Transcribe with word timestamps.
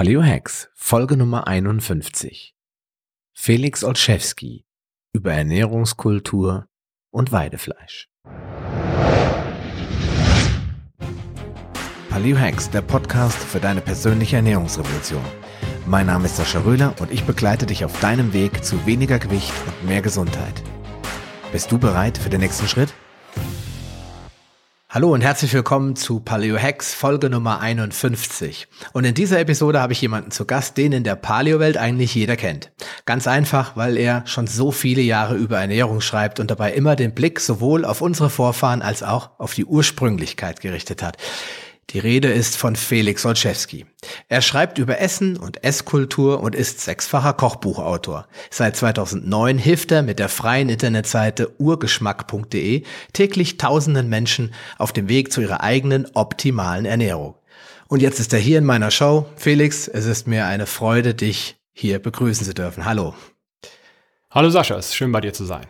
Paleo 0.00 0.22
Hacks, 0.22 0.70
Folge 0.72 1.14
Nummer 1.14 1.46
51. 1.46 2.54
Felix 3.34 3.84
Olszewski 3.84 4.64
über 5.12 5.34
Ernährungskultur 5.34 6.68
und 7.10 7.32
Weidefleisch. 7.32 8.08
Paleo 12.08 12.38
Hacks, 12.38 12.70
der 12.70 12.80
Podcast 12.80 13.36
für 13.36 13.60
deine 13.60 13.82
persönliche 13.82 14.36
Ernährungsrevolution. 14.36 15.22
Mein 15.84 16.06
Name 16.06 16.24
ist 16.24 16.36
Sascha 16.36 16.60
Röhler 16.60 16.94
und 16.98 17.12
ich 17.12 17.24
begleite 17.24 17.66
dich 17.66 17.84
auf 17.84 18.00
deinem 18.00 18.32
Weg 18.32 18.64
zu 18.64 18.86
weniger 18.86 19.18
Gewicht 19.18 19.52
und 19.66 19.86
mehr 19.86 20.00
Gesundheit. 20.00 20.62
Bist 21.52 21.70
du 21.70 21.78
bereit 21.78 22.16
für 22.16 22.30
den 22.30 22.40
nächsten 22.40 22.68
Schritt? 22.68 22.94
Hallo 24.92 25.14
und 25.14 25.20
herzlich 25.20 25.54
willkommen 25.54 25.94
zu 25.94 26.18
Paleo 26.18 26.58
Hacks 26.58 26.94
Folge 26.94 27.30
Nummer 27.30 27.60
51. 27.60 28.66
Und 28.92 29.04
in 29.04 29.14
dieser 29.14 29.38
Episode 29.38 29.80
habe 29.80 29.92
ich 29.92 30.00
jemanden 30.00 30.32
zu 30.32 30.46
Gast, 30.46 30.76
den 30.76 30.90
in 30.90 31.04
der 31.04 31.14
Paleo-Welt 31.14 31.76
eigentlich 31.76 32.12
jeder 32.12 32.34
kennt. 32.34 32.72
Ganz 33.06 33.28
einfach, 33.28 33.76
weil 33.76 33.96
er 33.96 34.26
schon 34.26 34.48
so 34.48 34.72
viele 34.72 35.00
Jahre 35.00 35.36
über 35.36 35.60
Ernährung 35.60 36.00
schreibt 36.00 36.40
und 36.40 36.50
dabei 36.50 36.72
immer 36.72 36.96
den 36.96 37.14
Blick 37.14 37.38
sowohl 37.38 37.84
auf 37.84 38.00
unsere 38.00 38.30
Vorfahren 38.30 38.82
als 38.82 39.04
auch 39.04 39.30
auf 39.38 39.54
die 39.54 39.64
Ursprünglichkeit 39.64 40.60
gerichtet 40.60 41.04
hat. 41.04 41.18
Die 41.90 41.98
Rede 41.98 42.28
ist 42.28 42.56
von 42.56 42.76
Felix 42.76 43.26
Olszewski. 43.26 43.84
Er 44.28 44.42
schreibt 44.42 44.78
über 44.78 45.00
Essen 45.00 45.36
und 45.36 45.64
Esskultur 45.64 46.40
und 46.40 46.54
ist 46.54 46.80
sechsfacher 46.80 47.32
Kochbuchautor. 47.32 48.28
Seit 48.48 48.76
2009 48.76 49.58
hilft 49.58 49.90
er 49.90 50.02
mit 50.02 50.20
der 50.20 50.28
freien 50.28 50.68
Internetseite 50.68 51.50
urgeschmack.de 51.58 52.84
täglich 53.12 53.56
tausenden 53.56 54.08
Menschen 54.08 54.54
auf 54.78 54.92
dem 54.92 55.08
Weg 55.08 55.32
zu 55.32 55.40
ihrer 55.40 55.64
eigenen 55.64 56.06
optimalen 56.14 56.84
Ernährung. 56.84 57.34
Und 57.88 58.02
jetzt 58.02 58.20
ist 58.20 58.32
er 58.32 58.38
hier 58.38 58.58
in 58.58 58.64
meiner 58.64 58.92
Show. 58.92 59.26
Felix, 59.34 59.88
es 59.88 60.06
ist 60.06 60.28
mir 60.28 60.46
eine 60.46 60.66
Freude, 60.66 61.14
dich 61.14 61.56
hier 61.72 61.98
begrüßen 61.98 62.46
zu 62.46 62.54
dürfen. 62.54 62.84
Hallo. 62.84 63.16
Hallo 64.30 64.48
Sascha, 64.50 64.76
es 64.76 64.90
ist 64.90 64.94
schön 64.94 65.10
bei 65.10 65.20
dir 65.20 65.32
zu 65.32 65.44
sein. 65.44 65.66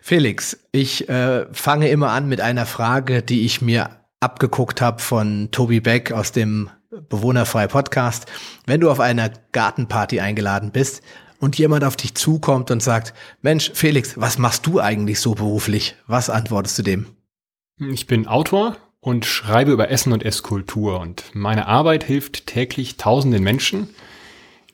Felix, 0.00 0.58
ich 0.70 1.08
äh, 1.08 1.52
fange 1.52 1.88
immer 1.88 2.10
an 2.10 2.28
mit 2.28 2.40
einer 2.40 2.66
Frage, 2.66 3.20
die 3.22 3.44
ich 3.44 3.60
mir 3.60 3.97
abgeguckt 4.20 4.80
habe 4.80 5.00
von 5.00 5.48
Tobi 5.52 5.80
Beck 5.80 6.12
aus 6.12 6.32
dem 6.32 6.70
Bewohnerfrei 7.08 7.66
Podcast. 7.66 8.26
Wenn 8.66 8.80
du 8.80 8.90
auf 8.90 9.00
einer 9.00 9.30
Gartenparty 9.52 10.20
eingeladen 10.20 10.72
bist 10.72 11.02
und 11.38 11.58
jemand 11.58 11.84
auf 11.84 11.96
dich 11.96 12.14
zukommt 12.14 12.70
und 12.70 12.82
sagt, 12.82 13.14
Mensch, 13.42 13.70
Felix, 13.74 14.18
was 14.18 14.38
machst 14.38 14.66
du 14.66 14.80
eigentlich 14.80 15.20
so 15.20 15.34
beruflich? 15.34 15.96
Was 16.06 16.30
antwortest 16.30 16.78
du 16.78 16.82
dem? 16.82 17.06
Ich 17.78 18.06
bin 18.06 18.26
Autor 18.26 18.76
und 19.00 19.24
schreibe 19.24 19.70
über 19.70 19.90
Essen 19.90 20.12
und 20.12 20.24
Esskultur 20.24 20.98
und 20.98 21.24
meine 21.34 21.68
Arbeit 21.68 22.02
hilft 22.02 22.46
täglich 22.46 22.96
tausenden 22.96 23.44
Menschen, 23.44 23.88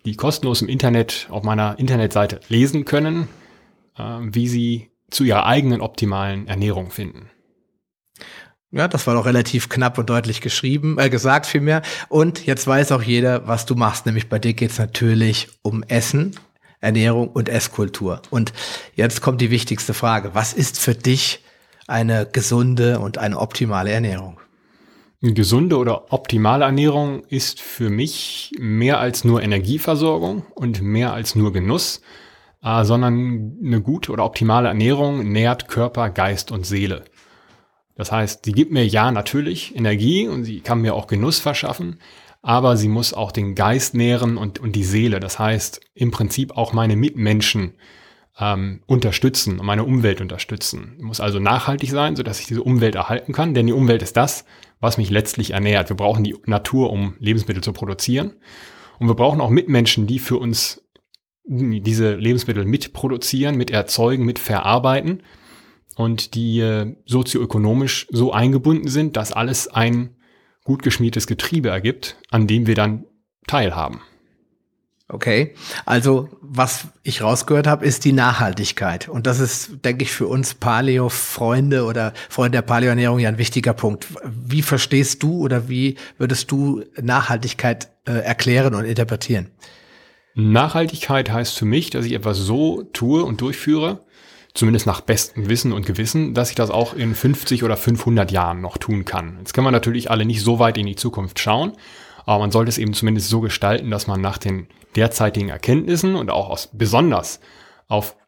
die 0.06 0.16
kostenlos 0.16 0.62
im 0.62 0.68
Internet 0.68 1.26
auf 1.30 1.42
meiner 1.42 1.78
Internetseite 1.78 2.40
lesen 2.48 2.84
können, 2.84 3.28
äh, 3.98 4.02
wie 4.20 4.48
sie 4.48 4.90
zu 5.10 5.24
ihrer 5.24 5.46
eigenen 5.46 5.82
optimalen 5.82 6.48
Ernährung 6.48 6.90
finden. 6.90 7.30
Ja, 8.74 8.88
das 8.88 9.06
war 9.06 9.14
doch 9.14 9.24
relativ 9.24 9.68
knapp 9.68 9.98
und 9.98 10.10
deutlich 10.10 10.40
geschrieben, 10.40 10.98
äh, 10.98 11.08
gesagt 11.08 11.46
vielmehr. 11.46 11.82
Und 12.08 12.44
jetzt 12.44 12.66
weiß 12.66 12.90
auch 12.90 13.02
jeder, 13.02 13.46
was 13.46 13.66
du 13.66 13.76
machst. 13.76 14.04
Nämlich 14.04 14.28
bei 14.28 14.40
dir 14.40 14.52
geht's 14.52 14.78
natürlich 14.78 15.48
um 15.62 15.84
Essen, 15.84 16.34
Ernährung 16.80 17.28
und 17.28 17.48
Esskultur. 17.48 18.20
Und 18.30 18.52
jetzt 18.96 19.20
kommt 19.20 19.40
die 19.40 19.52
wichtigste 19.52 19.94
Frage. 19.94 20.34
Was 20.34 20.52
ist 20.52 20.80
für 20.80 20.96
dich 20.96 21.44
eine 21.86 22.26
gesunde 22.26 22.98
und 22.98 23.16
eine 23.16 23.38
optimale 23.38 23.92
Ernährung? 23.92 24.40
Eine 25.22 25.34
gesunde 25.34 25.78
oder 25.78 26.12
optimale 26.12 26.64
Ernährung 26.64 27.22
ist 27.28 27.60
für 27.60 27.90
mich 27.90 28.50
mehr 28.58 28.98
als 28.98 29.22
nur 29.22 29.40
Energieversorgung 29.40 30.46
und 30.52 30.82
mehr 30.82 31.12
als 31.12 31.36
nur 31.36 31.52
Genuss, 31.52 32.00
äh, 32.64 32.82
sondern 32.82 33.56
eine 33.64 33.80
gute 33.82 34.10
oder 34.10 34.24
optimale 34.24 34.66
Ernährung 34.66 35.30
nährt 35.30 35.68
Körper, 35.68 36.10
Geist 36.10 36.50
und 36.50 36.66
Seele. 36.66 37.04
Das 37.96 38.10
heißt, 38.10 38.44
sie 38.44 38.52
gibt 38.52 38.72
mir 38.72 38.86
ja 38.86 39.10
natürlich 39.12 39.76
Energie 39.76 40.26
und 40.26 40.44
sie 40.44 40.60
kann 40.60 40.80
mir 40.80 40.94
auch 40.94 41.06
Genuss 41.06 41.38
verschaffen, 41.38 42.00
aber 42.42 42.76
sie 42.76 42.88
muss 42.88 43.14
auch 43.14 43.32
den 43.32 43.54
Geist 43.54 43.94
nähren 43.94 44.36
und, 44.36 44.58
und 44.58 44.72
die 44.72 44.84
Seele. 44.84 45.20
Das 45.20 45.38
heißt, 45.38 45.80
im 45.94 46.10
Prinzip 46.10 46.56
auch 46.56 46.72
meine 46.72 46.96
Mitmenschen 46.96 47.74
ähm, 48.38 48.80
unterstützen 48.86 49.60
und 49.60 49.66
meine 49.66 49.84
Umwelt 49.84 50.20
unterstützen. 50.20 50.96
Muss 51.00 51.20
also 51.20 51.38
nachhaltig 51.38 51.90
sein, 51.90 52.16
sodass 52.16 52.40
ich 52.40 52.46
diese 52.46 52.62
Umwelt 52.62 52.96
erhalten 52.96 53.32
kann, 53.32 53.54
denn 53.54 53.66
die 53.66 53.72
Umwelt 53.72 54.02
ist 54.02 54.16
das, 54.16 54.44
was 54.80 54.98
mich 54.98 55.10
letztlich 55.10 55.52
ernährt. 55.52 55.88
Wir 55.88 55.96
brauchen 55.96 56.24
die 56.24 56.36
Natur, 56.46 56.90
um 56.90 57.14
Lebensmittel 57.20 57.62
zu 57.62 57.72
produzieren. 57.72 58.34
Und 58.98 59.08
wir 59.08 59.14
brauchen 59.14 59.40
auch 59.40 59.50
Mitmenschen, 59.50 60.06
die 60.06 60.18
für 60.18 60.36
uns 60.36 60.82
diese 61.46 62.14
Lebensmittel 62.14 62.64
mitproduzieren, 62.64 63.56
mit 63.56 63.70
erzeugen, 63.70 64.24
mit 64.24 64.38
verarbeiten 64.38 65.22
und 65.96 66.34
die 66.34 66.94
sozioökonomisch 67.06 68.06
so 68.10 68.32
eingebunden 68.32 68.88
sind, 68.88 69.16
dass 69.16 69.32
alles 69.32 69.68
ein 69.68 70.16
gut 70.64 70.82
geschmiedetes 70.82 71.26
Getriebe 71.26 71.68
ergibt, 71.68 72.16
an 72.30 72.46
dem 72.46 72.66
wir 72.66 72.74
dann 72.74 73.04
teilhaben. 73.46 74.00
Okay, 75.06 75.54
also 75.84 76.30
was 76.40 76.86
ich 77.02 77.20
rausgehört 77.20 77.66
habe, 77.66 77.84
ist 77.84 78.06
die 78.06 78.12
Nachhaltigkeit. 78.12 79.06
Und 79.06 79.26
das 79.26 79.38
ist, 79.38 79.84
denke 79.84 80.02
ich, 80.02 80.10
für 80.10 80.26
uns 80.26 80.54
Paleo-Freunde 80.54 81.84
oder 81.84 82.14
Freunde 82.30 82.56
der 82.56 82.62
Paleo-Ernährung 82.62 83.18
ja 83.18 83.28
ein 83.28 83.36
wichtiger 83.36 83.74
Punkt. 83.74 84.06
Wie 84.24 84.62
verstehst 84.62 85.22
du 85.22 85.40
oder 85.40 85.68
wie 85.68 85.96
würdest 86.16 86.50
du 86.50 86.84
Nachhaltigkeit 87.00 87.90
äh, 88.06 88.12
erklären 88.12 88.74
und 88.74 88.86
interpretieren? 88.86 89.50
Nachhaltigkeit 90.34 91.30
heißt 91.30 91.58
für 91.58 91.66
mich, 91.66 91.90
dass 91.90 92.06
ich 92.06 92.12
etwas 92.12 92.38
so 92.38 92.82
tue 92.82 93.24
und 93.24 93.42
durchführe, 93.42 94.00
zumindest 94.54 94.86
nach 94.86 95.00
bestem 95.00 95.48
Wissen 95.48 95.72
und 95.72 95.84
Gewissen, 95.84 96.32
dass 96.32 96.50
ich 96.50 96.54
das 96.54 96.70
auch 96.70 96.94
in 96.94 97.14
50 97.14 97.64
oder 97.64 97.76
500 97.76 98.30
Jahren 98.30 98.60
noch 98.60 98.78
tun 98.78 99.04
kann. 99.04 99.36
Jetzt 99.38 99.52
können 99.52 99.66
wir 99.66 99.72
natürlich 99.72 100.10
alle 100.10 100.24
nicht 100.24 100.42
so 100.42 100.58
weit 100.58 100.78
in 100.78 100.86
die 100.86 100.96
Zukunft 100.96 101.40
schauen, 101.40 101.72
aber 102.24 102.38
man 102.38 102.52
sollte 102.52 102.68
es 102.68 102.78
eben 102.78 102.94
zumindest 102.94 103.28
so 103.28 103.40
gestalten, 103.40 103.90
dass 103.90 104.06
man 104.06 104.20
nach 104.20 104.38
den 104.38 104.68
derzeitigen 104.96 105.48
Erkenntnissen 105.48 106.14
und 106.14 106.30
auch 106.30 106.48
aus, 106.48 106.70
besonders 106.72 107.40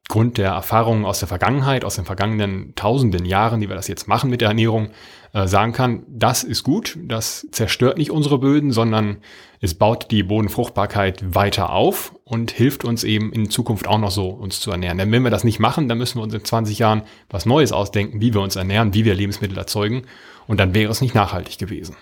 aufgrund 0.09 0.39
der 0.39 0.51
Erfahrungen 0.51 1.05
aus 1.05 1.19
der 1.19 1.27
Vergangenheit, 1.27 1.85
aus 1.85 1.97
den 1.97 2.05
vergangenen 2.05 2.75
tausenden 2.77 3.25
Jahren, 3.25 3.61
die 3.61 3.69
wir 3.69 3.75
das 3.75 3.89
jetzt 3.89 4.07
machen 4.07 4.31
mit 4.31 4.41
der 4.41 4.49
Ernährung, 4.49 4.91
äh, 5.33 5.49
sagen 5.49 5.73
kann, 5.73 6.05
das 6.09 6.45
ist 6.45 6.63
gut, 6.63 6.97
das 7.03 7.49
zerstört 7.51 7.99
nicht 7.99 8.13
unsere 8.13 8.39
Böden, 8.39 8.71
sondern 8.71 9.17
es 9.61 9.75
baut 9.75 10.13
die 10.13 10.23
Bodenfruchtbarkeit 10.23 11.35
weiter 11.35 11.71
auf 11.71 12.15
und 12.23 12.53
hilft 12.53 12.85
uns 12.85 13.03
eben 13.03 13.33
in 13.33 13.51
Zukunft 13.51 13.89
auch 13.89 13.99
noch 13.99 14.13
so 14.13 14.29
uns 14.29 14.61
zu 14.61 14.71
ernähren. 14.71 14.99
Denn 14.99 15.11
wenn 15.11 15.25
wir 15.25 15.31
das 15.31 15.43
nicht 15.43 15.59
machen, 15.59 15.89
dann 15.89 15.99
müssen 15.99 16.19
wir 16.19 16.23
uns 16.23 16.35
in 16.35 16.45
20 16.45 16.79
Jahren 16.79 17.03
was 17.29 17.45
Neues 17.45 17.73
ausdenken, 17.73 18.21
wie 18.21 18.33
wir 18.33 18.43
uns 18.43 18.55
ernähren, 18.55 18.95
wie 18.95 19.05
wir 19.05 19.15
Lebensmittel 19.15 19.59
erzeugen 19.59 20.03
und 20.47 20.61
dann 20.61 20.73
wäre 20.73 20.93
es 20.93 21.01
nicht 21.01 21.17
nachhaltig 21.17 21.59
gewesen. 21.59 21.97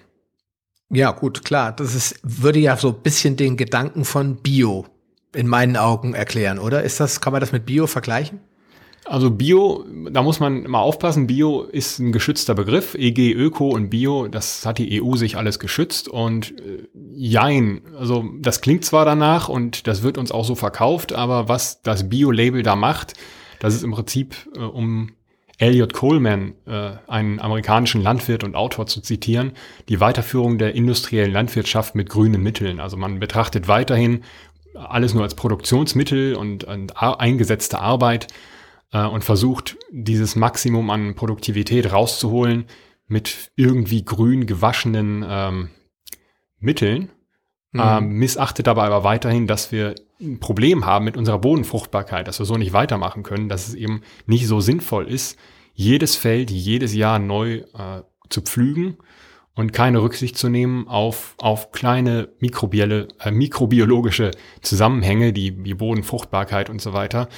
Ja, 0.91 1.11
gut, 1.13 1.43
klar. 1.43 1.73
Das 1.73 1.95
ist, 1.95 2.21
würde 2.23 2.59
ja 2.59 2.77
so 2.77 2.89
ein 2.89 3.03
bisschen 3.03 3.37
den 3.37 3.57
Gedanken 3.57 4.05
von 4.05 4.37
Bio 4.37 4.85
in 5.35 5.47
meinen 5.47 5.77
Augen 5.77 6.15
erklären, 6.15 6.59
oder? 6.59 6.83
Ist 6.83 7.01
das, 7.01 7.21
kann 7.21 7.33
man 7.33 7.41
das 7.41 7.53
mit 7.53 7.67
Bio 7.67 7.87
vergleichen? 7.87 8.41
Also 9.07 9.31
Bio, 9.31 9.85
da 10.11 10.23
muss 10.23 10.41
man 10.41 10.63
mal 10.63 10.81
aufpassen, 10.81 11.27
Bio 11.27 11.63
ist 11.63 11.99
ein 11.99 12.11
geschützter 12.11 12.55
Begriff, 12.55 12.95
EG, 12.95 13.33
Öko 13.33 13.69
und 13.69 13.91
Bio, 13.91 14.29
das 14.29 14.65
hat 14.65 14.79
die 14.79 15.03
EU 15.03 15.17
sich 15.17 15.37
alles 15.37 15.59
geschützt 15.59 16.09
und 16.09 16.59
äh, 16.59 16.89
jein, 17.13 17.83
also 17.99 18.25
das 18.41 18.63
klingt 18.63 18.85
zwar 18.85 19.05
danach 19.05 19.51
und 19.51 19.87
das 19.87 20.03
wird 20.03 20.17
uns 20.17 20.33
auch 20.33 20.47
so 20.47 20.55
verkauft, 20.55 21.13
aber 21.13 21.49
was 21.49 21.83
das 21.83 22.09
Bio-Label 22.09 22.63
da 22.63 22.77
macht, 22.77 23.13
das 23.59 23.75
ist 23.75 23.83
im 23.83 23.91
Prinzip, 23.91 24.37
äh, 24.57 24.61
um 24.61 25.13
Elliot 25.59 25.93
Coleman, 25.93 26.55
äh, 26.67 26.93
einen 27.07 27.41
amerikanischen 27.41 28.03
Landwirt 28.03 28.43
und 28.43 28.57
Autor 28.57 28.87
zu 28.87 29.03
zitieren, 29.03 29.53
die 29.89 30.01
Weiterführung 30.01 30.59
der 30.59 30.75
industriellen 30.75 31.33
Landwirtschaft 31.33 31.95
mit 31.95 32.09
grünen 32.09 32.43
Mitteln. 32.43 32.81
Also 32.81 32.97
man 32.97 33.21
betrachtet 33.21 33.69
weiterhin 33.69 34.25
alles 34.75 35.15
nur 35.15 35.23
als 35.23 35.35
Produktionsmittel 35.35 36.35
und, 36.35 36.65
und 36.65 36.97
eingesetzte 36.97 37.81
Arbeit 37.81 38.29
äh, 38.93 39.05
und 39.05 39.25
versucht, 39.25 39.77
dieses 39.91 40.37
Maximum 40.37 40.91
an 40.91 41.15
Produktivität 41.15 41.93
rauszuholen 41.93 42.67
mit 43.07 43.53
irgendwie 43.57 44.05
grün 44.05 44.47
gewaschenen 44.47 45.25
ähm, 45.29 45.71
Mitteln. 46.59 47.11
Mhm. 47.73 47.81
Ähm, 47.83 48.09
missachtet 48.13 48.67
dabei 48.67 48.85
aber 48.85 49.05
weiterhin, 49.05 49.47
dass 49.47 49.73
wir 49.73 49.95
ein 50.21 50.39
Problem 50.41 50.87
haben 50.87 51.05
mit 51.05 51.17
unserer 51.17 51.39
Bodenfruchtbarkeit, 51.39 52.29
dass 52.29 52.39
wir 52.39 52.47
so 52.47 52.57
nicht 52.57 52.73
weitermachen 52.73 53.23
können, 53.23 53.49
dass 53.49 53.69
es 53.69 53.75
eben 53.75 54.03
nicht 54.27 54.47
so 54.47 54.61
sinnvoll 54.61 55.09
ist, 55.09 55.39
jedes 55.75 56.15
Feld 56.15 56.51
jedes 56.53 56.95
Jahr 56.95 57.19
neu 57.19 57.65
äh, 57.75 58.03
zu 58.31 58.43
pflügen 58.43 58.97
und 59.55 59.73
keine 59.73 60.03
Rücksicht 60.03 60.37
zu 60.37 60.49
nehmen 60.49 60.89
auf, 60.89 61.35
auf 61.39 61.71
kleine 61.73 62.29
mikrobielle, 62.41 63.09
äh, 63.21 63.31
mikrobiologische 63.31 64.33
Zusammenhänge, 64.63 65.33
die, 65.33 65.51
die 65.63 65.75
Bodenfruchtbarkeit 65.75 66.71
und 66.71 66.81
so 66.81 66.93
weiter. 66.93 67.29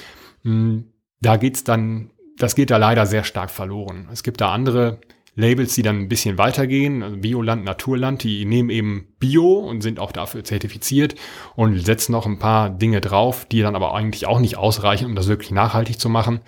Hm, 0.43 0.93
da 1.21 1.37
geht's 1.37 1.65
dann, 1.65 2.11
das 2.39 2.55
geht 2.55 2.71
da 2.71 2.79
leider 2.79 3.07
sehr 3.07 3.25
stark 3.25 3.51
verloren. 3.51 4.09
Es 4.13 4.23
gibt 4.23 4.41
da 4.41 4.53
andere 4.53 5.01
Labels, 5.35 5.75
die 5.75 5.83
dann 5.83 6.01
ein 6.01 6.09
bisschen 6.09 6.39
weitergehen, 6.39 7.03
also 7.03 7.19
Bioland, 7.19 7.65
Naturland, 7.65 8.23
die 8.23 8.47
nehmen 8.47 8.71
eben 8.71 9.09
Bio 9.19 9.59
und 9.59 9.83
sind 9.83 10.01
auch 10.01 10.11
dafür 10.11 10.45
zertifiziert 10.45 11.15
und 11.55 11.79
setzen 11.79 12.13
noch 12.13 12.25
ein 12.25 12.39
paar 12.39 12.71
Dinge 12.71 13.03
drauf, 13.03 13.45
die 13.45 13.61
dann 13.61 13.77
aber 13.77 13.95
eigentlich 13.95 14.27
auch 14.27 14.41
nicht 14.41 14.57
ausreichen, 14.57 15.05
um 15.05 15.15
das 15.15 15.29
wirklich 15.29 15.51
nachhaltig 15.51 16.01
zu 16.01 16.09
machen. 16.09 16.41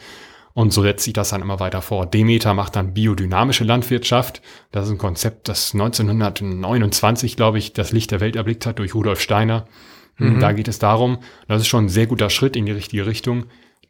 Und 0.59 0.73
so 0.73 0.83
setzt 0.83 1.05
sich 1.05 1.13
das 1.13 1.29
dann 1.29 1.41
immer 1.41 1.61
weiter 1.61 1.83
vor. 1.83 2.05
Demeter 2.05 2.53
macht 2.53 2.75
dann 2.75 2.93
biodynamische 2.93 3.63
Landwirtschaft. 3.63 4.43
Das 4.73 4.87
ist 4.87 4.91
ein 4.91 4.99
Konzept, 4.99 5.49
das 5.49 5.73
1929, 5.73 7.37
glaube 7.37 7.59
ich, 7.59 7.75
das 7.75 7.93
Licht 7.93 8.11
der 8.11 8.19
Welt 8.19 8.35
erblickt 8.35 8.67
hat 8.67 8.81
durch 8.81 8.93
Rudolf 8.93 9.21
Steiner. 9.21 9.67
Mhm. 10.17 10.41
Da 10.41 10.51
geht 10.51 10.67
es 10.67 10.81
darum, 10.81 11.19
das 11.47 11.61
ist 11.61 11.69
schon 11.69 11.85
ein 11.85 11.89
sehr 11.89 12.09
guter 12.09 12.29
Schritt 12.29 12.57
in 12.57 12.67
die 12.67 12.73
richtige 12.73 13.07
Richtung, 13.07 13.45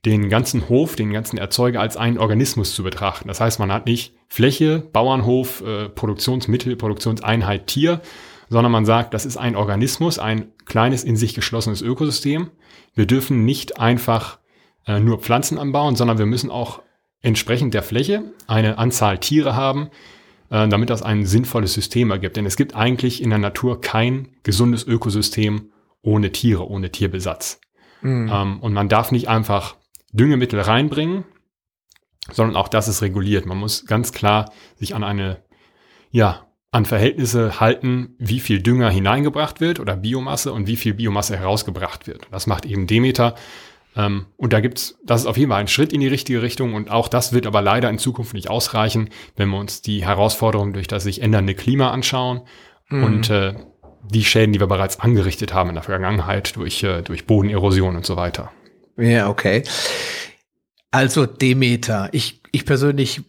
den 0.05 0.29
ganzen 0.29 0.69
Hof, 0.69 0.95
den 0.95 1.11
ganzen 1.11 1.39
Erzeuger 1.39 1.81
als 1.81 1.97
einen 1.97 2.19
Organismus 2.19 2.75
zu 2.75 2.83
betrachten. 2.83 3.29
Das 3.29 3.41
heißt, 3.41 3.59
man 3.59 3.73
hat 3.73 3.87
nicht 3.87 4.13
Fläche, 4.29 4.81
Bauernhof, 4.81 5.63
äh, 5.63 5.89
Produktionsmittel, 5.89 6.77
Produktionseinheit, 6.77 7.67
Tier, 7.67 8.03
sondern 8.51 8.73
man 8.73 8.85
sagt, 8.85 9.15
das 9.15 9.25
ist 9.25 9.39
ein 9.39 9.57
Organismus, 9.57 10.19
ein 10.19 10.49
kleines 10.67 11.03
in 11.03 11.17
sich 11.17 11.33
geschlossenes 11.33 11.81
Ökosystem. 11.81 12.51
Wir 12.95 13.07
dürfen 13.07 13.47
nicht 13.47 13.81
einfach 13.81 14.38
äh, 14.89 14.99
nur 14.99 15.19
Pflanzen 15.19 15.59
anbauen, 15.59 15.95
sondern 15.95 16.19
wir 16.19 16.27
müssen 16.27 16.51
auch 16.51 16.83
entsprechend 17.21 17.75
der 17.75 17.83
Fläche 17.83 18.25
eine 18.47 18.79
Anzahl 18.79 19.19
Tiere 19.19 19.55
haben, 19.55 19.91
äh, 20.51 20.67
damit 20.67 20.91
das 20.91 21.03
ein 21.03 21.27
sinnvolles 21.27 21.75
System 21.75 22.11
ergibt. 22.11 22.37
Denn 22.37 22.47
es 22.47 22.57
gibt 22.57 22.75
eigentlich 22.75 23.23
in 23.23 23.31
der 23.31 23.39
Natur 23.39 23.81
kein 23.81 24.29
gesundes 24.43 24.87
Ökosystem 24.87 25.71
ohne 26.03 26.33
Tiere, 26.33 26.69
ohne 26.69 26.91
Tierbesatz. 26.91 27.61
Mhm. 28.01 28.31
Ähm, 28.33 28.61
und 28.61 28.73
man 28.73 28.89
darf 28.89 29.13
nicht 29.13 29.29
einfach 29.29 29.77
Düngemittel 30.13 30.61
reinbringen, 30.61 31.25
sondern 32.33 32.57
auch 32.57 32.69
das 32.69 32.89
ist 32.89 33.03
reguliert. 33.03 33.47
Man 33.47 33.59
muss 33.59 33.87
ganz 33.87 34.13
klar 34.13 34.53
sich 34.77 34.95
an 34.95 35.05
eine, 35.05 35.43
ja, 36.11 36.47
an 36.71 36.85
Verhältnisse 36.85 37.61
halten, 37.61 38.15
wie 38.19 38.41
viel 38.41 38.61
Dünger 38.63 38.91
hineingebracht 38.91 39.61
wird 39.61 39.81
oder 39.81 39.97
Biomasse 39.97 40.53
und 40.53 40.67
wie 40.67 40.77
viel 40.77 40.95
Biomasse 40.95 41.37
herausgebracht 41.37 42.07
wird. 42.07 42.27
Das 42.31 42.47
macht 42.47 42.67
eben 42.67 42.87
Demeter. 42.87 43.35
Ähm, 43.99 44.27
und 44.37 44.53
da 44.53 44.61
gibt's, 44.61 44.97
das 45.05 45.23
ist 45.23 45.27
auf 45.27 45.37
jeden 45.37 45.51
Fall 45.51 45.61
ein 45.61 45.69
Schritt 45.69 45.93
in 45.93 46.01
die 46.01 46.07
richtige 46.07 46.41
Richtung 46.41 46.75
und 46.75 46.91
auch 46.91 47.09
das 47.09 47.33
wird 47.33 47.47
aber 47.47 47.61
leider 47.61 47.91
in 47.91 47.99
Zukunft 47.99 48.33
nicht 48.33 48.49
ausreichen, 48.49 49.11
wenn 49.37 49.49
wir 49.49 49.59
uns 49.59 49.83
die 49.83 50.07
Herausforderungen 50.07 50.73
durch 50.73 50.87
das 50.87 51.03
sich 51.03 51.21
ändernde 51.21 51.55
Klima 51.55 51.91
anschauen 51.91 52.43
mhm. 52.89 53.03
und 53.03 53.31
äh, 53.31 53.55
die 54.05 54.25
Schäden, 54.25 54.53
die 54.53 54.61
wir 54.61 54.69
bereits 54.69 55.01
angerichtet 55.01 55.53
haben 55.53 55.71
in 55.71 55.75
der 55.75 55.83
Vergangenheit 55.83 56.55
durch, 56.55 56.83
äh, 56.85 57.03
durch 57.03 57.27
Bodenerosion 57.27 57.97
und 57.97 58.07
so 58.07 58.17
weiter. 58.17 58.53
Ja, 58.97 59.29
okay. 59.29 59.65
Also 60.93 61.27
Demeter. 61.27 62.09
Ich, 62.13 62.41
ich 62.53 62.65
persönlich 62.65 63.23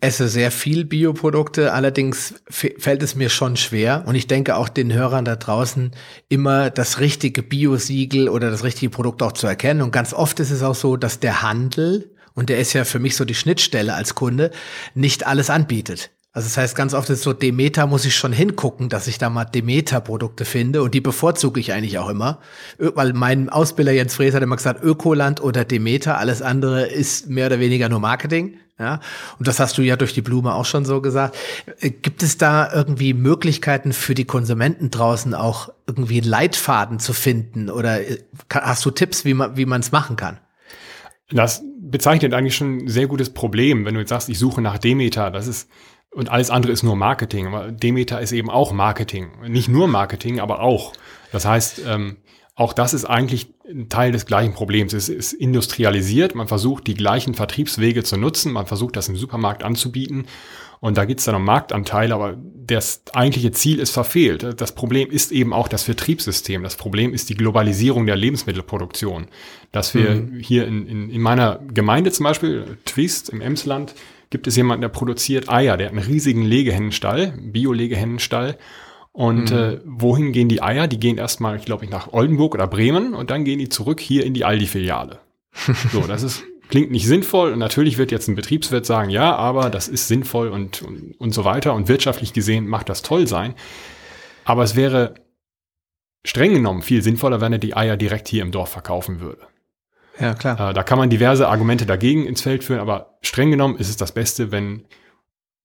esse 0.00 0.28
sehr 0.28 0.52
viel 0.52 0.84
Bioprodukte, 0.84 1.72
allerdings 1.72 2.34
fällt 2.48 3.02
es 3.02 3.16
mir 3.16 3.28
schon 3.28 3.56
schwer 3.56 4.04
und 4.06 4.14
ich 4.14 4.28
denke 4.28 4.56
auch 4.56 4.68
den 4.68 4.92
Hörern 4.92 5.24
da 5.24 5.34
draußen 5.34 5.90
immer 6.28 6.70
das 6.70 7.00
richtige 7.00 7.42
Biosiegel 7.42 8.28
oder 8.28 8.50
das 8.50 8.62
richtige 8.62 8.90
Produkt 8.90 9.22
auch 9.22 9.32
zu 9.32 9.48
erkennen. 9.48 9.82
Und 9.82 9.90
ganz 9.90 10.14
oft 10.14 10.38
ist 10.38 10.52
es 10.52 10.62
auch 10.62 10.76
so, 10.76 10.96
dass 10.96 11.18
der 11.18 11.42
Handel, 11.42 12.14
und 12.34 12.48
der 12.48 12.58
ist 12.58 12.72
ja 12.74 12.84
für 12.84 13.00
mich 13.00 13.16
so 13.16 13.24
die 13.24 13.34
Schnittstelle 13.34 13.94
als 13.94 14.14
Kunde, 14.14 14.52
nicht 14.94 15.26
alles 15.26 15.50
anbietet. 15.50 16.10
Also 16.34 16.46
das 16.46 16.56
heißt, 16.56 16.76
ganz 16.76 16.94
oft 16.94 17.10
ist 17.10 17.22
so, 17.22 17.34
Demeter 17.34 17.86
muss 17.86 18.06
ich 18.06 18.14
schon 18.16 18.32
hingucken, 18.32 18.88
dass 18.88 19.06
ich 19.06 19.18
da 19.18 19.28
mal 19.28 19.44
Demeter-Produkte 19.44 20.46
finde 20.46 20.82
und 20.82 20.94
die 20.94 21.02
bevorzuge 21.02 21.60
ich 21.60 21.74
eigentlich 21.74 21.98
auch 21.98 22.08
immer. 22.08 22.38
Weil 22.78 23.12
mein 23.12 23.50
Ausbilder 23.50 23.92
Jens 23.92 24.14
Fräs 24.14 24.34
hat 24.34 24.42
immer 24.42 24.56
gesagt, 24.56 24.82
Ökoland 24.82 25.42
oder 25.42 25.66
Demeter, 25.66 26.16
alles 26.16 26.40
andere 26.40 26.86
ist 26.86 27.28
mehr 27.28 27.48
oder 27.48 27.60
weniger 27.60 27.90
nur 27.90 28.00
Marketing. 28.00 28.56
Ja, 28.82 28.98
und 29.38 29.46
das 29.46 29.60
hast 29.60 29.78
du 29.78 29.82
ja 29.82 29.94
durch 29.94 30.12
die 30.12 30.22
Blume 30.22 30.54
auch 30.54 30.64
schon 30.64 30.84
so 30.84 31.00
gesagt. 31.00 31.36
Äh, 31.78 31.90
gibt 31.90 32.24
es 32.24 32.36
da 32.36 32.72
irgendwie 32.72 33.14
Möglichkeiten 33.14 33.92
für 33.92 34.14
die 34.14 34.24
Konsumenten 34.24 34.90
draußen 34.90 35.34
auch 35.34 35.68
irgendwie 35.86 36.18
Leitfaden 36.18 36.98
zu 36.98 37.12
finden 37.12 37.70
oder 37.70 38.00
äh, 38.00 38.18
hast 38.52 38.84
du 38.84 38.90
Tipps, 38.90 39.24
wie 39.24 39.34
man 39.34 39.56
wie 39.56 39.66
man 39.66 39.80
es 39.80 39.92
machen 39.92 40.16
kann? 40.16 40.38
Das 41.30 41.62
bezeichnet 41.80 42.34
eigentlich 42.34 42.56
schon 42.56 42.78
ein 42.78 42.88
sehr 42.88 43.06
gutes 43.06 43.30
Problem, 43.30 43.84
wenn 43.84 43.94
du 43.94 44.00
jetzt 44.00 44.10
sagst, 44.10 44.28
ich 44.28 44.38
suche 44.38 44.60
nach 44.60 44.78
Demeter. 44.78 45.30
Das 45.30 45.46
ist 45.46 45.68
und 46.10 46.28
alles 46.28 46.50
andere 46.50 46.72
ist 46.72 46.82
nur 46.82 46.96
Marketing. 46.96 47.46
Aber 47.46 47.70
Demeter 47.70 48.20
ist 48.20 48.32
eben 48.32 48.50
auch 48.50 48.72
Marketing. 48.72 49.30
Nicht 49.46 49.68
nur 49.68 49.86
Marketing, 49.86 50.40
aber 50.40 50.60
auch. 50.60 50.92
Das 51.30 51.46
heißt, 51.46 51.82
ähm, 51.86 52.16
auch 52.54 52.72
das 52.72 52.92
ist 52.92 53.06
eigentlich 53.06 53.54
ein 53.68 53.88
Teil 53.88 54.12
des 54.12 54.26
gleichen 54.26 54.52
Problems. 54.52 54.92
Es 54.92 55.08
ist 55.08 55.32
industrialisiert, 55.32 56.34
man 56.34 56.48
versucht 56.48 56.86
die 56.86 56.94
gleichen 56.94 57.34
Vertriebswege 57.34 58.02
zu 58.02 58.16
nutzen, 58.16 58.52
man 58.52 58.66
versucht 58.66 58.96
das 58.96 59.08
im 59.08 59.16
Supermarkt 59.16 59.62
anzubieten 59.62 60.26
und 60.82 60.98
da 60.98 61.04
geht 61.04 61.20
es 61.20 61.26
dann 61.26 61.36
um 61.36 61.44
Marktanteile, 61.44 62.12
aber 62.12 62.36
das 62.36 63.02
eigentliche 63.12 63.52
Ziel 63.52 63.78
ist 63.78 63.92
verfehlt. 63.92 64.60
Das 64.60 64.74
Problem 64.74 65.12
ist 65.12 65.30
eben 65.30 65.52
auch 65.52 65.68
das 65.68 65.84
Vertriebssystem. 65.84 66.64
Das 66.64 66.74
Problem 66.74 67.14
ist 67.14 67.30
die 67.30 67.36
Globalisierung 67.36 68.04
der 68.04 68.16
Lebensmittelproduktion. 68.16 69.28
Dass 69.70 69.94
wir 69.94 70.16
mhm. 70.16 70.40
hier 70.40 70.66
in, 70.66 70.88
in, 70.88 71.10
in 71.10 71.20
meiner 71.20 71.60
Gemeinde 71.72 72.10
zum 72.10 72.24
Beispiel, 72.24 72.78
Twist 72.84 73.28
im 73.28 73.40
Emsland, 73.40 73.94
gibt 74.30 74.48
es 74.48 74.56
jemanden, 74.56 74.80
der 74.80 74.88
produziert 74.88 75.48
Eier, 75.48 75.76
der 75.76 75.86
hat 75.86 75.94
einen 75.94 76.04
riesigen 76.04 76.42
Legehennenstall, 76.42 77.32
Bio-Legehennenstall. 77.40 78.58
Und 79.12 79.50
mhm. 79.50 79.56
äh, 79.56 79.80
wohin 79.84 80.32
gehen 80.32 80.48
die 80.48 80.62
Eier? 80.62 80.88
Die 80.88 80.98
gehen 80.98 81.18
erstmal, 81.18 81.56
ich 81.56 81.64
glaube, 81.64 81.86
nach 81.86 82.12
Oldenburg 82.12 82.54
oder 82.54 82.66
Bremen 82.66 83.14
und 83.14 83.30
dann 83.30 83.44
gehen 83.44 83.58
die 83.58 83.68
zurück 83.68 84.00
hier 84.00 84.24
in 84.24 84.34
die 84.34 84.44
Aldi-Filiale. 84.44 85.20
so, 85.92 86.00
das 86.08 86.22
ist, 86.22 86.44
klingt 86.70 86.90
nicht 86.90 87.06
sinnvoll 87.06 87.52
und 87.52 87.58
natürlich 87.58 87.98
wird 87.98 88.10
jetzt 88.10 88.28
ein 88.28 88.34
Betriebswirt 88.34 88.86
sagen, 88.86 89.10
ja, 89.10 89.36
aber 89.36 89.68
das 89.68 89.88
ist 89.88 90.08
sinnvoll 90.08 90.48
und, 90.48 90.80
und, 90.80 91.14
und 91.20 91.32
so 91.32 91.44
weiter 91.44 91.74
und 91.74 91.88
wirtschaftlich 91.88 92.32
gesehen 92.32 92.66
macht 92.66 92.88
das 92.88 93.02
toll 93.02 93.26
sein. 93.26 93.54
Aber 94.44 94.62
es 94.62 94.74
wäre 94.74 95.14
streng 96.24 96.54
genommen 96.54 96.82
viel 96.82 97.02
sinnvoller, 97.02 97.40
wenn 97.42 97.52
er 97.52 97.58
die 97.58 97.76
Eier 97.76 97.98
direkt 97.98 98.28
hier 98.28 98.42
im 98.42 98.52
Dorf 98.52 98.70
verkaufen 98.70 99.20
würde. 99.20 99.42
Ja, 100.18 100.34
klar. 100.34 100.70
Äh, 100.70 100.74
da 100.74 100.82
kann 100.82 100.98
man 100.98 101.10
diverse 101.10 101.48
Argumente 101.48 101.84
dagegen 101.84 102.26
ins 102.26 102.40
Feld 102.40 102.64
führen, 102.64 102.80
aber 102.80 103.18
streng 103.22 103.50
genommen 103.50 103.76
ist 103.76 103.88
es 103.88 103.96
das 103.96 104.12
Beste, 104.12 104.52
wenn 104.52 104.84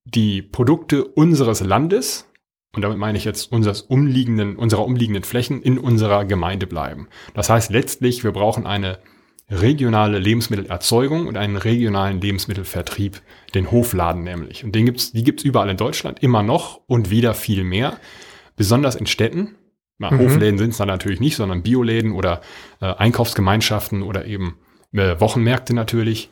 die 0.05 0.41
Produkte 0.41 1.05
unseres 1.05 1.61
Landes, 1.61 2.27
und 2.75 2.81
damit 2.81 2.97
meine 2.97 3.17
ich 3.17 3.25
jetzt 3.25 3.51
unseres 3.51 3.81
umliegenden, 3.81 4.55
unserer 4.55 4.85
umliegenden 4.85 5.23
Flächen, 5.23 5.61
in 5.61 5.77
unserer 5.77 6.25
Gemeinde 6.25 6.67
bleiben. 6.67 7.07
Das 7.33 7.49
heißt 7.49 7.71
letztlich, 7.71 8.23
wir 8.23 8.31
brauchen 8.31 8.65
eine 8.65 8.99
regionale 9.49 10.19
Lebensmittelerzeugung 10.19 11.27
und 11.27 11.37
einen 11.37 11.55
regionalen 11.55 12.19
Lebensmittelvertrieb, 12.19 13.21
den 13.55 13.71
Hofladen 13.71 14.23
nämlich. 14.23 14.63
Und 14.63 14.75
den 14.75 14.85
gibt's, 14.85 15.13
die 15.13 15.23
gibt's 15.23 15.43
überall 15.43 15.69
in 15.69 15.77
Deutschland, 15.77 16.21
immer 16.21 16.43
noch 16.43 16.81
und 16.87 17.09
wieder 17.09 17.33
viel 17.33 17.63
mehr, 17.63 17.97
besonders 18.57 18.95
in 18.95 19.05
Städten. 19.05 19.55
Na, 19.99 20.11
mhm. 20.11 20.19
Hofläden 20.19 20.57
sind 20.57 20.71
es 20.71 20.77
dann 20.77 20.89
natürlich 20.89 21.19
nicht, 21.19 21.37
sondern 21.37 21.63
Bioläden 21.63 22.11
oder 22.11 22.41
äh, 22.81 22.93
Einkaufsgemeinschaften 22.93 24.03
oder 24.03 24.25
eben 24.25 24.57
äh, 24.91 25.19
Wochenmärkte 25.19 25.73
natürlich. 25.73 26.29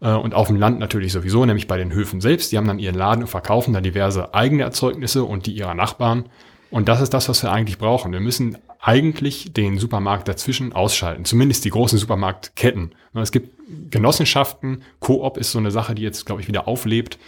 Äh, 0.00 0.12
und 0.12 0.34
auf 0.34 0.48
dem 0.48 0.56
Land 0.56 0.78
natürlich 0.78 1.12
sowieso, 1.12 1.44
nämlich 1.44 1.66
bei 1.66 1.76
den 1.76 1.92
Höfen 1.92 2.20
selbst. 2.20 2.52
Die 2.52 2.56
haben 2.56 2.66
dann 2.66 2.78
ihren 2.78 2.94
Laden 2.94 3.22
und 3.22 3.28
verkaufen 3.28 3.72
dann 3.72 3.82
diverse 3.82 4.34
eigene 4.34 4.62
Erzeugnisse 4.62 5.24
und 5.24 5.46
die 5.46 5.52
ihrer 5.52 5.74
Nachbarn. 5.74 6.28
Und 6.70 6.88
das 6.88 7.00
ist 7.00 7.14
das, 7.14 7.28
was 7.28 7.42
wir 7.42 7.52
eigentlich 7.52 7.78
brauchen. 7.78 8.12
Wir 8.12 8.20
müssen 8.20 8.58
eigentlich 8.80 9.52
den 9.52 9.78
Supermarkt 9.78 10.28
dazwischen 10.28 10.72
ausschalten, 10.72 11.24
zumindest 11.24 11.64
die 11.64 11.70
großen 11.70 11.98
Supermarktketten. 11.98 12.94
Es 13.14 13.32
gibt 13.32 13.58
Genossenschaften, 13.90 14.82
Coop 14.98 15.38
ist 15.38 15.52
so 15.52 15.58
eine 15.58 15.70
Sache, 15.70 15.94
die 15.94 16.02
jetzt, 16.02 16.26
glaube 16.26 16.42
ich, 16.42 16.48
wieder 16.48 16.68
auflebt. 16.68 17.18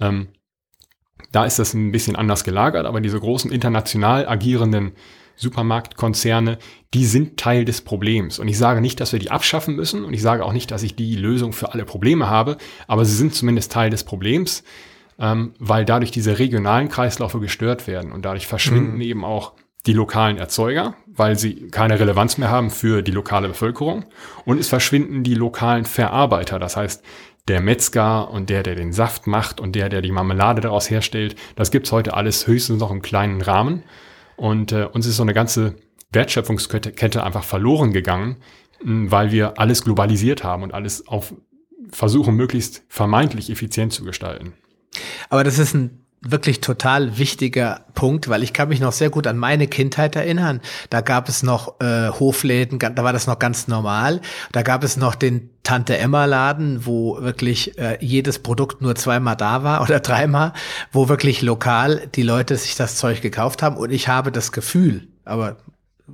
Ähm, 0.00 0.28
da 1.30 1.44
ist 1.44 1.58
das 1.58 1.74
ein 1.74 1.92
bisschen 1.92 2.16
anders 2.16 2.44
gelagert, 2.44 2.86
aber 2.86 3.00
diese 3.00 3.20
großen 3.20 3.52
international 3.52 4.26
agierenden 4.26 4.92
Supermarktkonzerne, 5.36 6.58
die 6.92 7.06
sind 7.06 7.36
Teil 7.36 7.64
des 7.64 7.80
Problems. 7.80 8.38
Und 8.38 8.48
ich 8.48 8.58
sage 8.58 8.80
nicht, 8.80 9.00
dass 9.00 9.12
wir 9.12 9.18
die 9.18 9.30
abschaffen 9.30 9.74
müssen 9.74 10.04
und 10.04 10.14
ich 10.14 10.22
sage 10.22 10.44
auch 10.44 10.52
nicht, 10.52 10.70
dass 10.70 10.82
ich 10.82 10.94
die 10.96 11.16
Lösung 11.16 11.52
für 11.52 11.72
alle 11.72 11.84
Probleme 11.84 12.28
habe, 12.28 12.56
aber 12.86 13.04
sie 13.04 13.16
sind 13.16 13.34
zumindest 13.34 13.72
Teil 13.72 13.90
des 13.90 14.04
Problems, 14.04 14.64
ähm, 15.18 15.54
weil 15.58 15.84
dadurch 15.84 16.10
diese 16.10 16.38
regionalen 16.38 16.88
Kreislaufe 16.88 17.40
gestört 17.40 17.86
werden 17.86 18.12
und 18.12 18.24
dadurch 18.24 18.46
verschwinden 18.46 18.96
mhm. 18.96 19.02
eben 19.02 19.24
auch 19.24 19.52
die 19.86 19.92
lokalen 19.92 20.38
Erzeuger, 20.38 20.94
weil 21.06 21.38
sie 21.38 21.68
keine 21.68 22.00
Relevanz 22.00 22.38
mehr 22.38 22.50
haben 22.50 22.70
für 22.70 23.02
die 23.02 23.12
lokale 23.12 23.48
Bevölkerung 23.48 24.06
und 24.44 24.58
es 24.58 24.68
verschwinden 24.68 25.24
die 25.24 25.34
lokalen 25.34 25.84
Verarbeiter, 25.84 26.58
das 26.58 26.76
heißt 26.76 27.04
der 27.48 27.60
Metzger 27.60 28.30
und 28.30 28.48
der, 28.48 28.62
der 28.62 28.74
den 28.74 28.92
Saft 28.92 29.26
macht 29.26 29.60
und 29.60 29.76
der, 29.76 29.90
der 29.90 30.00
die 30.00 30.12
Marmelade 30.12 30.62
daraus 30.62 30.88
herstellt, 30.88 31.36
das 31.56 31.70
gibt's 31.70 31.92
heute 31.92 32.14
alles 32.14 32.46
höchstens 32.46 32.80
noch 32.80 32.90
im 32.90 33.02
kleinen 33.02 33.42
Rahmen. 33.42 33.82
Und 34.36 34.72
äh, 34.72 34.84
uns 34.92 35.06
ist 35.06 35.16
so 35.16 35.22
eine 35.22 35.34
ganze 35.34 35.76
Wertschöpfungskette 36.12 37.22
einfach 37.22 37.44
verloren 37.44 37.92
gegangen, 37.92 38.36
weil 38.82 39.32
wir 39.32 39.58
alles 39.58 39.84
globalisiert 39.84 40.44
haben 40.44 40.62
und 40.62 40.74
alles 40.74 41.06
auf 41.08 41.34
versuchen, 41.90 42.34
möglichst 42.34 42.82
vermeintlich 42.88 43.50
effizient 43.50 43.92
zu 43.92 44.04
gestalten. 44.04 44.54
Aber 45.28 45.44
das 45.44 45.58
ist 45.58 45.74
ein 45.74 46.03
wirklich 46.24 46.60
total 46.60 47.18
wichtiger 47.18 47.82
Punkt, 47.94 48.28
weil 48.28 48.42
ich 48.42 48.52
kann 48.52 48.68
mich 48.68 48.80
noch 48.80 48.92
sehr 48.92 49.10
gut 49.10 49.26
an 49.26 49.36
meine 49.38 49.66
Kindheit 49.66 50.16
erinnern. 50.16 50.60
Da 50.90 51.00
gab 51.00 51.28
es 51.28 51.42
noch 51.42 51.80
äh, 51.80 52.08
Hofläden, 52.08 52.78
da 52.78 53.04
war 53.04 53.12
das 53.12 53.26
noch 53.26 53.38
ganz 53.38 53.68
normal. 53.68 54.20
Da 54.52 54.62
gab 54.62 54.84
es 54.84 54.96
noch 54.96 55.14
den 55.14 55.50
Tante 55.62 55.96
Emma 55.96 56.24
Laden, 56.24 56.86
wo 56.86 57.20
wirklich 57.20 57.78
äh, 57.78 57.98
jedes 58.00 58.38
Produkt 58.38 58.82
nur 58.82 58.94
zweimal 58.96 59.36
da 59.36 59.62
war 59.62 59.82
oder 59.82 60.00
dreimal, 60.00 60.52
wo 60.92 61.08
wirklich 61.08 61.42
lokal 61.42 62.08
die 62.14 62.22
Leute 62.22 62.56
sich 62.56 62.74
das 62.74 62.96
Zeug 62.96 63.22
gekauft 63.22 63.62
haben. 63.62 63.76
Und 63.76 63.90
ich 63.90 64.08
habe 64.08 64.32
das 64.32 64.52
Gefühl, 64.52 65.08
aber 65.24 65.56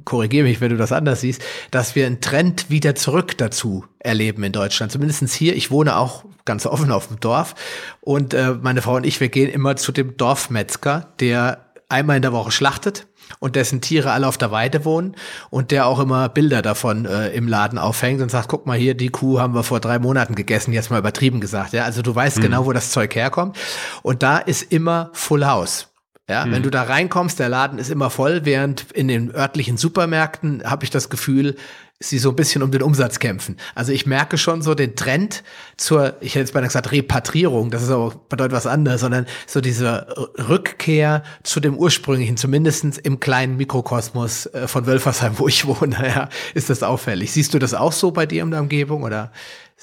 korrigiere 0.04 0.44
mich, 0.44 0.60
wenn 0.60 0.70
du 0.70 0.76
das 0.76 0.92
anders 0.92 1.20
siehst, 1.20 1.42
dass 1.70 1.94
wir 1.94 2.06
einen 2.06 2.20
Trend 2.20 2.70
wieder 2.70 2.94
zurück 2.94 3.36
dazu 3.38 3.84
erleben 3.98 4.42
in 4.44 4.52
Deutschland. 4.52 4.92
Zumindestens 4.92 5.34
hier. 5.34 5.56
Ich 5.56 5.70
wohne 5.70 5.96
auch 5.96 6.24
ganz 6.44 6.66
offen 6.66 6.92
auf 6.92 7.08
dem 7.08 7.20
Dorf. 7.20 7.54
Und 8.00 8.34
äh, 8.34 8.54
meine 8.60 8.82
Frau 8.82 8.96
und 8.96 9.06
ich, 9.06 9.20
wir 9.20 9.28
gehen 9.28 9.50
immer 9.50 9.76
zu 9.76 9.92
dem 9.92 10.16
Dorfmetzger, 10.16 11.08
der 11.20 11.66
einmal 11.88 12.16
in 12.16 12.22
der 12.22 12.32
Woche 12.32 12.52
schlachtet 12.52 13.06
und 13.38 13.56
dessen 13.56 13.80
Tiere 13.80 14.12
alle 14.12 14.26
auf 14.26 14.38
der 14.38 14.50
Weide 14.50 14.84
wohnen 14.84 15.16
und 15.50 15.70
der 15.70 15.86
auch 15.86 15.98
immer 15.98 16.28
Bilder 16.28 16.62
davon 16.62 17.04
äh, 17.04 17.30
im 17.30 17.48
Laden 17.48 17.78
aufhängt 17.78 18.20
und 18.20 18.30
sagt, 18.30 18.48
guck 18.48 18.66
mal 18.66 18.78
hier, 18.78 18.94
die 18.94 19.10
Kuh 19.10 19.40
haben 19.40 19.54
wir 19.54 19.62
vor 19.62 19.80
drei 19.80 19.98
Monaten 19.98 20.34
gegessen, 20.34 20.72
jetzt 20.72 20.90
mal 20.90 20.98
übertrieben 20.98 21.40
gesagt. 21.40 21.72
Ja, 21.72 21.84
also 21.84 22.02
du 22.02 22.14
weißt 22.14 22.38
mhm. 22.38 22.42
genau, 22.42 22.66
wo 22.66 22.72
das 22.72 22.90
Zeug 22.90 23.14
herkommt. 23.14 23.56
Und 24.02 24.22
da 24.22 24.38
ist 24.38 24.72
immer 24.72 25.10
Full 25.12 25.44
House. 25.44 25.89
Ja, 26.28 26.46
mhm. 26.46 26.52
wenn 26.52 26.62
du 26.62 26.70
da 26.70 26.84
reinkommst, 26.84 27.38
der 27.38 27.48
Laden 27.48 27.78
ist 27.78 27.90
immer 27.90 28.10
voll, 28.10 28.44
während 28.44 28.92
in 28.92 29.08
den 29.08 29.34
örtlichen 29.34 29.76
Supermärkten 29.76 30.62
habe 30.64 30.84
ich 30.84 30.90
das 30.90 31.10
Gefühl, 31.10 31.56
sie 32.02 32.18
so 32.18 32.30
ein 32.30 32.36
bisschen 32.36 32.62
um 32.62 32.70
den 32.70 32.82
Umsatz 32.82 33.18
kämpfen. 33.18 33.58
Also 33.74 33.92
ich 33.92 34.06
merke 34.06 34.38
schon 34.38 34.62
so 34.62 34.74
den 34.74 34.96
Trend 34.96 35.44
zur, 35.76 36.14
ich 36.20 36.34
hätte 36.34 36.40
jetzt 36.40 36.54
beinahe 36.54 36.68
gesagt 36.68 36.92
Repatrierung, 36.92 37.70
das 37.70 37.82
ist 37.82 37.90
aber 37.90 38.14
bedeutet 38.28 38.52
was 38.52 38.66
anderes, 38.66 39.02
sondern 39.02 39.26
so 39.46 39.60
diese 39.60 40.06
Rückkehr 40.48 41.22
zu 41.42 41.60
dem 41.60 41.76
ursprünglichen, 41.76 42.38
zumindestens 42.38 42.96
im 42.96 43.20
kleinen 43.20 43.58
Mikrokosmos 43.58 44.46
äh, 44.46 44.66
von 44.66 44.86
Wölfersheim, 44.86 45.38
wo 45.38 45.46
ich 45.46 45.66
wohne, 45.66 45.96
ja, 46.02 46.30
ist 46.54 46.70
das 46.70 46.82
auffällig. 46.82 47.32
Siehst 47.32 47.52
du 47.52 47.58
das 47.58 47.74
auch 47.74 47.92
so 47.92 48.12
bei 48.12 48.24
dir 48.24 48.42
in 48.42 48.50
der 48.50 48.60
Umgebung 48.60 49.02
oder? 49.02 49.30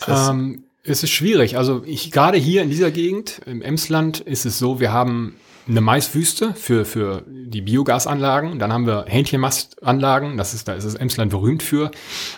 Ähm, 0.08 0.64
es 0.84 1.04
ist 1.04 1.12
schwierig. 1.12 1.58
Also 1.58 1.84
ich 1.86 2.12
gerade 2.12 2.38
hier 2.38 2.64
in 2.64 2.70
dieser 2.72 2.90
Gegend, 2.90 3.42
im 3.46 3.62
Emsland, 3.62 4.22
ist 4.22 4.46
es 4.46 4.58
so, 4.58 4.80
wir 4.80 4.92
haben 4.92 5.36
eine 5.68 5.82
Maiswüste 5.82 6.54
für, 6.54 6.86
für 6.86 7.24
die 7.28 7.62
Biogasanlagen. 7.62 8.60
Dann 8.60 8.72
haben 8.72 8.86
wir 8.86 9.06
Hähnchenmastanlagen, 9.08 10.38
das 10.38 10.54
ist, 10.54 10.68
da 10.68 10.74
ist 10.74 10.86
das 10.86 10.96
Emsland 10.96 11.32
berühmt 11.32 11.64
für. 11.64 11.92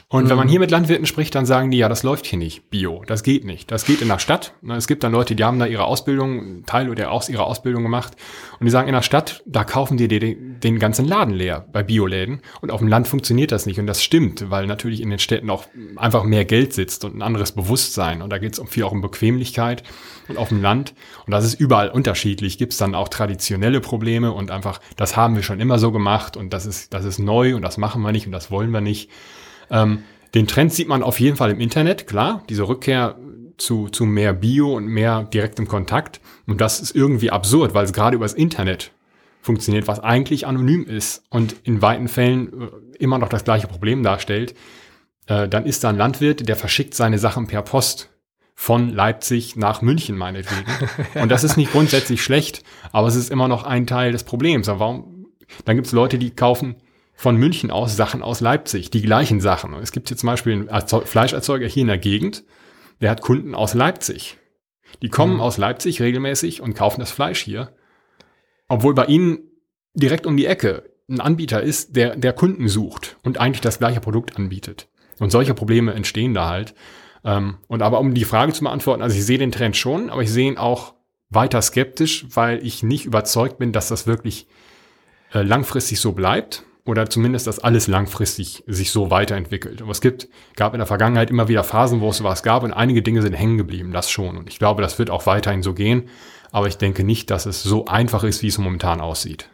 Und 0.08 0.26
mhm. 0.26 0.30
wenn 0.30 0.38
man 0.38 0.48
mhm. 0.48 0.52
hier 0.52 0.60
mit 0.60 0.72
Landwirten 0.72 1.06
spricht, 1.06 1.36
dann 1.36 1.46
sagen 1.46 1.72
die, 1.72 1.78
ja, 1.78 1.90
das 1.90 2.04
läuft 2.04 2.26
hier 2.26 2.40
nicht, 2.40 2.70
Bio. 2.70 3.04
Das 3.06 3.24
geht 3.24 3.46
nicht. 3.46 3.72
Das 3.72 3.86
geht 3.86 4.02
in 4.02 4.08
der 4.08 4.20
Stadt. 4.20 4.54
Es 4.70 4.88
gibt 4.88 5.04
dann 5.04 5.12
Leute, 5.12 5.36
die 5.36 5.44
haben 5.44 5.60
da 5.60 5.66
ihre 5.66 5.86
Ausbildung, 5.86 6.64
Teil 6.66 6.90
oder 6.90 7.12
aus 7.12 7.30
ihrer 7.30 7.46
Ausbildung 7.46 7.84
gemacht. 7.84 8.14
Und 8.60 8.66
die 8.66 8.72
sagen, 8.72 8.88
in 8.88 8.94
der 8.94 9.02
Stadt, 9.02 9.44
da 9.46 9.64
kaufen 9.64 9.98
die 9.98 10.08
den, 10.08 10.60
den 10.60 10.80
ganzen 10.80 11.06
Laden 11.06 11.34
leer 11.34 11.66
bei 11.72 11.84
Bioläden. 11.84 12.42
Und 12.62 12.72
auf 12.72 12.80
dem 12.80 12.88
Land 12.88 13.08
funktioniert 13.08 13.52
das 13.52 13.66
nicht. 13.66 13.80
Und 13.80 13.88
das 13.88 14.04
stimmt, 14.04 14.50
weil 14.50 14.68
natürlich 14.68 15.02
in 15.02 15.10
den 15.10 15.20
Städten 15.20 15.50
auch 15.50 15.66
einfach 15.96 16.24
mehr 16.24 16.46
Geld 16.46 16.74
sitzt 16.74 17.06
und 17.06 17.16
ein 17.16 17.22
anderes 17.22 17.52
Bewusstsein. 17.52 18.22
Und 18.22 18.32
da 18.32 18.38
geht 18.40 18.58
es 18.58 18.70
viel 18.70 18.84
auch 18.84 18.92
um 18.92 19.02
Bequemlichkeit 19.02 19.84
und 20.28 20.38
auf 20.38 20.50
dem 20.50 20.62
Land. 20.62 20.94
Und 21.26 21.32
das 21.32 21.46
ist 21.46 21.60
überall 21.60 21.90
unterschiedlich. 21.90 22.58
Gibt 22.58 22.74
es 22.74 22.80
dann 22.80 22.96
auch 22.96 23.10
traditionelle 23.20 23.82
Probleme 23.82 24.32
und 24.32 24.50
einfach, 24.50 24.80
das 24.96 25.18
haben 25.18 25.36
wir 25.36 25.44
schon 25.44 25.60
immer 25.60 25.78
so 25.78 25.92
gemacht 25.92 26.38
und 26.38 26.54
das 26.54 26.66
ist, 26.66 26.94
das 26.94 27.06
ist 27.06 27.20
neu 27.20 27.56
und 27.56 27.62
das 27.62 27.78
machen 27.78 28.02
wir 28.02 28.12
nicht 28.12 28.26
und 28.26 28.32
das 28.32 28.50
wollen 28.50 28.72
wir 28.72 28.82
nicht. 28.82 29.10
Ähm, 29.70 30.04
den 30.34 30.48
Trend 30.48 30.74
sieht 30.74 30.88
man 30.88 31.04
auf 31.04 31.20
jeden 31.20 31.36
Fall 31.36 31.52
im 31.52 31.60
Internet, 31.60 32.08
klar, 32.08 32.44
diese 32.50 32.68
Rückkehr 32.68 33.18
zu, 33.58 33.90
zu 33.90 34.06
mehr 34.06 34.34
Bio 34.34 34.74
und 34.76 34.86
mehr 34.86 35.24
direktem 35.24 35.68
Kontakt. 35.68 36.22
Und 36.48 36.62
das 36.62 36.80
ist 36.80 36.96
irgendwie 36.96 37.30
absurd, 37.30 37.74
weil 37.74 37.84
es 37.84 37.94
gerade 37.94 38.16
übers 38.16 38.34
Internet 38.34 38.92
funktioniert, 39.42 39.88
was 39.88 40.00
eigentlich 40.00 40.48
anonym 40.48 40.86
ist 40.86 41.24
und 41.30 41.56
in 41.64 41.82
weiten 41.82 42.08
Fällen 42.08 42.48
äh, 42.48 42.68
immer 43.00 43.18
noch 43.18 43.30
das 43.30 43.44
gleiche 43.44 43.68
Problem 43.68 44.02
darstellt. 44.02 44.56
Äh, 45.28 45.50
dann 45.50 45.66
ist 45.66 45.84
da 45.84 45.90
ein 45.90 45.98
Landwirt, 45.98 46.48
der 46.48 46.56
verschickt 46.56 46.94
seine 46.94 47.20
Sachen 47.20 47.48
per 47.48 47.64
Post 47.64 48.10
von 48.62 48.90
Leipzig 48.90 49.56
nach 49.56 49.82
München 49.82 50.18
meinetwegen. 50.18 50.66
Und 51.16 51.30
das 51.30 51.46
ist 51.46 51.56
nicht 51.56 51.72
grundsätzlich 51.72 52.22
schlecht, 52.22 52.62
aber 52.92 53.08
es 53.08 53.16
ist 53.16 53.32
immer 53.32 53.48
noch 53.48 53.64
ein 53.64 53.88
Teil 53.88 54.12
des 54.12 54.26
Problems. 54.26 54.68
Aber 54.68 54.82
warum? 54.82 55.28
Dann 55.64 55.78
gibt 55.78 55.88
es 55.88 55.94
Leute, 55.94 56.18
die 56.20 56.32
kaufen 56.32 56.76
von 57.16 57.38
München 57.38 57.72
aus 57.72 57.96
Sachen 57.96 58.22
aus 58.22 58.42
Leipzig, 58.42 58.92
die 58.92 59.02
gleichen 59.02 59.40
Sachen. 59.40 59.74
Es 59.76 59.94
gibt 59.94 60.10
hier 60.10 60.18
zum 60.18 60.28
Beispiel 60.28 60.68
einen 60.70 61.06
Fleischerzeuger 61.06 61.68
hier 61.68 61.84
in 61.84 61.88
der 61.88 62.00
Gegend, 62.00 62.44
der 63.00 63.12
hat 63.12 63.22
Kunden 63.22 63.56
aus 63.56 63.76
Leipzig. 63.76 64.38
Die 65.02 65.10
kommen 65.10 65.36
mhm. 65.36 65.42
aus 65.42 65.58
Leipzig 65.58 66.02
regelmäßig 66.02 66.60
und 66.60 66.74
kaufen 66.74 67.00
das 67.00 67.12
Fleisch 67.12 67.40
hier. 67.40 67.74
Obwohl 68.68 68.94
bei 68.94 69.06
ihnen 69.06 69.40
direkt 69.94 70.28
um 70.28 70.36
die 70.36 70.48
Ecke 70.48 70.84
ein 71.10 71.22
Anbieter 71.22 71.64
ist, 71.64 71.96
der, 71.96 72.18
der 72.18 72.34
Kunden 72.34 72.68
sucht 72.68 73.16
und 73.24 73.38
eigentlich 73.38 73.62
das 73.62 73.80
gleiche 73.80 74.02
Produkt 74.02 74.36
anbietet. 74.36 74.90
Und 75.18 75.32
solche 75.32 75.54
Probleme 75.54 75.94
entstehen 75.94 76.34
da 76.34 76.50
halt. 76.50 76.76
Ähm, 77.24 77.58
und 77.68 77.82
aber 77.82 78.00
um 78.00 78.14
die 78.14 78.26
Frage 78.26 78.54
zu 78.54 78.64
beantworten, 78.64 79.02
also 79.02 79.16
ich 79.16 79.26
sehe 79.26 79.38
den 79.38 79.52
Trend 79.52 79.76
schon, 79.76 80.10
aber 80.10 80.22
ich 80.22 80.32
sehe 80.32 80.48
ihn 80.48 80.58
auch 80.58 80.94
weiter 81.30 81.62
skeptisch, 81.62 82.26
weil 82.34 82.66
ich 82.66 82.84
nicht 82.84 83.06
überzeugt 83.06 83.58
bin, 83.58 83.72
dass 83.72 83.88
das 83.88 84.08
wirklich 84.08 84.48
äh, 85.34 85.42
langfristig 85.42 86.00
so 86.00 86.14
bleibt 86.14 86.64
oder 86.86 87.10
zumindest, 87.10 87.46
dass 87.46 87.60
alles 87.60 87.88
langfristig 87.88 88.64
sich 88.66 88.92
so 88.92 89.12
weiterentwickelt. 89.12 89.82
Aber 89.82 89.92
es 89.92 90.02
gibt, 90.02 90.28
gab 90.56 90.74
in 90.74 90.80
der 90.80 90.88
Vergangenheit 90.88 91.30
immer 91.30 91.48
wieder 91.48 91.64
Phasen, 91.64 92.02
wo 92.02 92.10
es 92.10 92.18
sowas 92.18 92.42
gab 92.42 92.64
und 92.64 92.74
einige 92.74 93.02
Dinge 93.02 93.22
sind 93.22 93.34
hängen 93.34 93.58
geblieben, 93.58 93.92
das 93.92 94.10
schon. 94.10 94.38
Und 94.38 94.50
ich 94.50 94.58
glaube, 94.58 94.82
das 94.82 94.98
wird 94.98 95.10
auch 95.10 95.26
weiterhin 95.26 95.62
so 95.62 95.74
gehen. 95.74 96.10
Aber 96.52 96.68
ich 96.68 96.78
denke 96.78 97.04
nicht, 97.04 97.30
dass 97.30 97.46
es 97.46 97.62
so 97.62 97.86
einfach 97.86 98.24
ist, 98.24 98.42
wie 98.42 98.48
es 98.48 98.58
momentan 98.58 99.02
aussieht. 99.02 99.50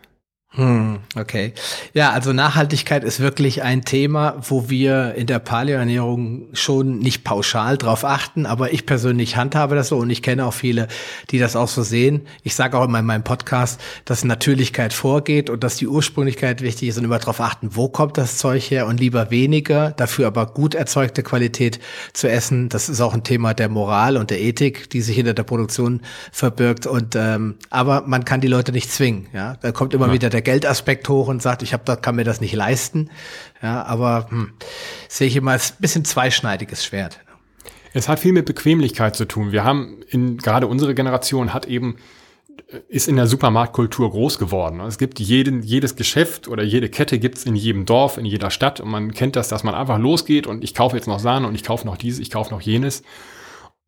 Hm, 0.57 0.99
okay. 1.17 1.53
Ja, 1.93 2.11
also 2.11 2.31
Nachhaltigkeit 2.31 3.03
ist 3.03 3.19
wirklich 3.19 3.61
ein 3.63 3.83
Thema, 3.83 4.37
wo 4.41 4.69
wir 4.69 5.13
in 5.15 5.27
der 5.27 5.39
Paleoernährung 5.39 6.47
schon 6.53 6.99
nicht 6.99 7.25
pauschal 7.25 7.77
drauf 7.77 8.05
achten, 8.05 8.45
aber 8.45 8.71
ich 8.71 8.85
persönlich 8.85 9.35
handhabe 9.35 9.75
das 9.75 9.89
so 9.89 9.97
und 9.97 10.09
ich 10.09 10.21
kenne 10.21 10.45
auch 10.45 10.53
viele, 10.53 10.87
die 11.29 11.39
das 11.39 11.57
auch 11.57 11.67
so 11.67 11.83
sehen. 11.83 12.21
Ich 12.43 12.55
sage 12.55 12.77
auch 12.77 12.85
immer 12.85 12.99
in 12.99 13.05
meinem 13.05 13.25
Podcast, 13.25 13.81
dass 14.05 14.23
Natürlichkeit 14.23 14.93
vorgeht 14.93 15.49
und 15.49 15.61
dass 15.61 15.75
die 15.75 15.87
Ursprünglichkeit 15.87 16.61
wichtig 16.61 16.87
ist 16.87 16.97
und 16.97 17.03
immer 17.03 17.19
darauf 17.19 17.41
achten, 17.41 17.75
wo 17.75 17.89
kommt 17.89 18.17
das 18.17 18.37
Zeug 18.37 18.63
her 18.71 18.87
und 18.87 19.01
lieber 19.01 19.31
weniger, 19.31 19.91
dafür 19.91 20.27
aber 20.27 20.45
gut 20.45 20.73
erzeugte 20.73 21.21
Qualität 21.21 21.81
zu 22.13 22.29
essen. 22.29 22.69
Das 22.69 22.87
ist 22.87 23.01
auch 23.01 23.13
ein 23.13 23.25
Thema 23.25 23.53
der 23.53 23.67
Moral 23.67 24.15
und 24.15 24.29
der 24.29 24.39
Ethik, 24.39 24.89
die 24.89 25.01
sich 25.01 25.17
hinter 25.17 25.33
der 25.33 25.43
Produktion 25.43 25.99
verbirgt. 26.31 26.87
Und 26.87 27.13
ähm, 27.17 27.55
aber 27.69 28.03
man 28.07 28.23
kann 28.23 28.39
die 28.39 28.47
Leute 28.47 28.71
nicht 28.71 28.89
zwingen. 28.89 29.27
Ja, 29.33 29.57
da 29.59 29.73
kommt 29.73 29.93
immer 29.93 30.07
ja. 30.07 30.13
wieder 30.13 30.29
der 30.29 30.44
Geldaspekt 30.45 31.09
hoch 31.09 31.27
und 31.27 31.41
sagt, 31.41 31.61
ich 31.61 31.73
hab, 31.73 31.85
da 31.85 31.97
kann 31.97 32.15
mir 32.15 32.23
das 32.23 32.39
nicht 32.39 32.53
leisten. 32.53 33.09
Ja, 33.61 33.83
aber 33.83 34.27
hm, 34.29 34.53
sehe 35.09 35.27
ich 35.27 35.35
immer 35.35 35.51
als 35.51 35.73
bisschen 35.73 36.05
zweischneidiges 36.05 36.85
Schwert. 36.85 37.19
Es 37.93 38.07
hat 38.07 38.19
viel 38.19 38.31
mit 38.31 38.45
Bequemlichkeit 38.45 39.15
zu 39.15 39.25
tun. 39.25 39.51
Wir 39.51 39.65
haben 39.65 40.01
in, 40.07 40.37
gerade 40.37 40.67
unsere 40.67 40.95
Generation 40.95 41.53
hat 41.53 41.65
eben 41.65 41.97
ist 42.87 43.07
in 43.07 43.15
der 43.15 43.27
Supermarktkultur 43.27 44.09
groß 44.09 44.39
geworden. 44.39 44.79
Es 44.81 44.97
gibt 44.97 45.19
jeden, 45.19 45.61
jedes 45.61 45.95
Geschäft 45.95 46.47
oder 46.47 46.63
jede 46.63 46.89
Kette 46.89 47.19
gibt's 47.19 47.45
in 47.45 47.55
jedem 47.55 47.85
Dorf, 47.85 48.17
in 48.17 48.25
jeder 48.25 48.49
Stadt 48.49 48.79
und 48.79 48.89
man 48.89 49.13
kennt 49.13 49.35
das, 49.35 49.49
dass 49.49 49.63
man 49.63 49.75
einfach 49.75 49.99
losgeht 49.99 50.47
und 50.47 50.63
ich 50.63 50.73
kaufe 50.73 50.95
jetzt 50.95 51.07
noch 51.07 51.19
Sahne 51.19 51.47
und 51.47 51.55
ich 51.55 51.63
kaufe 51.63 51.85
noch 51.85 51.97
dieses, 51.97 52.19
ich 52.19 52.31
kaufe 52.31 52.51
noch 52.51 52.61
jenes. 52.61 53.03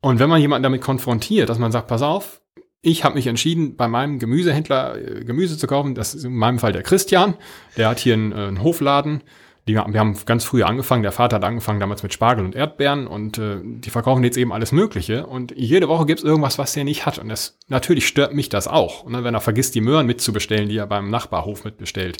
Und 0.00 0.20
wenn 0.20 0.28
man 0.28 0.40
jemanden 0.40 0.62
damit 0.62 0.80
konfrontiert, 0.80 1.48
dass 1.48 1.58
man 1.58 1.72
sagt, 1.72 1.88
pass 1.88 2.02
auf, 2.02 2.40
ich 2.80 3.04
habe 3.04 3.16
mich 3.16 3.26
entschieden, 3.26 3.76
bei 3.76 3.88
meinem 3.88 4.18
Gemüsehändler 4.18 4.96
äh, 4.96 5.24
Gemüse 5.24 5.58
zu 5.58 5.66
kaufen. 5.66 5.94
Das 5.94 6.14
ist 6.14 6.24
in 6.24 6.36
meinem 6.36 6.58
Fall 6.58 6.72
der 6.72 6.82
Christian. 6.82 7.34
Der 7.76 7.88
hat 7.88 7.98
hier 7.98 8.14
einen, 8.14 8.32
äh, 8.32 8.36
einen 8.36 8.62
Hofladen. 8.62 9.22
Die, 9.66 9.74
wir 9.74 9.82
haben 9.82 10.16
ganz 10.24 10.44
früh 10.44 10.62
angefangen. 10.62 11.02
Der 11.02 11.12
Vater 11.12 11.36
hat 11.36 11.44
angefangen 11.44 11.80
damals 11.80 12.02
mit 12.02 12.14
Spargel 12.14 12.44
und 12.44 12.54
Erdbeeren 12.54 13.06
und 13.06 13.36
äh, 13.36 13.58
die 13.62 13.90
verkaufen 13.90 14.24
jetzt 14.24 14.38
eben 14.38 14.52
alles 14.52 14.72
Mögliche. 14.72 15.26
Und 15.26 15.52
jede 15.56 15.88
Woche 15.88 16.06
gibt's 16.06 16.22
irgendwas, 16.22 16.58
was 16.58 16.72
der 16.72 16.84
nicht 16.84 17.04
hat. 17.04 17.18
Und 17.18 17.28
das 17.28 17.58
natürlich 17.68 18.06
stört 18.06 18.32
mich 18.32 18.48
das 18.48 18.66
auch. 18.66 19.02
Und 19.02 19.12
dann, 19.12 19.24
wenn 19.24 19.34
er 19.34 19.40
vergisst, 19.40 19.74
die 19.74 19.82
Möhren 19.82 20.06
mitzubestellen, 20.06 20.68
die 20.68 20.78
er 20.78 20.86
beim 20.86 21.10
Nachbarhof 21.10 21.64
mitbestellt. 21.64 22.18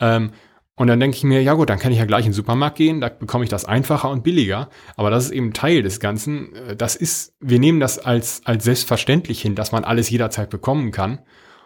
Ähm, 0.00 0.30
und 0.78 0.86
dann 0.86 1.00
denke 1.00 1.16
ich 1.16 1.24
mir, 1.24 1.42
ja 1.42 1.54
gut, 1.54 1.70
dann 1.70 1.80
kann 1.80 1.90
ich 1.90 1.98
ja 1.98 2.04
gleich 2.04 2.24
in 2.24 2.30
den 2.30 2.36
Supermarkt 2.36 2.76
gehen, 2.76 3.00
da 3.00 3.08
bekomme 3.08 3.42
ich 3.42 3.50
das 3.50 3.64
einfacher 3.64 4.10
und 4.10 4.22
billiger. 4.22 4.70
Aber 4.96 5.10
das 5.10 5.24
ist 5.24 5.30
eben 5.32 5.52
Teil 5.52 5.82
des 5.82 5.98
Ganzen. 5.98 6.54
Äh, 6.54 6.76
das 6.76 6.94
ist, 6.94 7.34
wir 7.40 7.58
nehmen 7.58 7.80
das 7.80 7.98
als, 7.98 8.42
als 8.44 8.64
selbstverständlich 8.64 9.42
hin, 9.42 9.56
dass 9.56 9.72
man 9.72 9.82
alles 9.82 10.08
jederzeit 10.08 10.50
bekommen 10.50 10.92
kann. 10.92 11.18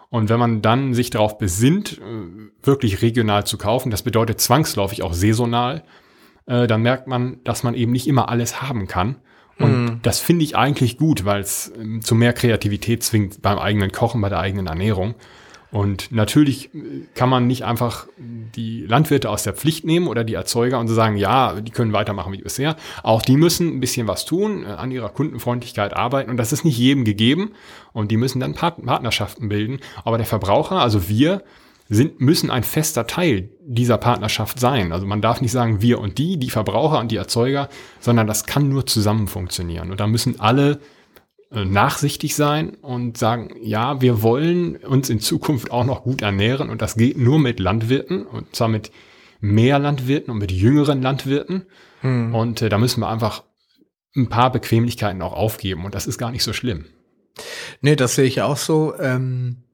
Und 0.08 0.30
wenn 0.30 0.38
man 0.38 0.62
dann 0.62 0.94
sich 0.94 1.10
darauf 1.10 1.36
besinnt, 1.36 1.98
äh, 1.98 2.66
wirklich 2.66 3.02
regional 3.02 3.44
zu 3.44 3.58
kaufen, 3.58 3.90
das 3.90 4.02
bedeutet 4.02 4.40
zwangsläufig 4.40 5.02
auch 5.02 5.12
saisonal, 5.12 5.84
äh, 6.46 6.66
dann 6.66 6.80
merkt 6.80 7.06
man, 7.06 7.40
dass 7.44 7.64
man 7.64 7.74
eben 7.74 7.92
nicht 7.92 8.08
immer 8.08 8.30
alles 8.30 8.62
haben 8.62 8.86
kann. 8.86 9.16
Und 9.58 9.84
mm. 9.84 10.00
das 10.02 10.20
finde 10.20 10.44
ich 10.46 10.56
eigentlich 10.56 10.96
gut, 10.96 11.26
weil 11.26 11.42
es 11.42 11.70
ähm, 11.78 12.00
zu 12.00 12.14
mehr 12.14 12.32
Kreativität 12.32 13.02
zwingt 13.02 13.42
beim 13.42 13.58
eigenen 13.58 13.92
Kochen, 13.92 14.22
bei 14.22 14.30
der 14.30 14.38
eigenen 14.38 14.68
Ernährung. 14.68 15.16
Und 15.72 16.12
natürlich 16.12 16.68
kann 17.14 17.30
man 17.30 17.46
nicht 17.46 17.64
einfach 17.64 18.06
die 18.18 18.84
Landwirte 18.86 19.30
aus 19.30 19.42
der 19.42 19.54
Pflicht 19.54 19.86
nehmen 19.86 20.06
oder 20.06 20.22
die 20.22 20.34
Erzeuger 20.34 20.78
und 20.78 20.86
so 20.86 20.94
sagen, 20.94 21.16
ja, 21.16 21.58
die 21.62 21.72
können 21.72 21.94
weitermachen 21.94 22.30
wie 22.34 22.42
bisher. 22.42 22.76
Auch 23.02 23.22
die 23.22 23.38
müssen 23.38 23.68
ein 23.68 23.80
bisschen 23.80 24.06
was 24.06 24.26
tun, 24.26 24.64
äh, 24.64 24.68
an 24.68 24.90
ihrer 24.90 25.08
Kundenfreundlichkeit 25.08 25.94
arbeiten 25.94 26.30
und 26.30 26.36
das 26.36 26.52
ist 26.52 26.66
nicht 26.66 26.76
jedem 26.76 27.06
gegeben 27.06 27.52
und 27.94 28.10
die 28.10 28.18
müssen 28.18 28.38
dann 28.38 28.54
Partnerschaften 28.54 29.48
bilden. 29.48 29.80
Aber 30.04 30.18
der 30.18 30.26
Verbraucher, 30.26 30.76
also 30.76 31.08
wir, 31.08 31.42
sind, 31.88 32.20
müssen 32.20 32.50
ein 32.50 32.64
fester 32.64 33.06
Teil 33.06 33.48
dieser 33.60 33.96
Partnerschaft 33.96 34.60
sein. 34.60 34.92
Also 34.92 35.06
man 35.06 35.22
darf 35.22 35.40
nicht 35.40 35.52
sagen, 35.52 35.80
wir 35.80 36.00
und 36.00 36.18
die, 36.18 36.36
die 36.36 36.50
Verbraucher 36.50 36.98
und 36.98 37.10
die 37.10 37.16
Erzeuger, 37.16 37.70
sondern 37.98 38.26
das 38.26 38.44
kann 38.44 38.68
nur 38.68 38.84
zusammen 38.84 39.26
funktionieren. 39.26 39.90
Und 39.90 40.00
da 40.00 40.06
müssen 40.06 40.38
alle 40.38 40.72
äh, 40.72 40.78
nachsichtig 41.54 42.34
sein 42.34 42.70
und 42.76 43.18
sagen, 43.18 43.54
ja, 43.60 44.00
wir 44.00 44.22
wollen 44.22 44.76
uns 44.76 45.10
in 45.10 45.20
Zukunft 45.20 45.70
auch 45.70 45.84
noch 45.84 46.02
gut 46.02 46.22
ernähren 46.22 46.70
und 46.70 46.82
das 46.82 46.96
geht 46.96 47.18
nur 47.18 47.38
mit 47.38 47.60
Landwirten 47.60 48.26
und 48.26 48.54
zwar 48.56 48.68
mit 48.68 48.90
mehr 49.40 49.78
Landwirten 49.78 50.32
und 50.32 50.38
mit 50.38 50.52
jüngeren 50.52 51.02
Landwirten. 51.02 51.66
Hm. 52.00 52.34
Und 52.34 52.62
äh, 52.62 52.68
da 52.68 52.78
müssen 52.78 53.00
wir 53.00 53.08
einfach 53.08 53.42
ein 54.16 54.28
paar 54.28 54.50
Bequemlichkeiten 54.52 55.20
auch 55.22 55.32
aufgeben 55.32 55.84
und 55.84 55.94
das 55.94 56.06
ist 56.06 56.18
gar 56.18 56.30
nicht 56.30 56.44
so 56.44 56.52
schlimm. 56.52 56.86
Nee, 57.80 57.96
das 57.96 58.14
sehe 58.14 58.26
ich 58.26 58.42
auch 58.42 58.56
so. 58.56 58.94
Ähm 58.98 59.64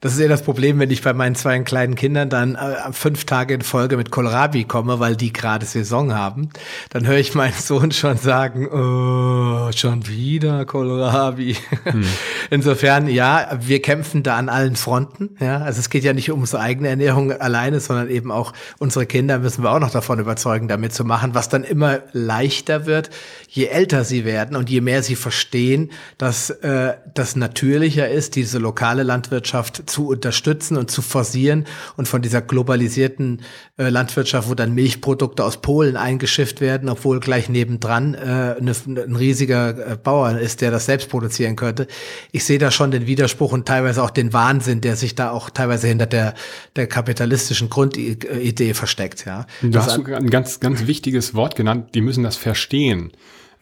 das 0.00 0.12
ist 0.12 0.20
ja 0.20 0.28
das 0.28 0.42
Problem, 0.42 0.78
wenn 0.78 0.90
ich 0.90 1.02
bei 1.02 1.12
meinen 1.12 1.34
zwei 1.34 1.58
kleinen 1.60 1.94
Kindern 1.94 2.28
dann 2.28 2.54
äh, 2.54 2.92
fünf 2.92 3.24
Tage 3.24 3.54
in 3.54 3.62
Folge 3.62 3.96
mit 3.96 4.10
Kohlrabi 4.10 4.64
komme, 4.64 5.00
weil 5.00 5.16
die 5.16 5.32
gerade 5.32 5.64
Saison 5.64 6.14
haben. 6.14 6.50
Dann 6.90 7.06
höre 7.06 7.18
ich 7.18 7.34
meinen 7.34 7.54
Sohn 7.54 7.92
schon 7.92 8.18
sagen, 8.18 8.68
oh, 8.68 9.72
schon 9.72 10.06
wieder 10.06 10.64
Kohlrabi. 10.64 11.56
Hm. 11.84 12.04
Insofern, 12.50 13.08
ja, 13.08 13.58
wir 13.60 13.80
kämpfen 13.80 14.22
da 14.22 14.36
an 14.36 14.48
allen 14.48 14.76
Fronten. 14.76 15.36
Ja, 15.40 15.58
also 15.58 15.80
es 15.80 15.90
geht 15.90 16.04
ja 16.04 16.12
nicht 16.12 16.30
um 16.30 16.40
unsere 16.40 16.62
eigene 16.62 16.88
Ernährung 16.88 17.32
alleine, 17.32 17.80
sondern 17.80 18.08
eben 18.10 18.30
auch 18.30 18.52
unsere 18.78 19.06
Kinder 19.06 19.38
müssen 19.38 19.62
wir 19.62 19.70
auch 19.72 19.80
noch 19.80 19.90
davon 19.90 20.18
überzeugen, 20.18 20.68
damit 20.68 20.92
zu 20.92 21.04
machen, 21.04 21.34
was 21.34 21.48
dann 21.48 21.64
immer 21.64 22.00
leichter 22.12 22.86
wird, 22.86 23.10
je 23.48 23.66
älter 23.66 24.04
sie 24.04 24.24
werden 24.24 24.56
und 24.56 24.70
je 24.70 24.80
mehr 24.80 25.02
sie 25.02 25.16
verstehen, 25.16 25.90
dass 26.18 26.50
äh, 26.50 26.94
das 27.14 27.36
natürlicher 27.36 28.08
ist, 28.08 28.36
diese 28.36 28.58
lokale 28.58 29.02
Landwirtschaft 29.02 29.85
zu 29.86 30.08
unterstützen 30.08 30.76
und 30.76 30.90
zu 30.90 31.02
forcieren 31.02 31.66
und 31.96 32.08
von 32.08 32.22
dieser 32.22 32.42
globalisierten 32.42 33.42
äh, 33.76 33.88
Landwirtschaft, 33.88 34.48
wo 34.48 34.54
dann 34.54 34.74
Milchprodukte 34.74 35.44
aus 35.44 35.60
Polen 35.60 35.96
eingeschifft 35.96 36.60
werden, 36.60 36.88
obwohl 36.88 37.20
gleich 37.20 37.48
nebendran 37.48 38.14
äh, 38.14 38.60
ne, 38.60 38.72
ein 38.86 39.16
riesiger 39.16 39.92
äh, 39.92 39.96
Bauer 39.96 40.38
ist, 40.38 40.60
der 40.60 40.70
das 40.70 40.86
selbst 40.86 41.08
produzieren 41.08 41.56
könnte. 41.56 41.86
Ich 42.32 42.44
sehe 42.44 42.58
da 42.58 42.70
schon 42.70 42.90
den 42.90 43.06
Widerspruch 43.06 43.52
und 43.52 43.66
teilweise 43.66 44.02
auch 44.02 44.10
den 44.10 44.32
Wahnsinn, 44.32 44.80
der 44.80 44.96
sich 44.96 45.14
da 45.14 45.30
auch 45.30 45.50
teilweise 45.50 45.88
hinter 45.88 46.06
der, 46.06 46.34
der 46.76 46.86
kapitalistischen 46.86 47.68
Grundidee 47.70 48.74
versteckt. 48.74 49.24
Ja. 49.26 49.46
Du 49.62 49.78
hast 49.78 49.98
ein 50.06 50.30
ganz, 50.30 50.60
ganz 50.60 50.86
wichtiges 50.86 51.34
Wort 51.34 51.56
genannt, 51.56 51.94
die 51.94 52.00
müssen 52.00 52.22
das 52.22 52.36
verstehen. 52.36 53.12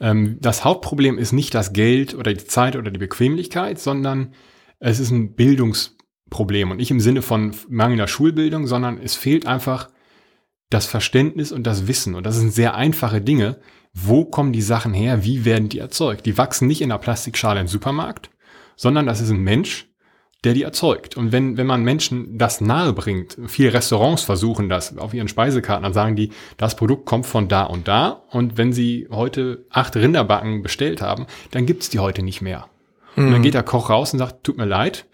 Ähm, 0.01 0.39
das 0.41 0.65
Hauptproblem 0.65 1.19
ist 1.19 1.33
nicht 1.33 1.55
das 1.55 1.73
Geld 1.73 2.15
oder 2.15 2.33
die 2.33 2.45
Zeit 2.45 2.77
oder 2.77 2.91
die 2.91 2.99
Bequemlichkeit, 2.99 3.79
sondern 3.79 4.35
es 4.81 5.01
ist 5.01 5.11
ein 5.11 5.35
Bildungs 5.35 5.97
Problem. 6.31 6.71
Und 6.71 6.79
nicht 6.79 6.91
im 6.91 7.01
Sinne 7.01 7.23
von 7.23 7.55
mangelnder 7.69 8.09
Schulbildung, 8.09 8.67
sondern 8.67 8.99
es 9.03 9.15
fehlt 9.15 9.47
einfach 9.47 9.89
das 10.71 10.87
Verständnis 10.87 11.53
und 11.53 11.67
das 11.67 11.87
Wissen. 11.87 12.15
Und 12.15 12.25
das 12.27 12.37
sind 12.37 12.53
sehr 12.53 12.75
einfache 12.75 13.21
Dinge. 13.21 13.59
Wo 13.93 14.25
kommen 14.25 14.53
die 14.53 14.63
Sachen 14.63 14.93
her? 14.93 15.25
Wie 15.25 15.45
werden 15.45 15.69
die 15.69 15.79
erzeugt? 15.79 16.27
Die 16.27 16.37
wachsen 16.37 16.67
nicht 16.67 16.81
in 16.81 16.91
einer 16.91 16.99
Plastikschale 16.99 17.61
im 17.61 17.69
Supermarkt, 17.69 18.31
sondern 18.77 19.07
das 19.07 19.21
ist 19.21 19.31
ein 19.31 19.43
Mensch, 19.43 19.89
der 20.43 20.53
die 20.53 20.63
erzeugt. 20.63 21.17
Und 21.17 21.33
wenn, 21.33 21.57
wenn 21.57 21.67
man 21.67 21.85
Menschen 21.85 22.37
das 22.37 22.61
nahe 22.61 22.93
bringt, 22.93 23.39
viele 23.47 23.73
Restaurants 23.73 24.23
versuchen 24.23 24.69
das 24.69 24.99
auf 24.99 25.15
ihren 25.15 25.29
Speisekarten, 25.29 25.85
dann 25.85 25.95
sagen 25.95 26.17
die, 26.17 26.31
das 26.57 26.77
Produkt 26.77 27.07
kommt 27.07 27.27
von 27.27 27.49
da 27.49 27.65
und 27.65 27.89
da. 27.89 28.25
Und 28.31 28.59
wenn 28.59 28.73
sie 28.73 29.09
heute 29.11 29.65
acht 29.71 29.97
Rinderbacken 29.97 30.63
bestellt 30.63 31.01
haben, 31.01 31.27
dann 31.53 31.67
gibt's 31.67 31.89
die 31.89 31.99
heute 31.99 32.23
nicht 32.23 32.43
mehr. 32.43 32.67
Und 33.17 33.31
dann 33.31 33.39
mhm. 33.39 33.43
geht 33.43 33.55
der 33.55 33.63
Koch 33.63 33.91
raus 33.91 34.13
und 34.13 34.19
sagt, 34.19 34.45
tut 34.45 34.59
mir 34.59 34.67
leid, 34.67 35.07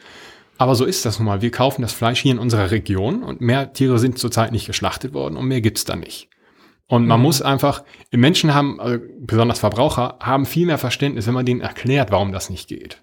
aber 0.61 0.75
so 0.75 0.85
ist 0.85 1.07
das 1.07 1.19
nun 1.19 1.25
mal. 1.25 1.40
Wir 1.40 1.50
kaufen 1.50 1.81
das 1.81 1.95
Fleisch 1.95 2.21
hier 2.21 2.33
in 2.33 2.38
unserer 2.38 2.71
Region 2.71 3.23
und 3.23 3.40
mehr 3.40 3.73
Tiere 3.73 3.99
sind 3.99 4.19
zurzeit 4.19 4.52
nicht 4.52 4.67
geschlachtet 4.67 5.14
worden 5.14 5.38
und 5.38 5.47
mehr 5.47 5.62
gibt's 5.62 5.87
da 5.87 5.97
nicht. 5.97 6.29
Und 6.87 7.07
man 7.07 7.19
mhm. 7.19 7.25
muss 7.25 7.40
einfach, 7.40 7.83
Menschen 8.11 8.52
haben, 8.52 8.79
also 8.79 9.02
besonders 9.21 9.59
Verbraucher, 9.59 10.19
haben 10.21 10.45
viel 10.45 10.67
mehr 10.67 10.76
Verständnis, 10.76 11.26
wenn 11.26 11.33
man 11.33 11.47
denen 11.47 11.62
erklärt, 11.62 12.11
warum 12.11 12.31
das 12.31 12.50
nicht 12.50 12.69
geht. 12.69 13.00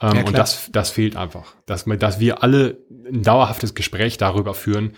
Ähm, 0.00 0.16
ja, 0.16 0.24
und 0.24 0.38
das, 0.38 0.70
das 0.72 0.88
fehlt 0.88 1.14
einfach. 1.14 1.54
Dass, 1.66 1.84
dass 1.84 2.20
wir 2.20 2.42
alle 2.42 2.78
ein 3.06 3.22
dauerhaftes 3.22 3.74
Gespräch 3.74 4.16
darüber 4.16 4.54
führen, 4.54 4.92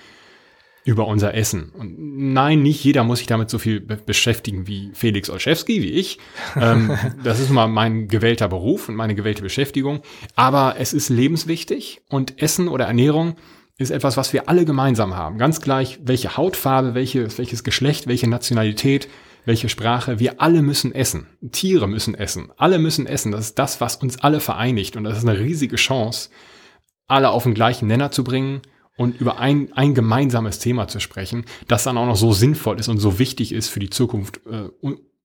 über 0.84 1.06
unser 1.06 1.34
Essen. 1.34 1.70
Und 1.70 1.96
nein, 1.98 2.62
nicht 2.62 2.84
jeder 2.84 3.04
muss 3.04 3.18
sich 3.18 3.26
damit 3.26 3.48
so 3.48 3.58
viel 3.58 3.80
be 3.80 3.96
beschäftigen 3.96 4.66
wie 4.66 4.90
Felix 4.92 5.30
Olszewski, 5.30 5.82
wie 5.82 5.92
ich. 5.92 6.18
Ähm, 6.60 6.96
das 7.24 7.40
ist 7.40 7.50
mal 7.50 7.68
mein 7.68 8.06
gewählter 8.06 8.48
Beruf 8.48 8.88
und 8.88 8.94
meine 8.94 9.14
gewählte 9.14 9.42
Beschäftigung. 9.42 10.02
Aber 10.36 10.76
es 10.78 10.92
ist 10.92 11.08
lebenswichtig 11.08 12.02
und 12.08 12.42
Essen 12.42 12.68
oder 12.68 12.84
Ernährung 12.84 13.36
ist 13.78 13.90
etwas, 13.90 14.16
was 14.16 14.32
wir 14.32 14.48
alle 14.48 14.66
gemeinsam 14.66 15.16
haben. 15.16 15.38
Ganz 15.38 15.60
gleich, 15.60 15.98
welche 16.02 16.36
Hautfarbe, 16.36 16.94
welche, 16.94 17.36
welches 17.38 17.64
Geschlecht, 17.64 18.06
welche 18.06 18.28
Nationalität, 18.28 19.08
welche 19.46 19.70
Sprache. 19.70 20.20
Wir 20.20 20.40
alle 20.40 20.60
müssen 20.60 20.94
essen. 20.94 21.26
Tiere 21.50 21.88
müssen 21.88 22.14
essen. 22.14 22.52
Alle 22.58 22.78
müssen 22.78 23.06
essen. 23.06 23.32
Das 23.32 23.46
ist 23.46 23.58
das, 23.58 23.80
was 23.80 23.96
uns 23.96 24.20
alle 24.20 24.40
vereinigt. 24.40 24.96
Und 24.96 25.04
das 25.04 25.18
ist 25.18 25.26
eine 25.26 25.38
riesige 25.38 25.76
Chance, 25.76 26.28
alle 27.08 27.30
auf 27.30 27.44
den 27.44 27.54
gleichen 27.54 27.86
Nenner 27.88 28.10
zu 28.10 28.22
bringen 28.22 28.62
und 28.96 29.20
über 29.20 29.38
ein, 29.38 29.72
ein 29.72 29.94
gemeinsames 29.94 30.58
Thema 30.58 30.88
zu 30.88 31.00
sprechen, 31.00 31.44
das 31.68 31.84
dann 31.84 31.98
auch 31.98 32.06
noch 32.06 32.16
so 32.16 32.32
sinnvoll 32.32 32.78
ist 32.78 32.88
und 32.88 32.98
so 32.98 33.18
wichtig 33.18 33.52
ist 33.52 33.68
für 33.68 33.80
die 33.80 33.90
Zukunft 33.90 34.40
äh, 34.46 34.68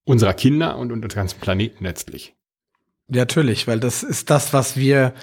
unserer 0.05 0.33
Kinder 0.33 0.77
und, 0.77 0.91
und 0.91 1.07
ganzen 1.13 1.39
Planeten 1.39 1.83
letztlich. 1.83 2.35
Natürlich, 3.07 3.67
weil 3.67 3.79
das 3.79 4.03
ist 4.03 4.29
das, 4.29 4.53
was 4.53 4.77
wir, 4.77 5.13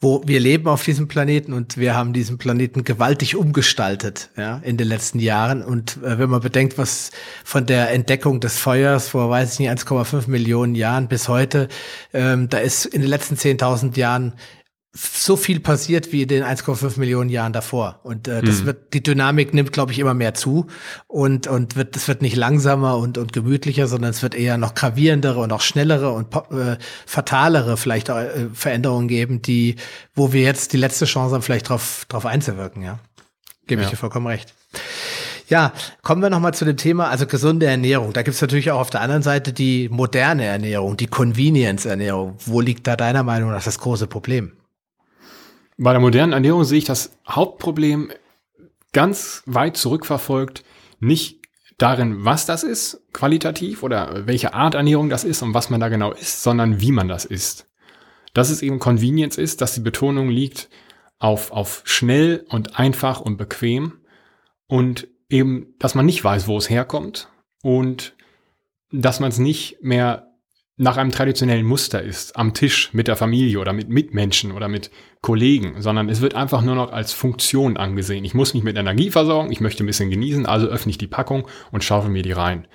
wo 0.00 0.22
wir 0.26 0.40
leben 0.40 0.68
auf 0.68 0.84
diesem 0.84 1.06
Planeten 1.06 1.52
und 1.52 1.76
wir 1.76 1.94
haben 1.94 2.12
diesen 2.12 2.38
Planeten 2.38 2.84
gewaltig 2.84 3.36
umgestaltet, 3.36 4.30
ja, 4.36 4.58
in 4.58 4.76
den 4.76 4.88
letzten 4.88 5.18
Jahren. 5.18 5.62
Und 5.62 5.98
äh, 6.02 6.18
wenn 6.18 6.30
man 6.30 6.40
bedenkt, 6.40 6.78
was 6.78 7.10
von 7.44 7.66
der 7.66 7.90
Entdeckung 7.92 8.40
des 8.40 8.58
Feuers 8.58 9.08
vor, 9.08 9.28
weiß 9.28 9.54
ich 9.54 9.58
nicht, 9.58 9.70
1,5 9.70 10.28
Millionen 10.30 10.74
Jahren 10.74 11.08
bis 11.08 11.28
heute, 11.28 11.68
ähm, 12.14 12.48
da 12.48 12.58
ist 12.58 12.86
in 12.86 13.02
den 13.02 13.10
letzten 13.10 13.36
10.000 13.36 13.98
Jahren 13.98 14.32
so 14.96 15.36
viel 15.36 15.60
passiert 15.60 16.12
wie 16.12 16.22
in 16.22 16.28
den 16.28 16.42
1,5 16.42 16.98
Millionen 16.98 17.28
Jahren 17.28 17.52
davor. 17.52 18.00
Und 18.02 18.28
äh, 18.28 18.42
das 18.42 18.62
mhm. 18.62 18.66
wird, 18.66 18.94
die 18.94 19.02
Dynamik 19.02 19.52
nimmt, 19.52 19.72
glaube 19.72 19.92
ich, 19.92 19.98
immer 19.98 20.14
mehr 20.14 20.34
zu 20.34 20.66
und, 21.06 21.46
und 21.46 21.76
wird, 21.76 21.96
es 21.96 22.08
wird 22.08 22.22
nicht 22.22 22.36
langsamer 22.36 22.96
und, 22.96 23.18
und 23.18 23.32
gemütlicher, 23.32 23.86
sondern 23.86 24.10
es 24.10 24.22
wird 24.22 24.34
eher 24.34 24.56
noch 24.56 24.74
gravierendere 24.74 25.40
und 25.40 25.52
auch 25.52 25.60
schnellere 25.60 26.12
und 26.12 26.34
äh, 26.34 26.78
fatalere 27.04 27.76
vielleicht 27.76 28.08
äh, 28.08 28.48
Veränderungen 28.52 29.08
geben, 29.08 29.42
die, 29.42 29.76
wo 30.14 30.32
wir 30.32 30.42
jetzt 30.42 30.72
die 30.72 30.78
letzte 30.78 31.04
Chance 31.04 31.34
haben, 31.34 31.42
vielleicht 31.42 31.68
drauf, 31.68 32.06
drauf 32.08 32.24
einzuwirken, 32.24 32.82
ja. 32.82 32.98
Gebe 33.66 33.82
ja. 33.82 33.86
ich 33.86 33.90
dir 33.90 33.98
vollkommen 33.98 34.28
recht. 34.28 34.54
Ja, 35.48 35.72
kommen 36.02 36.22
wir 36.22 36.30
nochmal 36.30 36.54
zu 36.54 36.64
dem 36.64 36.76
Thema, 36.76 37.08
also 37.08 37.26
gesunde 37.26 37.66
Ernährung. 37.66 38.12
Da 38.12 38.22
gibt's 38.22 38.40
natürlich 38.40 38.70
auch 38.72 38.80
auf 38.80 38.90
der 38.90 39.00
anderen 39.00 39.22
Seite 39.22 39.52
die 39.52 39.88
moderne 39.88 40.44
Ernährung, 40.44 40.96
die 40.96 41.06
Convenience-Ernährung. 41.06 42.36
Wo 42.44 42.60
liegt 42.60 42.86
da 42.86 42.96
deiner 42.96 43.22
Meinung 43.22 43.50
nach 43.50 43.62
das 43.62 43.78
große 43.78 44.08
Problem? 44.08 44.52
Bei 45.78 45.92
der 45.92 46.00
modernen 46.00 46.32
Ernährung 46.32 46.64
sehe 46.64 46.78
ich 46.78 46.84
das 46.84 47.16
Hauptproblem 47.28 48.10
ganz 48.92 49.42
weit 49.46 49.76
zurückverfolgt, 49.76 50.64
nicht 51.00 51.40
darin, 51.76 52.24
was 52.24 52.46
das 52.46 52.62
ist, 52.62 53.02
qualitativ 53.12 53.82
oder 53.82 54.26
welche 54.26 54.54
Art 54.54 54.74
Ernährung 54.74 55.10
das 55.10 55.24
ist 55.24 55.42
und 55.42 55.52
was 55.52 55.68
man 55.68 55.80
da 55.80 55.88
genau 55.88 56.12
isst, 56.12 56.42
sondern 56.42 56.80
wie 56.80 56.92
man 56.92 57.08
das 57.08 57.26
isst. 57.26 57.68
Dass 58.32 58.50
es 58.50 58.62
eben 58.62 58.78
Convenience 58.78 59.36
ist, 59.36 59.60
dass 59.60 59.74
die 59.74 59.80
Betonung 59.80 60.30
liegt 60.30 60.70
auf, 61.18 61.52
auf 61.52 61.82
schnell 61.84 62.46
und 62.48 62.78
einfach 62.78 63.20
und 63.20 63.36
bequem 63.36 64.00
und 64.66 65.08
eben, 65.28 65.74
dass 65.78 65.94
man 65.94 66.06
nicht 66.06 66.22
weiß, 66.22 66.46
wo 66.46 66.56
es 66.56 66.70
herkommt 66.70 67.28
und 67.62 68.14
dass 68.90 69.20
man 69.20 69.30
es 69.30 69.38
nicht 69.38 69.78
mehr 69.82 70.25
nach 70.78 70.98
einem 70.98 71.10
traditionellen 71.10 71.64
Muster 71.64 72.02
ist, 72.02 72.36
am 72.36 72.52
Tisch 72.52 72.92
mit 72.92 73.08
der 73.08 73.16
Familie 73.16 73.58
oder 73.58 73.72
mit 73.72 73.88
Mitmenschen 73.88 74.52
oder 74.52 74.68
mit 74.68 74.90
Kollegen, 75.22 75.80
sondern 75.80 76.10
es 76.10 76.20
wird 76.20 76.34
einfach 76.34 76.60
nur 76.60 76.74
noch 76.74 76.92
als 76.92 77.12
Funktion 77.12 77.78
angesehen. 77.78 78.24
Ich 78.24 78.34
muss 78.34 78.52
mich 78.52 78.62
mit 78.62 78.76
Energie 78.76 79.10
versorgen, 79.10 79.50
ich 79.50 79.60
möchte 79.60 79.82
ein 79.82 79.86
bisschen 79.86 80.10
genießen, 80.10 80.44
also 80.44 80.66
öffne 80.66 80.90
ich 80.90 80.98
die 80.98 81.06
Packung 81.06 81.48
und 81.72 81.82
schaufel 81.82 82.10
mir 82.10 82.22
die 82.22 82.32
rein. 82.32 82.68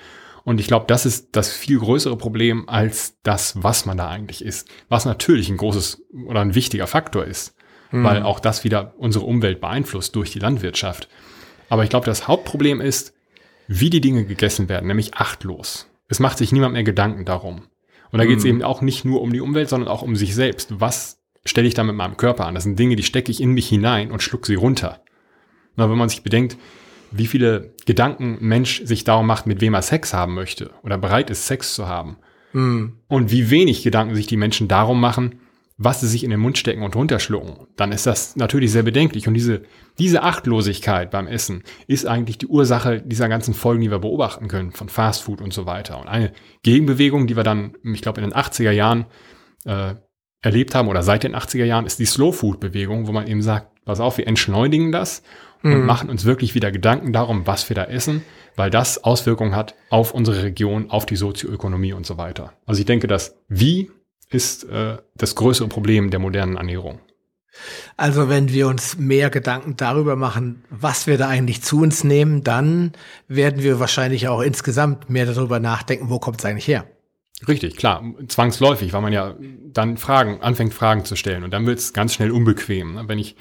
Und 0.43 0.59
ich 0.59 0.65
glaube, 0.65 0.85
das 0.87 1.05
ist 1.05 1.35
das 1.35 1.51
viel 1.51 1.77
größere 1.77 2.17
Problem 2.17 2.67
als 2.67 3.21
das, 3.21 3.61
was 3.61 3.85
man 3.85 3.97
da 3.97 4.09
eigentlich 4.09 4.43
isst. 4.43 4.69
Was 4.89 5.05
natürlich 5.05 5.49
ein 5.49 5.57
großes 5.57 6.03
oder 6.25 6.41
ein 6.41 6.55
wichtiger 6.55 6.87
Faktor 6.87 7.25
ist, 7.25 7.55
mhm. 7.91 8.03
weil 8.03 8.23
auch 8.23 8.39
das 8.39 8.63
wieder 8.63 8.95
unsere 8.97 9.25
Umwelt 9.25 9.61
beeinflusst 9.61 10.15
durch 10.15 10.31
die 10.31 10.39
Landwirtschaft. 10.39 11.07
Aber 11.69 11.83
ich 11.83 11.91
glaube, 11.91 12.07
das 12.07 12.27
Hauptproblem 12.27 12.81
ist, 12.81 13.13
wie 13.67 13.91
die 13.91 14.01
Dinge 14.01 14.25
gegessen 14.25 14.67
werden, 14.67 14.87
nämlich 14.87 15.13
achtlos. 15.13 15.87
Es 16.07 16.19
macht 16.19 16.39
sich 16.39 16.51
niemand 16.51 16.73
mehr 16.73 16.83
Gedanken 16.83 17.23
darum. 17.23 17.67
Und 18.11 18.19
da 18.19 18.25
geht 18.25 18.39
es 18.39 18.43
mhm. 18.43 18.49
eben 18.49 18.63
auch 18.63 18.81
nicht 18.81 19.05
nur 19.05 19.21
um 19.21 19.31
die 19.31 19.41
Umwelt, 19.41 19.69
sondern 19.69 19.89
auch 19.89 20.01
um 20.01 20.15
sich 20.15 20.35
selbst. 20.35 20.79
Was 20.79 21.19
stelle 21.45 21.67
ich 21.67 21.73
da 21.73 21.83
mit 21.83 21.95
meinem 21.95 22.17
Körper 22.17 22.45
an? 22.45 22.55
Das 22.55 22.63
sind 22.63 22.77
Dinge, 22.77 22.95
die 22.95 23.03
stecke 23.03 23.31
ich 23.31 23.41
in 23.41 23.51
mich 23.51 23.67
hinein 23.67 24.11
und 24.11 24.21
schluck 24.21 24.45
sie 24.45 24.55
runter. 24.55 25.01
Na, 25.75 25.89
wenn 25.89 25.97
man 25.97 26.09
sich 26.09 26.23
bedenkt, 26.23 26.57
wie 27.11 27.27
viele 27.27 27.73
Gedanken 27.85 28.37
ein 28.41 28.47
Mensch 28.47 28.81
sich 28.85 29.03
darum 29.03 29.27
macht, 29.27 29.47
mit 29.47 29.61
wem 29.61 29.73
er 29.73 29.81
Sex 29.81 30.13
haben 30.13 30.33
möchte 30.33 30.71
oder 30.83 30.97
bereit 30.97 31.29
ist, 31.29 31.47
Sex 31.47 31.73
zu 31.73 31.87
haben. 31.87 32.17
Mhm. 32.53 32.97
Und 33.07 33.31
wie 33.31 33.49
wenig 33.49 33.83
Gedanken 33.83 34.15
sich 34.15 34.27
die 34.27 34.37
Menschen 34.37 34.67
darum 34.67 34.99
machen, 34.99 35.40
was 35.77 36.01
sie 36.01 36.07
sich 36.07 36.23
in 36.23 36.29
den 36.29 36.39
Mund 36.39 36.57
stecken 36.57 36.83
und 36.83 36.95
runterschlucken, 36.95 37.67
dann 37.75 37.91
ist 37.91 38.05
das 38.05 38.35
natürlich 38.35 38.71
sehr 38.71 38.83
bedenklich. 38.83 39.27
Und 39.27 39.33
diese, 39.33 39.63
diese 39.97 40.21
Achtlosigkeit 40.21 41.09
beim 41.09 41.27
Essen 41.27 41.63
ist 41.87 42.05
eigentlich 42.05 42.37
die 42.37 42.47
Ursache 42.47 43.01
dieser 43.01 43.29
ganzen 43.29 43.53
Folgen, 43.53 43.81
die 43.81 43.91
wir 43.91 43.99
beobachten 43.99 44.47
können, 44.47 44.71
von 44.71 44.89
Fast 44.89 45.23
Food 45.23 45.41
und 45.41 45.53
so 45.53 45.65
weiter. 45.65 45.99
Und 45.99 46.07
eine 46.07 46.33
Gegenbewegung, 46.63 47.25
die 47.27 47.35
wir 47.35 47.43
dann, 47.43 47.73
ich 47.83 48.01
glaube, 48.01 48.21
in 48.21 48.29
den 48.29 48.37
80er 48.37 48.71
Jahren 48.71 49.05
äh, 49.65 49.95
erlebt 50.41 50.75
haben 50.75 50.87
oder 50.87 51.03
seit 51.03 51.23
den 51.23 51.35
80er 51.35 51.65
Jahren, 51.65 51.85
ist 51.85 51.99
die 51.99 52.05
Slow 52.05 52.31
Food 52.31 52.59
Bewegung, 52.59 53.07
wo 53.07 53.11
man 53.11 53.27
eben 53.27 53.41
sagt, 53.41 53.67
pass 53.85 53.99
auf, 53.99 54.17
wir 54.17 54.27
entschleunigen 54.27 54.91
das 54.91 55.23
und 55.63 55.79
mhm. 55.79 55.85
machen 55.85 56.09
uns 56.09 56.25
wirklich 56.25 56.55
wieder 56.55 56.71
Gedanken 56.71 57.13
darum, 57.13 57.47
was 57.47 57.69
wir 57.69 57.75
da 57.75 57.85
essen, 57.85 58.23
weil 58.55 58.69
das 58.69 59.03
Auswirkungen 59.03 59.55
hat 59.55 59.75
auf 59.89 60.13
unsere 60.13 60.43
Region, 60.43 60.89
auf 60.89 61.05
die 61.05 61.15
Sozioökonomie 61.15 61.93
und 61.93 62.05
so 62.05 62.17
weiter. 62.17 62.53
Also 62.65 62.79
ich 62.79 62.85
denke, 62.85 63.07
dass 63.07 63.35
wie 63.47 63.91
ist 64.31 64.63
äh, 64.65 64.97
das 65.15 65.35
größere 65.35 65.67
Problem 65.67 66.09
der 66.09 66.19
modernen 66.19 66.57
Ernährung. 66.57 66.99
Also 67.97 68.29
wenn 68.29 68.49
wir 68.49 68.67
uns 68.67 68.97
mehr 68.97 69.29
Gedanken 69.29 69.75
darüber 69.75 70.15
machen, 70.15 70.63
was 70.69 71.05
wir 71.05 71.17
da 71.17 71.27
eigentlich 71.27 71.61
zu 71.61 71.81
uns 71.81 72.03
nehmen, 72.03 72.43
dann 72.43 72.93
werden 73.27 73.61
wir 73.61 73.79
wahrscheinlich 73.79 74.27
auch 74.27 74.41
insgesamt 74.41 75.09
mehr 75.09 75.25
darüber 75.25 75.59
nachdenken, 75.59 76.09
wo 76.09 76.17
kommt 76.17 76.39
es 76.39 76.45
eigentlich 76.45 76.67
her. 76.67 76.85
Richtig, 77.47 77.75
klar, 77.75 78.03
zwangsläufig, 78.27 78.93
weil 78.93 79.01
man 79.01 79.13
ja 79.13 79.35
dann 79.73 79.97
Fragen, 79.97 80.41
anfängt 80.41 80.73
Fragen 80.73 81.05
zu 81.05 81.15
stellen 81.15 81.43
und 81.43 81.51
dann 81.51 81.65
wird 81.65 81.79
es 81.79 81.91
ganz 81.91 82.13
schnell 82.13 82.31
unbequem. 82.31 82.93
Ne? 82.93 83.07
Wenn 83.07 83.19
ich 83.19 83.35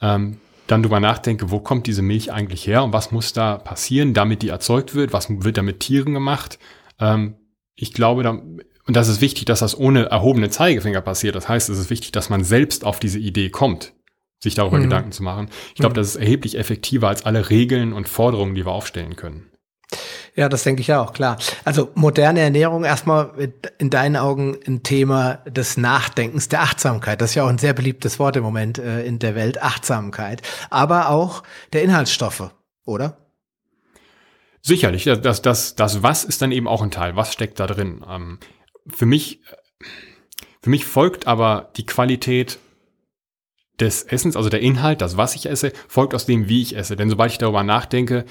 ähm, 0.00 0.38
dann 0.66 0.82
darüber 0.82 1.00
nachdenke, 1.00 1.50
wo 1.50 1.58
kommt 1.58 1.86
diese 1.86 2.02
Milch 2.02 2.32
eigentlich 2.32 2.66
her 2.66 2.84
und 2.84 2.92
was 2.92 3.10
muss 3.10 3.32
da 3.32 3.56
passieren, 3.56 4.14
damit 4.14 4.42
die 4.42 4.48
erzeugt 4.48 4.94
wird, 4.94 5.12
was 5.12 5.28
wird 5.28 5.56
da 5.56 5.62
mit 5.62 5.80
Tieren 5.80 6.14
gemacht. 6.14 6.58
Ähm, 7.00 7.36
ich 7.74 7.92
glaube, 7.94 8.22
da 8.22 8.40
und 8.86 8.96
das 8.96 9.08
ist 9.08 9.20
wichtig, 9.20 9.44
dass 9.44 9.60
das 9.60 9.78
ohne 9.78 10.06
erhobene 10.06 10.50
Zeigefinger 10.50 11.00
passiert. 11.00 11.34
Das 11.36 11.48
heißt, 11.48 11.68
es 11.68 11.78
ist 11.78 11.90
wichtig, 11.90 12.12
dass 12.12 12.30
man 12.30 12.44
selbst 12.44 12.84
auf 12.84 12.98
diese 12.98 13.18
Idee 13.18 13.50
kommt, 13.50 13.92
sich 14.40 14.54
darüber 14.54 14.78
mhm. 14.78 14.84
Gedanken 14.84 15.12
zu 15.12 15.22
machen. 15.22 15.48
Ich 15.68 15.80
glaube, 15.80 15.92
mhm. 15.92 15.96
das 15.96 16.08
ist 16.08 16.16
erheblich 16.16 16.58
effektiver 16.58 17.08
als 17.08 17.24
alle 17.24 17.50
Regeln 17.50 17.92
und 17.92 18.08
Forderungen, 18.08 18.54
die 18.54 18.66
wir 18.66 18.72
aufstellen 18.72 19.16
können. 19.16 19.48
Ja, 20.34 20.48
das 20.48 20.62
denke 20.62 20.80
ich 20.80 20.92
auch, 20.94 21.12
klar. 21.12 21.36
Also 21.64 21.90
moderne 21.94 22.40
Ernährung 22.40 22.84
erstmal 22.84 23.52
in 23.78 23.90
deinen 23.90 24.16
Augen 24.16 24.56
ein 24.66 24.82
Thema 24.82 25.34
des 25.46 25.76
Nachdenkens, 25.76 26.48
der 26.48 26.62
Achtsamkeit. 26.62 27.20
Das 27.20 27.30
ist 27.30 27.34
ja 27.34 27.44
auch 27.44 27.48
ein 27.48 27.58
sehr 27.58 27.74
beliebtes 27.74 28.18
Wort 28.18 28.36
im 28.36 28.42
Moment 28.42 28.78
äh, 28.78 29.04
in 29.04 29.18
der 29.18 29.34
Welt, 29.34 29.62
Achtsamkeit. 29.62 30.40
Aber 30.70 31.10
auch 31.10 31.42
der 31.74 31.82
Inhaltsstoffe, 31.82 32.50
oder? 32.86 33.18
Sicherlich, 34.62 35.04
das, 35.04 35.42
das, 35.42 35.74
das 35.74 36.02
Was 36.02 36.24
ist 36.24 36.40
dann 36.40 36.52
eben 36.52 36.66
auch 36.68 36.82
ein 36.82 36.90
Teil. 36.90 37.14
Was 37.14 37.32
steckt 37.32 37.60
da 37.60 37.66
drin? 37.66 38.02
Ähm, 38.08 38.38
für 38.86 39.06
mich, 39.06 39.40
für 40.60 40.70
mich 40.70 40.84
folgt 40.84 41.26
aber 41.26 41.70
die 41.76 41.86
Qualität 41.86 42.58
des 43.80 44.02
Essens, 44.04 44.36
also 44.36 44.48
der 44.48 44.60
Inhalt, 44.60 45.00
das, 45.00 45.16
was 45.16 45.34
ich 45.34 45.46
esse, 45.46 45.72
folgt 45.88 46.14
aus 46.14 46.26
dem, 46.26 46.48
wie 46.48 46.62
ich 46.62 46.76
esse. 46.76 46.94
Denn 46.94 47.10
sobald 47.10 47.32
ich 47.32 47.38
darüber 47.38 47.62
nachdenke, 47.62 48.24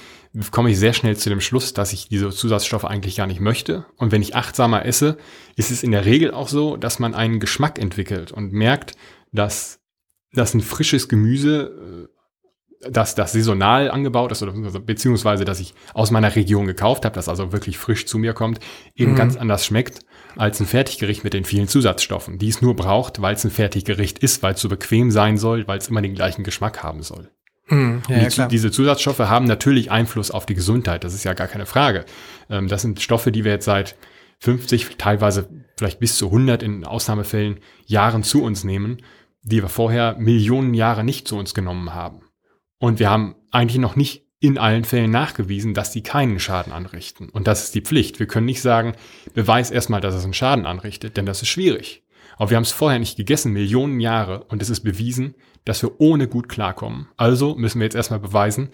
komme 0.50 0.70
ich 0.70 0.78
sehr 0.78 0.92
schnell 0.92 1.16
zu 1.16 1.28
dem 1.28 1.40
Schluss, 1.40 1.74
dass 1.74 1.92
ich 1.92 2.08
diese 2.08 2.30
Zusatzstoffe 2.30 2.84
eigentlich 2.84 3.16
gar 3.16 3.26
nicht 3.26 3.40
möchte. 3.40 3.84
Und 3.96 4.12
wenn 4.12 4.22
ich 4.22 4.34
achtsamer 4.34 4.86
esse, 4.86 5.18
ist 5.56 5.70
es 5.70 5.82
in 5.82 5.90
der 5.90 6.04
Regel 6.04 6.32
auch 6.32 6.48
so, 6.48 6.76
dass 6.76 6.98
man 6.98 7.14
einen 7.14 7.40
Geschmack 7.40 7.78
entwickelt 7.78 8.32
und 8.32 8.52
merkt, 8.52 8.94
dass, 9.32 9.80
dass 10.32 10.54
ein 10.54 10.60
frisches 10.60 11.08
Gemüse 11.08 12.08
äh, 12.08 12.12
dass 12.90 13.14
das 13.14 13.32
saisonal 13.32 13.92
angebaut 13.92 14.32
ist 14.32 14.42
oder 14.42 14.52
beziehungsweise 14.80 15.44
dass 15.44 15.60
ich 15.60 15.72
aus 15.94 16.10
meiner 16.10 16.34
Region 16.34 16.66
gekauft 16.66 17.04
habe, 17.04 17.14
das 17.14 17.28
also 17.28 17.52
wirklich 17.52 17.78
frisch 17.78 18.06
zu 18.06 18.18
mir 18.18 18.32
kommt, 18.32 18.58
eben 18.96 19.12
mhm. 19.12 19.16
ganz 19.16 19.36
anders 19.36 19.64
schmeckt 19.64 20.00
als 20.36 20.60
ein 20.60 20.66
Fertiggericht 20.66 21.24
mit 21.24 21.34
den 21.34 21.44
vielen 21.44 21.68
Zusatzstoffen, 21.68 22.38
die 22.38 22.48
es 22.48 22.62
nur 22.62 22.76
braucht, 22.76 23.20
weil 23.20 23.34
es 23.34 23.44
ein 23.44 23.50
Fertiggericht 23.50 24.18
ist, 24.18 24.42
weil 24.42 24.54
es 24.54 24.60
so 24.60 24.68
bequem 24.68 25.10
sein 25.10 25.38
soll, 25.38 25.66
weil 25.68 25.78
es 25.78 25.88
immer 25.88 26.02
den 26.02 26.14
gleichen 26.14 26.44
Geschmack 26.44 26.82
haben 26.82 27.02
soll. 27.02 27.30
Mhm, 27.68 28.02
ja, 28.08 28.28
die, 28.28 28.36
ja, 28.36 28.46
diese 28.48 28.70
Zusatzstoffe 28.70 29.20
haben 29.20 29.46
natürlich 29.46 29.90
Einfluss 29.90 30.30
auf 30.30 30.46
die 30.46 30.54
Gesundheit, 30.54 31.04
das 31.04 31.14
ist 31.14 31.24
ja 31.24 31.32
gar 31.34 31.48
keine 31.48 31.66
Frage. 31.66 32.04
Ähm, 32.50 32.68
das 32.68 32.82
sind 32.82 33.00
Stoffe, 33.00 33.32
die 33.32 33.44
wir 33.44 33.52
jetzt 33.52 33.64
seit 33.64 33.96
50, 34.40 34.96
teilweise 34.98 35.48
vielleicht 35.78 36.00
bis 36.00 36.16
zu 36.16 36.26
100 36.26 36.62
in 36.62 36.84
Ausnahmefällen 36.84 37.60
Jahren 37.86 38.24
zu 38.24 38.42
uns 38.42 38.64
nehmen, 38.64 38.98
die 39.42 39.62
wir 39.62 39.68
vorher 39.68 40.16
Millionen 40.18 40.74
Jahre 40.74 41.04
nicht 41.04 41.28
zu 41.28 41.36
uns 41.36 41.54
genommen 41.54 41.94
haben. 41.94 42.22
Und 42.78 42.98
wir 42.98 43.08
haben 43.08 43.36
eigentlich 43.52 43.78
noch 43.78 43.94
nicht 43.94 44.21
in 44.42 44.58
allen 44.58 44.84
Fällen 44.84 45.12
nachgewiesen, 45.12 45.72
dass 45.72 45.92
die 45.92 46.02
keinen 46.02 46.40
Schaden 46.40 46.72
anrichten. 46.72 47.28
Und 47.28 47.46
das 47.46 47.62
ist 47.62 47.76
die 47.76 47.80
Pflicht. 47.80 48.18
Wir 48.18 48.26
können 48.26 48.46
nicht 48.46 48.60
sagen, 48.60 48.94
beweis 49.34 49.70
erstmal, 49.70 50.00
dass 50.00 50.16
es 50.16 50.24
einen 50.24 50.34
Schaden 50.34 50.66
anrichtet, 50.66 51.16
denn 51.16 51.26
das 51.26 51.42
ist 51.42 51.48
schwierig. 51.48 52.02
Aber 52.36 52.50
wir 52.50 52.56
haben 52.56 52.64
es 52.64 52.72
vorher 52.72 52.98
nicht 52.98 53.16
gegessen, 53.16 53.52
Millionen 53.52 54.00
Jahre, 54.00 54.42
und 54.48 54.60
es 54.60 54.68
ist 54.68 54.80
bewiesen, 54.80 55.36
dass 55.64 55.80
wir 55.80 56.00
ohne 56.00 56.26
gut 56.26 56.48
klarkommen. 56.48 57.06
Also 57.16 57.54
müssen 57.54 57.78
wir 57.78 57.84
jetzt 57.84 57.94
erstmal 57.94 58.18
beweisen, 58.18 58.70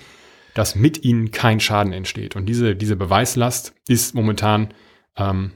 dass 0.54 0.74
mit 0.74 1.04
ihnen 1.04 1.33
kein 1.33 1.61
Schaden 1.61 1.92
entsteht. 1.92 2.35
Und 2.35 2.46
diese, 2.46 2.74
diese 2.74 2.96
Beweislast 2.96 3.74
ist 3.87 4.14
momentan 4.14 4.72
ähm, 5.16 5.52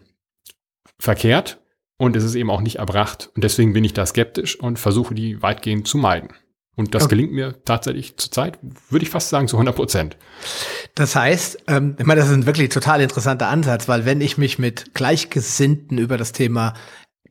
verkehrt 0.98 1.59
und 1.96 2.16
es 2.16 2.25
ist 2.25 2.35
eben 2.35 2.51
auch 2.51 2.61
nicht 2.61 2.77
erbracht. 2.77 3.31
Und 3.35 3.44
deswegen 3.44 3.72
bin 3.72 3.85
ich 3.85 3.94
da 3.94 4.05
skeptisch 4.05 4.61
und 4.61 4.79
versuche 4.79 5.14
die 5.14 5.40
weitgehend 5.40 5.88
zu 5.88 5.96
meiden. 5.96 6.35
Und 6.75 6.95
das 6.95 7.05
okay. 7.05 7.17
gelingt 7.17 7.33
mir 7.33 7.63
tatsächlich 7.65 8.17
zurzeit, 8.17 8.59
würde 8.89 9.05
ich 9.05 9.11
fast 9.11 9.29
sagen, 9.29 9.47
zu 9.47 9.57
100 9.57 9.77
Prozent. 9.77 10.17
Das 10.95 11.15
heißt, 11.15 11.65
ähm, 11.69 11.97
ich 11.99 12.07
meine, 12.07 12.21
das 12.21 12.31
ist 12.31 12.35
ein 12.35 12.47
wirklich 12.47 12.71
total 12.71 13.03
interessanter 13.03 13.49
Ansatz, 13.49 13.89
weil 13.89 14.07
wenn 14.07 14.23
ich 14.23 14.39
mich 14.39 14.59
mit 14.59 14.95
Gleichgesinnten 14.95 15.99
über 15.99 16.17
das 16.17 16.33
Thema 16.33 16.73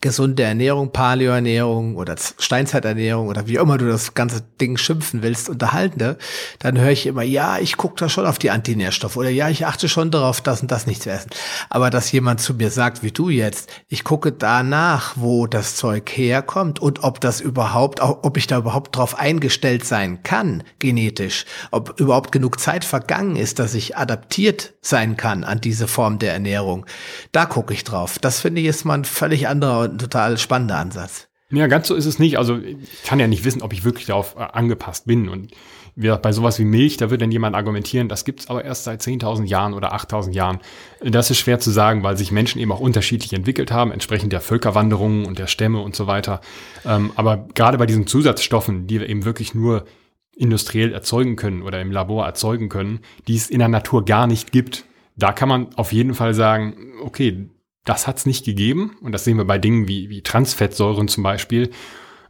gesunde 0.01 0.43
Ernährung, 0.43 0.91
Paleoernährung 0.91 1.95
oder 1.95 2.15
Steinzeiternährung 2.17 3.27
oder 3.27 3.47
wie 3.47 3.55
immer 3.55 3.77
du 3.77 3.87
das 3.87 4.15
ganze 4.15 4.41
Ding 4.59 4.77
schimpfen 4.77 5.21
willst, 5.21 5.47
unterhaltende, 5.47 6.17
dann 6.59 6.77
höre 6.79 6.89
ich 6.91 7.05
immer, 7.05 7.21
ja, 7.21 7.59
ich 7.59 7.77
gucke 7.77 7.95
da 7.97 8.09
schon 8.09 8.25
auf 8.25 8.39
die 8.39 8.49
Antinährstoffe 8.49 9.15
oder 9.15 9.29
ja, 9.29 9.49
ich 9.49 9.65
achte 9.65 9.87
schon 9.87 10.09
darauf, 10.09 10.41
das 10.41 10.61
und 10.61 10.71
das 10.71 10.87
nicht 10.87 11.03
zu 11.03 11.11
essen. 11.11 11.29
Aber 11.69 11.91
dass 11.91 12.11
jemand 12.11 12.41
zu 12.41 12.55
mir 12.55 12.71
sagt, 12.71 13.03
wie 13.03 13.11
du 13.11 13.29
jetzt, 13.29 13.69
ich 13.87 14.03
gucke 14.03 14.31
danach, 14.31 15.13
wo 15.17 15.45
das 15.45 15.75
Zeug 15.75 16.09
herkommt 16.09 16.79
und 16.79 17.03
ob 17.03 17.21
das 17.21 17.39
überhaupt, 17.39 18.01
ob 18.01 18.37
ich 18.37 18.47
da 18.47 18.57
überhaupt 18.57 18.95
drauf 18.95 19.17
eingestellt 19.17 19.85
sein 19.85 20.23
kann, 20.23 20.63
genetisch, 20.79 21.45
ob 21.69 21.99
überhaupt 21.99 22.31
genug 22.31 22.59
Zeit 22.59 22.83
vergangen 22.83 23.35
ist, 23.35 23.59
dass 23.59 23.75
ich 23.75 23.97
adaptiert 23.97 24.73
sein 24.81 25.15
kann 25.15 25.43
an 25.43 25.61
diese 25.61 25.87
Form 25.87 26.17
der 26.17 26.33
Ernährung. 26.33 26.87
Da 27.31 27.45
gucke 27.45 27.73
ich 27.73 27.83
drauf. 27.83 28.17
Das 28.19 28.39
finde 28.39 28.61
ich 28.61 28.67
ist 28.67 28.83
mal 28.83 28.95
ein 28.95 29.05
völlig 29.05 29.47
anderer 29.47 29.90
ein 29.91 29.97
total 29.97 30.37
spannender 30.37 30.77
Ansatz. 30.77 31.27
Ja, 31.51 31.67
ganz 31.67 31.87
so 31.87 31.95
ist 31.95 32.05
es 32.05 32.17
nicht. 32.17 32.37
Also 32.37 32.57
ich 32.57 33.03
kann 33.03 33.19
ja 33.19 33.27
nicht 33.27 33.43
wissen, 33.43 33.61
ob 33.61 33.73
ich 33.73 33.83
wirklich 33.83 34.05
darauf 34.05 34.35
äh, 34.37 34.39
angepasst 34.39 35.05
bin. 35.05 35.27
Und 35.27 35.51
bei 35.95 36.31
sowas 36.31 36.57
wie 36.57 36.63
Milch, 36.63 36.97
da 36.97 37.09
wird 37.09 37.21
dann 37.21 37.31
jemand 37.31 37.55
argumentieren, 37.55 38.07
das 38.07 38.23
gibt's 38.23 38.49
aber 38.49 38.63
erst 38.63 38.85
seit 38.85 39.01
10.000 39.01 39.45
Jahren 39.45 39.73
oder 39.73 39.93
8.000 39.93 40.31
Jahren. 40.31 40.59
Das 41.01 41.29
ist 41.29 41.39
schwer 41.39 41.59
zu 41.59 41.69
sagen, 41.69 42.01
weil 42.01 42.15
sich 42.15 42.31
Menschen 42.31 42.61
eben 42.61 42.71
auch 42.71 42.79
unterschiedlich 42.79 43.33
entwickelt 43.33 43.71
haben, 43.71 43.91
entsprechend 43.91 44.31
der 44.31 44.39
Völkerwanderungen 44.39 45.25
und 45.25 45.37
der 45.37 45.47
Stämme 45.47 45.81
und 45.81 45.95
so 45.95 46.07
weiter. 46.07 46.39
Ähm, 46.85 47.11
aber 47.15 47.45
gerade 47.53 47.77
bei 47.77 47.85
diesen 47.85 48.07
Zusatzstoffen, 48.07 48.87
die 48.87 49.01
wir 49.01 49.09
eben 49.09 49.25
wirklich 49.25 49.53
nur 49.53 49.85
industriell 50.33 50.93
erzeugen 50.93 51.35
können 51.35 51.61
oder 51.61 51.81
im 51.81 51.91
Labor 51.91 52.25
erzeugen 52.25 52.69
können, 52.69 53.01
die 53.27 53.35
es 53.35 53.49
in 53.49 53.59
der 53.59 53.67
Natur 53.67 54.05
gar 54.05 54.27
nicht 54.27 54.53
gibt, 54.53 54.85
da 55.17 55.33
kann 55.33 55.49
man 55.49 55.75
auf 55.75 55.91
jeden 55.91 56.13
Fall 56.13 56.33
sagen, 56.33 56.93
okay, 57.03 57.49
das 57.85 58.07
hat 58.07 58.17
es 58.17 58.25
nicht 58.25 58.45
gegeben. 58.45 58.97
Und 59.01 59.11
das 59.11 59.23
sehen 59.23 59.37
wir 59.37 59.45
bei 59.45 59.57
Dingen 59.57 59.87
wie, 59.87 60.09
wie 60.09 60.21
Transfettsäuren 60.21 61.07
zum 61.07 61.23
Beispiel, 61.23 61.71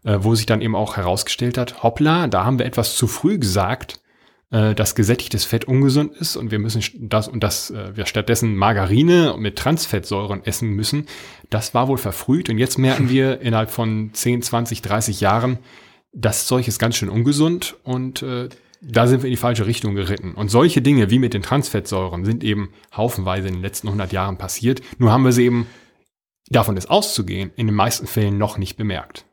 äh, 0.04 0.18
wo 0.22 0.36
sich 0.36 0.46
dann 0.46 0.62
eben 0.62 0.76
auch 0.76 0.98
herausgestellt 0.98 1.58
hat, 1.58 1.84
hoppla, 1.84 2.28
da 2.28 2.46
haben 2.46 2.60
wir 2.60 2.66
etwas 2.66 2.96
zu 2.96 3.08
früh 3.08 3.38
gesagt, 3.38 4.02
äh, 4.52 4.76
dass 4.76 4.96
gesättigtes 4.96 5.46
Fett 5.46 5.66
ungesund 5.66 6.14
ist 6.18 6.36
und 6.36 6.52
wir 6.52 6.60
müssen 6.60 6.84
das 7.10 7.28
und 7.28 7.44
das, 7.44 7.72
äh, 7.72 7.96
wir 7.96 8.06
stattdessen 8.06 8.56
Margarine 8.56 9.36
mit 9.38 9.58
Transfettsäuren 9.58 10.46
essen 10.46 10.70
müssen. 10.70 11.08
Das 11.50 11.74
war 11.74 11.88
wohl 11.88 11.98
verfrüht 11.98 12.50
und 12.50 12.58
jetzt 12.58 12.78
merken 12.78 13.10
wir 13.10 13.42
innerhalb 13.42 13.72
von 13.72 14.12
10, 14.14 14.42
20, 14.42 14.82
30 14.82 15.22
Jahren, 15.22 15.60
das 16.14 16.46
Zeug 16.46 16.68
ist 16.68 16.80
ganz 16.80 16.98
schön 16.98 17.10
ungesund 17.10 17.78
und 17.84 18.22
äh, 18.24 18.50
da 18.82 19.08
sind 19.08 19.22
wir 19.22 19.28
in 19.28 19.34
die 19.34 19.38
falsche 19.38 19.68
Richtung 19.68 19.96
geritten. 19.96 20.34
Und 20.34 20.50
solche 20.50 20.82
Dinge 20.82 21.10
wie 21.12 21.20
mit 21.20 21.34
den 21.34 21.44
Transfettsäuren 21.44 22.26
sind 22.26 22.44
eben 22.44 22.74
haufenweise 22.96 23.48
in 23.48 23.56
den 23.56 23.62
letzten 23.62 23.88
100 23.88 24.12
Jahren 24.12 24.38
passiert. 24.38 24.82
Nur 24.98 25.12
haben 25.12 25.24
wir 25.24 25.32
sie 25.32 25.46
eben, 25.46 25.68
davon 26.50 26.78
ist 26.78 26.90
auszugehen, 26.90 27.52
in 27.56 27.68
den 27.68 27.76
meisten 27.76 28.08
Fällen 28.08 28.38
noch 28.38 28.58
nicht 28.58 28.78
bemerkt. 28.78 29.26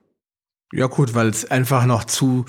Ja 0.72 0.87
gut, 0.87 1.14
weil 1.14 1.28
es 1.28 1.50
einfach 1.50 1.87
noch 1.87 2.04
zu 2.04 2.44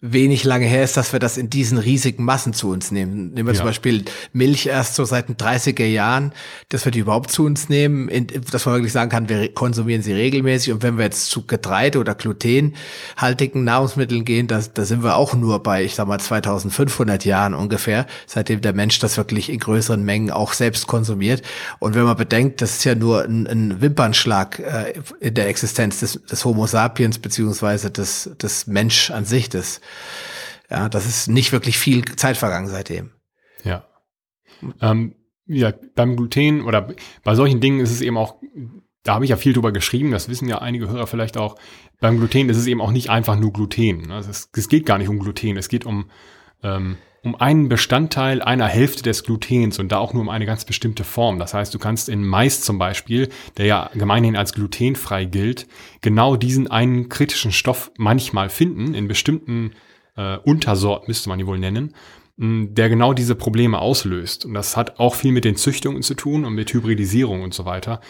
wenig 0.00 0.44
lange 0.44 0.66
her 0.66 0.84
ist, 0.84 0.96
dass 0.96 1.12
wir 1.12 1.18
das 1.18 1.36
in 1.36 1.50
diesen 1.50 1.76
riesigen 1.76 2.24
Massen 2.24 2.52
zu 2.52 2.70
uns 2.70 2.92
nehmen. 2.92 3.32
Nehmen 3.32 3.48
wir 3.48 3.54
ja. 3.54 3.58
zum 3.58 3.66
Beispiel 3.66 4.04
Milch 4.32 4.66
erst 4.66 4.94
so 4.94 5.04
seit 5.04 5.28
den 5.28 5.36
30er 5.36 5.84
Jahren, 5.86 6.32
dass 6.68 6.84
wir 6.84 6.92
die 6.92 7.00
überhaupt 7.00 7.32
zu 7.32 7.44
uns 7.44 7.68
nehmen, 7.68 8.08
in, 8.08 8.28
dass 8.28 8.64
man 8.64 8.76
wirklich 8.76 8.92
sagen 8.92 9.10
kann, 9.10 9.28
wir 9.28 9.52
konsumieren 9.52 10.02
sie 10.02 10.12
regelmäßig. 10.12 10.72
Und 10.72 10.84
wenn 10.84 10.98
wir 10.98 11.04
jetzt 11.04 11.30
zu 11.30 11.46
Getreide 11.46 11.98
oder 11.98 12.14
glutenhaltigen 12.14 13.64
Nahrungsmitteln 13.64 14.24
gehen, 14.24 14.46
da, 14.46 14.60
da 14.72 14.84
sind 14.84 15.02
wir 15.02 15.16
auch 15.16 15.34
nur 15.34 15.64
bei, 15.64 15.82
ich 15.82 15.96
sag 15.96 16.06
mal, 16.06 16.20
2500 16.20 17.24
Jahren 17.24 17.54
ungefähr, 17.54 18.06
seitdem 18.26 18.60
der 18.60 18.74
Mensch 18.74 19.00
das 19.00 19.16
wirklich 19.16 19.50
in 19.50 19.58
größeren 19.58 20.04
Mengen 20.04 20.30
auch 20.30 20.52
selbst 20.52 20.86
konsumiert. 20.86 21.42
Und 21.80 21.96
wenn 21.96 22.04
man 22.04 22.16
bedenkt, 22.16 22.62
das 22.62 22.76
ist 22.76 22.84
ja 22.84 22.94
nur 22.94 23.24
ein, 23.24 23.48
ein 23.48 23.80
Wimpernschlag 23.80 24.60
äh, 24.60 24.92
in 25.18 25.34
der 25.34 25.48
Existenz 25.48 25.98
des, 25.98 26.20
des 26.22 26.44
Homo 26.44 26.68
sapiens 26.68 27.18
beziehungsweise 27.18 27.90
des, 27.90 28.30
des 28.40 28.68
Mensch 28.68 29.10
an 29.10 29.24
sich, 29.24 29.48
des 29.48 29.80
ja, 30.70 30.88
das 30.88 31.06
ist 31.06 31.28
nicht 31.28 31.52
wirklich 31.52 31.78
viel 31.78 32.04
Zeit 32.16 32.36
vergangen 32.36 32.68
seitdem. 32.68 33.10
Ja. 33.64 33.84
Ähm, 34.80 35.14
ja, 35.46 35.72
beim 35.94 36.16
Gluten 36.16 36.62
oder 36.62 36.94
bei 37.24 37.34
solchen 37.34 37.60
Dingen 37.60 37.80
ist 37.80 37.90
es 37.90 38.02
eben 38.02 38.18
auch, 38.18 38.36
da 39.02 39.14
habe 39.14 39.24
ich 39.24 39.30
ja 39.30 39.36
viel 39.36 39.54
drüber 39.54 39.72
geschrieben, 39.72 40.10
das 40.10 40.28
wissen 40.28 40.48
ja 40.48 40.58
einige 40.58 40.88
Hörer 40.88 41.06
vielleicht 41.06 41.38
auch. 41.38 41.56
Beim 42.00 42.18
Gluten 42.18 42.50
ist 42.50 42.58
es 42.58 42.66
eben 42.66 42.82
auch 42.82 42.90
nicht 42.90 43.08
einfach 43.08 43.36
nur 43.36 43.52
Gluten. 43.52 44.08
Ne? 44.08 44.18
Es, 44.18 44.50
es 44.54 44.68
geht 44.68 44.84
gar 44.84 44.98
nicht 44.98 45.08
um 45.08 45.18
Gluten, 45.18 45.56
es 45.56 45.68
geht 45.68 45.86
um, 45.86 46.10
ähm, 46.62 46.98
um 47.22 47.34
einen 47.34 47.68
Bestandteil 47.68 48.42
einer 48.42 48.66
Hälfte 48.66 49.02
des 49.02 49.24
Glutens 49.24 49.78
und 49.78 49.90
da 49.90 49.98
auch 49.98 50.12
nur 50.12 50.22
um 50.22 50.28
eine 50.28 50.46
ganz 50.46 50.64
bestimmte 50.64 51.04
Form. 51.04 51.38
Das 51.38 51.54
heißt, 51.54 51.74
du 51.74 51.78
kannst 51.78 52.08
in 52.08 52.24
Mais 52.24 52.60
zum 52.60 52.78
Beispiel, 52.78 53.28
der 53.56 53.66
ja 53.66 53.90
gemeinhin 53.94 54.36
als 54.36 54.52
glutenfrei 54.52 55.24
gilt, 55.24 55.66
genau 56.00 56.36
diesen 56.36 56.70
einen 56.70 57.08
kritischen 57.08 57.52
Stoff 57.52 57.90
manchmal 57.96 58.48
finden 58.48 58.94
in 58.94 59.08
bestimmten 59.08 59.72
äh, 60.16 60.36
Untersort, 60.38 61.08
müsste 61.08 61.28
man 61.28 61.38
die 61.38 61.46
wohl 61.46 61.58
nennen, 61.58 61.94
der 62.40 62.88
genau 62.88 63.14
diese 63.14 63.34
Probleme 63.34 63.80
auslöst. 63.80 64.44
Und 64.44 64.54
das 64.54 64.76
hat 64.76 65.00
auch 65.00 65.16
viel 65.16 65.32
mit 65.32 65.44
den 65.44 65.56
Züchtungen 65.56 66.02
zu 66.02 66.14
tun 66.14 66.44
und 66.44 66.54
mit 66.54 66.72
Hybridisierung 66.72 67.42
und 67.42 67.52
so 67.52 67.64
weiter. 67.64 68.00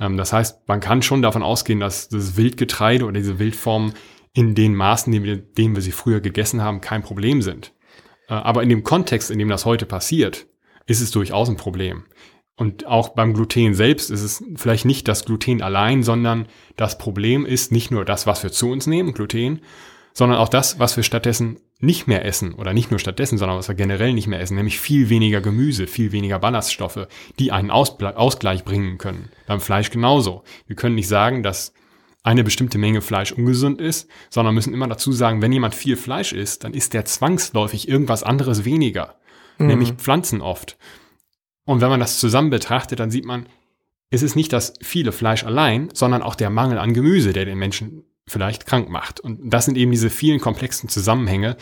Ähm, 0.00 0.16
das 0.16 0.32
heißt, 0.32 0.66
man 0.66 0.80
kann 0.80 1.02
schon 1.02 1.22
davon 1.22 1.42
ausgehen, 1.42 1.78
dass 1.78 2.08
das 2.08 2.36
Wildgetreide 2.36 3.04
oder 3.04 3.20
diese 3.20 3.38
Wildformen 3.38 3.94
in 4.32 4.54
den 4.54 4.74
Maßen, 4.74 5.12
in 5.12 5.44
denen 5.56 5.74
wir 5.74 5.82
sie 5.82 5.92
früher 5.92 6.20
gegessen 6.20 6.62
haben, 6.62 6.80
kein 6.80 7.02
Problem 7.02 7.42
sind. 7.42 7.72
Äh, 8.28 8.34
aber 8.34 8.62
in 8.62 8.68
dem 8.68 8.84
Kontext, 8.84 9.30
in 9.30 9.38
dem 9.38 9.48
das 9.48 9.64
heute 9.64 9.86
passiert, 9.86 10.46
ist 10.86 11.00
es 11.00 11.10
durchaus 11.10 11.48
ein 11.48 11.56
Problem. 11.56 12.04
Und 12.56 12.86
auch 12.86 13.10
beim 13.10 13.34
Gluten 13.34 13.74
selbst 13.74 14.10
ist 14.10 14.22
es 14.22 14.42
vielleicht 14.56 14.86
nicht 14.86 15.08
das 15.08 15.26
Gluten 15.26 15.60
allein, 15.60 16.02
sondern 16.02 16.46
das 16.76 16.96
Problem 16.96 17.44
ist 17.44 17.70
nicht 17.70 17.90
nur 17.90 18.04
das, 18.04 18.26
was 18.26 18.42
wir 18.42 18.50
zu 18.50 18.70
uns 18.70 18.86
nehmen, 18.86 19.12
Gluten, 19.12 19.60
sondern 20.14 20.38
auch 20.38 20.48
das, 20.48 20.78
was 20.78 20.96
wir 20.96 21.04
stattdessen 21.04 21.58
nicht 21.78 22.08
mehr 22.08 22.24
essen 22.24 22.54
oder 22.54 22.72
nicht 22.72 22.90
nur 22.90 22.98
stattdessen, 22.98 23.36
sondern 23.36 23.58
was 23.58 23.68
wir 23.68 23.74
generell 23.74 24.14
nicht 24.14 24.28
mehr 24.28 24.40
essen, 24.40 24.56
nämlich 24.56 24.80
viel 24.80 25.10
weniger 25.10 25.42
Gemüse, 25.42 25.86
viel 25.86 26.12
weniger 26.12 26.38
Ballaststoffe, 26.38 27.06
die 27.38 27.52
einen 27.52 27.70
Ausgleich 27.70 28.64
bringen 28.64 28.96
können. 28.96 29.28
Beim 29.46 29.60
Fleisch 29.60 29.90
genauso. 29.90 30.42
Wir 30.66 30.76
können 30.76 30.94
nicht 30.94 31.08
sagen, 31.08 31.42
dass 31.42 31.74
eine 32.26 32.42
bestimmte 32.42 32.76
Menge 32.76 33.02
Fleisch 33.02 33.30
ungesund 33.30 33.80
ist, 33.80 34.10
sondern 34.30 34.54
müssen 34.54 34.74
immer 34.74 34.88
dazu 34.88 35.12
sagen, 35.12 35.42
wenn 35.42 35.52
jemand 35.52 35.76
viel 35.76 35.96
Fleisch 35.96 36.32
isst, 36.32 36.64
dann 36.64 36.74
isst 36.74 36.92
der 36.92 37.04
zwangsläufig 37.04 37.88
irgendwas 37.88 38.24
anderes 38.24 38.64
weniger, 38.64 39.14
mhm. 39.58 39.68
nämlich 39.68 39.92
Pflanzen 39.92 40.40
oft. 40.40 40.76
Und 41.64 41.80
wenn 41.80 41.88
man 41.88 42.00
das 42.00 42.18
zusammen 42.18 42.50
betrachtet, 42.50 42.98
dann 42.98 43.12
sieht 43.12 43.24
man, 43.24 43.46
es 44.10 44.22
ist 44.22 44.34
nicht 44.34 44.52
das 44.52 44.74
viele 44.82 45.12
Fleisch 45.12 45.44
allein, 45.44 45.88
sondern 45.92 46.22
auch 46.22 46.34
der 46.34 46.50
Mangel 46.50 46.78
an 46.78 46.94
Gemüse, 46.94 47.32
der 47.32 47.44
den 47.44 47.58
Menschen 47.58 48.02
vielleicht 48.26 48.66
krank 48.66 48.88
macht. 48.88 49.20
Und 49.20 49.50
das 49.50 49.64
sind 49.64 49.76
eben 49.76 49.92
diese 49.92 50.10
vielen 50.10 50.40
komplexen 50.40 50.88
Zusammenhänge. 50.88 51.56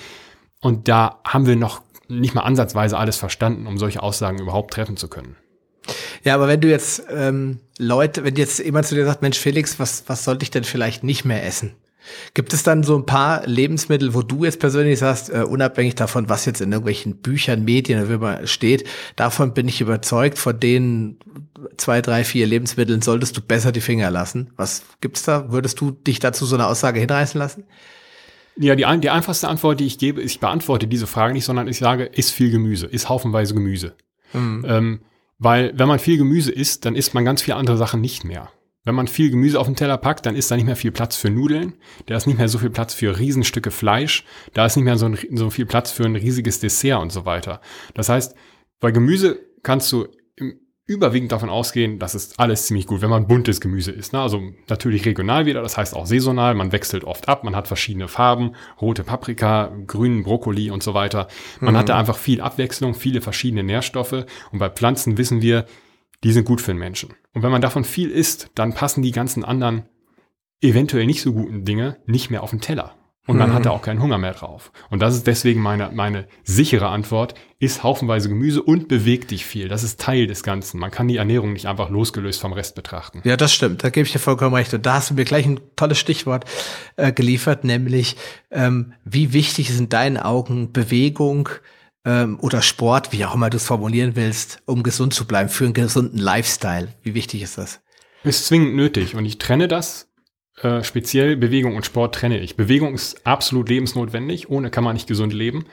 Und 0.63 0.89
da 0.89 1.21
haben 1.27 1.47
wir 1.47 1.57
noch 1.57 1.83
nicht 2.09 2.35
mal 2.35 2.43
ansatzweise 2.43 2.97
alles 2.97 3.17
verstanden, 3.17 3.67
um 3.67 3.77
solche 3.77 4.03
Aussagen 4.03 4.41
überhaupt 4.41 4.73
treffen 4.73 4.97
zu 4.97 5.09
können. 5.09 5.37
Ja, 6.25 6.35
aber 6.35 6.49
wenn 6.49 6.61
du 6.61 6.69
jetzt 6.69 7.05
ähm, 7.11 7.61
Leute, 7.79 8.25
wenn 8.25 8.37
jetzt 8.37 8.59
jemand 8.59 8.87
zu 8.87 8.95
dir 8.95 9.05
sagt, 9.05 9.23
Mensch 9.23 9.39
Felix, 9.39 9.79
was, 9.79 10.05
was 10.07 10.25
sollte 10.25 10.43
ich 10.43 10.51
denn 10.51 10.65
vielleicht 10.65 11.05
nicht 11.05 11.25
mehr 11.25 11.45
essen? 11.45 11.75
Gibt 12.35 12.53
es 12.53 12.63
dann 12.63 12.83
so 12.83 12.97
ein 12.97 13.07
paar 13.07 13.47
Lebensmittel, 13.47 14.15
wo 14.15 14.23
du 14.23 14.45
jetzt 14.45 14.61
persönlich 14.61 14.99
sagst, 14.99 15.31
uh, 15.31 15.47
unabhängig 15.47 15.95
davon, 15.95 16.29
was 16.29 16.45
jetzt 16.45 16.61
in 16.61 16.71
irgendwelchen 16.71 17.17
Büchern, 17.17 17.65
Medien 17.65 17.99
oder 18.01 18.11
wie 18.11 18.15
immer 18.15 18.47
steht, 18.47 18.87
davon 19.17 19.55
bin 19.55 19.69
ich 19.69 19.81
überzeugt, 19.81 20.39
von 20.39 20.59
denen 20.59 21.19
zwei, 21.79 22.03
drei, 22.03 22.25
vier 22.25 22.47
Lebensmitteln 22.47 23.01
solltest 23.01 23.37
du 23.37 23.41
besser 23.41 23.73
die 23.73 23.81
Finger 23.81 24.11
lassen. 24.11 24.51
Was 24.57 24.83
gibt's 25.01 25.23
da? 25.23 25.51
Würdest 25.51 25.81
du 25.81 25.93
dich 25.93 26.19
dazu 26.19 26.45
so 26.45 26.57
eine 26.57 26.67
Aussage 26.67 27.01
hinreißen 27.01 27.39
lassen? 27.39 27.65
Ja, 28.57 28.77
die, 28.77 29.01
die 29.01 29.11
einfachste 29.11 29.49
Antwort, 29.49 29.81
die 29.81 29.87
ich 29.87 29.99
gebe, 29.99 30.21
ist, 30.21 30.33
ich 30.33 30.41
beantworte 30.41 30.87
diese 30.87 31.07
Frage 31.07 31.33
nicht, 31.33 31.45
sondern 31.45 31.69
ich 31.69 31.79
sage, 31.79 32.05
isst 32.05 32.33
viel 32.33 32.51
Gemüse, 32.51 32.87
isst 32.87 33.09
haufenweise 33.09 33.55
Gemüse. 33.55 33.95
Mhm. 34.33 34.65
Ähm, 34.69 35.01
weil 35.39 35.73
wenn 35.77 35.89
man 35.89 35.99
viel 35.99 36.19
Gemüse 36.19 36.53
isst, 36.53 36.85
dann 36.85 36.97
isst 36.97 37.15
man 37.15 37.25
ganz 37.25 37.43
viele 37.43 37.57
andere 37.57 37.77
Sachen 37.77 38.01
nicht 38.01 38.25
mehr. 38.25 38.51
Wenn 38.85 38.95
man 38.95 39.09
viel 39.09 39.31
Gemüse 39.31 39.59
auf 39.59 39.67
den 39.67 39.77
Teller 39.77 39.97
packt, 39.97 40.27
dann 40.27 40.37
ist 40.37 40.51
da 40.51 40.57
nicht 40.57 40.67
mehr 40.67 40.77
viel 40.77 40.93
Platz 40.93 41.17
für 41.17 41.31
Nudeln, 41.31 41.75
da 42.07 42.17
ist 42.17 42.27
nicht 42.27 42.37
mehr 42.37 42.49
so 42.49 42.59
viel 42.59 42.71
Platz 42.71 42.93
für 42.93 43.19
Riesenstücke 43.19 43.71
Fleisch, 43.71 44.25
da 44.53 44.67
ist 44.67 44.77
nicht 44.77 44.85
mehr 44.85 44.99
so, 44.99 45.07
ein, 45.07 45.19
so 45.33 45.49
viel 45.49 45.65
Platz 45.65 45.91
für 45.91 46.05
ein 46.05 46.17
riesiges 46.17 46.61
Dessert 46.61 47.01
und 47.01 47.11
so 47.11 47.25
weiter. 47.25 47.61
Das 47.95 48.11
heißt, 48.11 48.35
bei 48.81 48.91
Gemüse 48.91 49.41
kannst 49.63 49.91
du 49.91 50.09
überwiegend 50.87 51.33
davon 51.33 51.49
ausgehen, 51.49 51.99
dass 51.99 52.15
es 52.15 52.39
alles 52.39 52.67
ziemlich 52.67 52.87
gut, 52.87 53.01
wenn 53.01 53.09
man 53.09 53.27
buntes 53.27 53.61
Gemüse 53.61 53.91
isst. 53.91 54.13
Ne? 54.13 54.21
Also 54.21 54.43
natürlich 54.69 55.07
regional 55.07 55.47
wieder, 55.47 55.63
das 55.63 55.79
heißt 55.79 55.95
auch 55.95 56.05
saisonal, 56.05 56.55
man 56.55 56.73
wechselt 56.73 57.05
oft 57.05 57.29
ab, 57.29 57.43
man 57.43 57.57
hat 57.57 57.69
verschiedene 57.69 58.07
Farben, 58.07 58.53
rote 58.81 59.03
Paprika, 59.03 59.73
grünen 59.87 60.25
Brokkoli 60.25 60.71
und 60.71 60.83
so 60.83 60.93
weiter. 60.93 61.29
Man 61.61 61.73
mhm. 61.73 61.79
hat 61.79 61.89
da 61.89 61.99
einfach 61.99 62.19
viel 62.19 62.43
Abwechslung, 62.43 62.95
viele 62.95 63.23
verschiedene 63.23 63.63
Nährstoffe 63.63 64.27
und 64.53 64.59
bei 64.59 64.69
Pflanzen 64.69 65.17
wissen 65.17 65.41
wir, 65.41 65.65
die 66.23 66.33
sind 66.33 66.45
gut 66.45 66.61
für 66.61 66.73
den 66.73 66.79
Menschen. 66.79 67.15
Und 67.33 67.43
wenn 67.43 67.53
man 67.53 67.63
davon 67.63 67.85
viel 67.85 68.11
isst, 68.11 68.51
dann 68.55 68.75
passen 68.75 69.03
die 69.03 69.13
ganzen 69.13 69.45
anderen 69.45 69.85
eventuell 70.61 71.07
nicht 71.07 71.23
so 71.23 71.33
guten 71.33 71.65
Dinge 71.65 71.97
nicht 72.07 72.31
mehr 72.31 72.43
auf 72.43 72.51
den 72.51 72.61
Teller. 72.61 72.95
Und 73.27 73.39
man 73.39 73.51
mhm. 73.51 73.55
hat 73.55 73.67
da 73.67 73.71
auch 73.71 73.81
keinen 73.81 74.03
Hunger 74.03 74.19
mehr 74.19 74.35
drauf. 74.35 74.71
Und 74.91 75.01
das 75.01 75.15
ist 75.15 75.27
deswegen 75.27 75.63
meine, 75.63 75.91
meine 75.95 76.27
sichere 76.43 76.89
Antwort, 76.89 77.35
isst 77.59 77.83
haufenweise 77.83 78.29
Gemüse 78.29 78.63
und 78.63 78.87
beweg 78.87 79.29
dich 79.29 79.47
viel. 79.47 79.69
Das 79.69 79.83
ist 79.83 79.99
Teil 79.99 80.27
des 80.27 80.43
Ganzen. 80.43 80.79
Man 80.79 80.91
kann 80.91 81.09
die 81.09 81.17
Ernährung 81.17 81.55
nicht 81.55 81.67
einfach 81.67 81.89
losgelöst 81.89 82.41
vom 82.41 82.53
Rest 82.53 82.75
betrachten. 82.75 83.23
Ja, 83.25 83.39
das 83.39 83.55
stimmt. 83.55 83.83
Da 83.83 83.89
gebe 83.89 84.05
ich 84.07 84.13
dir 84.13 84.19
vollkommen 84.19 84.55
recht. 84.55 84.75
Und 84.75 84.85
da 84.85 84.95
hast 84.95 85.09
du 85.09 85.15
mir 85.15 85.25
gleich 85.25 85.47
ein 85.47 85.61
tolles 85.75 85.99
Stichwort 85.99 86.45
äh, 86.97 87.13
geliefert, 87.13 87.65
nämlich 87.65 88.17
ähm, 88.51 88.93
wie 89.05 89.33
wichtig 89.33 89.71
ist 89.71 89.79
in 89.79 89.89
deinen 89.89 90.19
Augen 90.19 90.73
Bewegung, 90.73 91.49
ähm, 92.05 92.39
oder 92.41 92.63
Sport, 92.63 93.13
wie 93.13 93.25
auch 93.25 93.35
immer 93.35 93.51
du 93.51 93.57
es 93.57 93.67
formulieren 93.67 94.17
willst, 94.17 94.63
um 94.67 94.83
gesund 94.83 95.15
zu 95.15 95.27
bleiben, 95.27 95.49
für 95.49 95.65
einen 95.65 95.75
gesunden 95.75 96.19
Lifestyle? 96.19 96.89
Wie 97.03 97.15
wichtig 97.15 97.43
ist 97.43 97.59
das? 97.59 97.81
Ist 98.23 98.47
zwingend 98.47 98.75
nötig 98.75 99.15
und 99.15 99.25
ich 99.25 99.39
trenne 99.39 99.69
das. 99.69 100.09
Äh, 100.63 100.85
speziell 100.85 101.37
Bewegung 101.37 101.77
und 101.77 101.85
Sport 101.85 102.15
trenne 102.15 102.39
ich. 102.39 102.57
Bewegung 102.57 102.95
ist 102.95 103.27
absolut 103.27 103.69
lebensnotwendig, 103.69 104.49
ohne 104.51 104.71
kann 104.71 104.85
man 104.85 104.95
nicht 104.95 105.09
gesund 105.09 105.33
leben. 105.33 105.65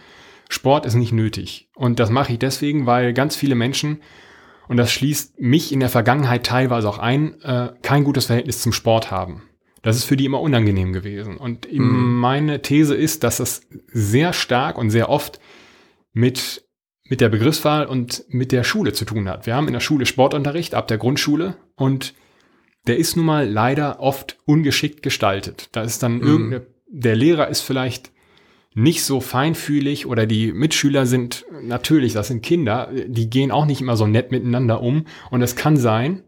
Sport 0.50 0.86
ist 0.86 0.96
nicht 0.96 1.12
nötig. 1.12 1.70
Und 1.76 2.00
das 2.00 2.10
mache 2.10 2.34
ich 2.34 2.40
deswegen, 2.40 2.86
weil 2.86 3.14
ganz 3.14 3.36
viele 3.36 3.56
Menschen, 3.56 4.02
und 4.68 4.78
das 4.78 4.92
schließt 4.92 5.40
mich 5.40 5.72
in 5.72 5.80
der 5.80 5.90
Vergangenheit 5.90 6.46
teilweise 6.46 6.90
auch 6.90 6.98
ein, 6.98 7.40
äh, 7.42 7.74
kein 7.82 8.04
gutes 8.04 8.26
Verhältnis 8.26 8.62
zum 8.62 8.74
Sport 8.74 9.12
haben. 9.12 9.44
Das 9.82 9.98
ist 9.98 10.04
für 10.04 10.18
die 10.18 10.26
immer 10.26 10.42
unangenehm 10.42 10.94
gewesen. 10.94 11.38
Und 11.38 11.72
mhm. 11.72 12.20
meine 12.20 12.62
These 12.62 12.96
ist, 12.96 13.24
dass 13.24 13.38
das 13.38 13.62
sehr 13.88 14.34
stark 14.34 14.78
und 14.78 14.90
sehr 14.90 15.10
oft 15.10 15.40
mit, 16.14 16.66
mit 17.04 17.22
der 17.22 17.30
Begriffswahl 17.30 17.86
und 17.86 18.24
mit 18.30 18.52
der 18.52 18.64
Schule 18.64 18.94
zu 18.94 19.06
tun 19.06 19.28
hat. 19.28 19.46
Wir 19.46 19.56
haben 19.56 19.68
in 19.68 19.74
der 19.74 19.80
Schule 19.80 20.06
Sportunterricht 20.06 20.76
ab 20.76 20.88
der 20.88 20.98
Grundschule 20.98 21.56
und 21.76 22.14
der 22.88 22.98
ist 22.98 23.16
nun 23.16 23.26
mal 23.26 23.48
leider 23.48 24.00
oft 24.00 24.38
ungeschickt 24.46 25.04
gestaltet. 25.04 25.70
Da 25.72 25.84
ist 25.84 26.04
dann 26.04 26.16
mhm. 26.16 26.28
irgendeine, 26.28 26.66
der 26.88 27.16
Lehrer 27.16 27.48
ist 27.48 27.62
vielleicht 27.62 28.12
nicht 28.74 29.04
so 29.04 29.20
feinfühlig 29.20 30.06
oder 30.06 30.26
die 30.26 30.54
Mitschüler 30.54 31.06
sind 31.06 31.46
natürlich, 31.62 32.14
das 32.14 32.28
sind 32.28 32.42
Kinder, 32.42 32.90
die 33.06 33.30
gehen 33.30 33.52
auch 33.52 33.66
nicht 33.66 33.82
immer 33.82 33.98
so 33.98 34.08
nett 34.08 34.32
miteinander 34.32 34.82
um 34.82 35.06
und 35.30 35.42
es 35.42 35.56
kann 35.56 35.76
sein, 35.78 36.24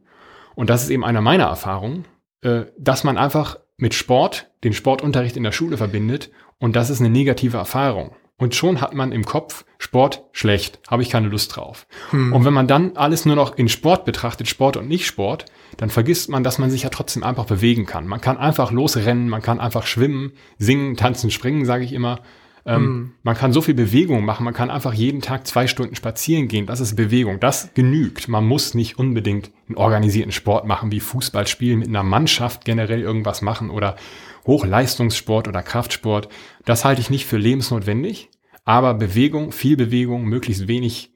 und 0.55 0.69
das 0.69 0.83
ist 0.83 0.89
eben 0.89 1.05
einer 1.05 1.21
meiner 1.21 1.45
Erfahrungen, 1.45 2.05
äh, 2.41 2.65
dass 2.77 3.03
man 3.03 3.17
einfach 3.17 3.59
mit 3.77 3.93
Sport 3.93 4.51
den 4.63 4.73
Sportunterricht 4.73 5.37
in 5.37 5.43
der 5.43 5.51
Schule 5.51 5.77
verbindet 5.77 6.31
und 6.59 6.75
das 6.75 6.89
ist 6.89 6.99
eine 6.99 7.09
negative 7.09 7.57
Erfahrung. 7.57 8.15
Und 8.37 8.55
schon 8.55 8.81
hat 8.81 8.93
man 8.93 9.11
im 9.11 9.25
Kopf, 9.25 9.63
Sport 9.77 10.23
schlecht, 10.31 10.79
habe 10.89 11.01
ich 11.01 11.09
keine 11.09 11.29
Lust 11.29 11.55
drauf. 11.55 11.87
Hm. 12.09 12.33
Und 12.33 12.45
wenn 12.45 12.53
man 12.53 12.67
dann 12.67 12.97
alles 12.97 13.25
nur 13.25 13.35
noch 13.35 13.57
in 13.57 13.69
Sport 13.69 14.05
betrachtet, 14.05 14.47
Sport 14.47 14.75
und 14.75 14.87
nicht 14.87 15.05
Sport, 15.05 15.45
dann 15.77 15.89
vergisst 15.89 16.29
man, 16.29 16.43
dass 16.43 16.59
man 16.59 16.69
sich 16.69 16.83
ja 16.83 16.89
trotzdem 16.89 17.23
einfach 17.23 17.45
bewegen 17.45 17.85
kann. 17.85 18.07
Man 18.07 18.21
kann 18.21 18.37
einfach 18.37 18.71
losrennen, 18.71 19.29
man 19.29 19.41
kann 19.41 19.59
einfach 19.59 19.85
schwimmen, 19.85 20.33
singen, 20.57 20.95
tanzen, 20.95 21.31
springen, 21.31 21.65
sage 21.65 21.83
ich 21.83 21.93
immer. 21.93 22.21
Ähm, 22.65 22.81
hm. 22.81 23.11
Man 23.23 23.35
kann 23.35 23.51
so 23.51 23.61
viel 23.61 23.73
Bewegung 23.73 24.23
machen, 24.23 24.45
man 24.45 24.53
kann 24.53 24.69
einfach 24.69 24.93
jeden 24.93 25.21
Tag 25.21 25.45
zwei 25.47 25.67
Stunden 25.67 25.95
spazieren 25.95 26.47
gehen. 26.47 26.65
Das 26.65 26.79
ist 26.79 26.95
Bewegung, 26.95 27.39
das 27.39 27.73
genügt. 27.73 28.27
Man 28.29 28.45
muss 28.45 28.73
nicht 28.73 28.97
unbedingt 28.97 29.51
einen 29.67 29.77
organisierten 29.77 30.31
Sport 30.31 30.65
machen, 30.65 30.91
wie 30.91 31.01
Fußball 31.01 31.47
spielen, 31.47 31.79
mit 31.79 31.89
einer 31.89 32.03
Mannschaft 32.03 32.63
generell 32.63 33.01
irgendwas 33.01 33.41
machen 33.41 33.69
oder 33.69 33.97
Hochleistungssport 34.45 35.47
oder 35.47 35.63
Kraftsport, 35.63 36.29
das 36.65 36.85
halte 36.85 37.01
ich 37.01 37.09
nicht 37.09 37.25
für 37.25 37.37
lebensnotwendig. 37.37 38.29
Aber 38.65 38.93
Bewegung, 38.93 39.51
viel 39.51 39.75
Bewegung, 39.75 40.25
möglichst 40.25 40.67
wenig 40.67 41.11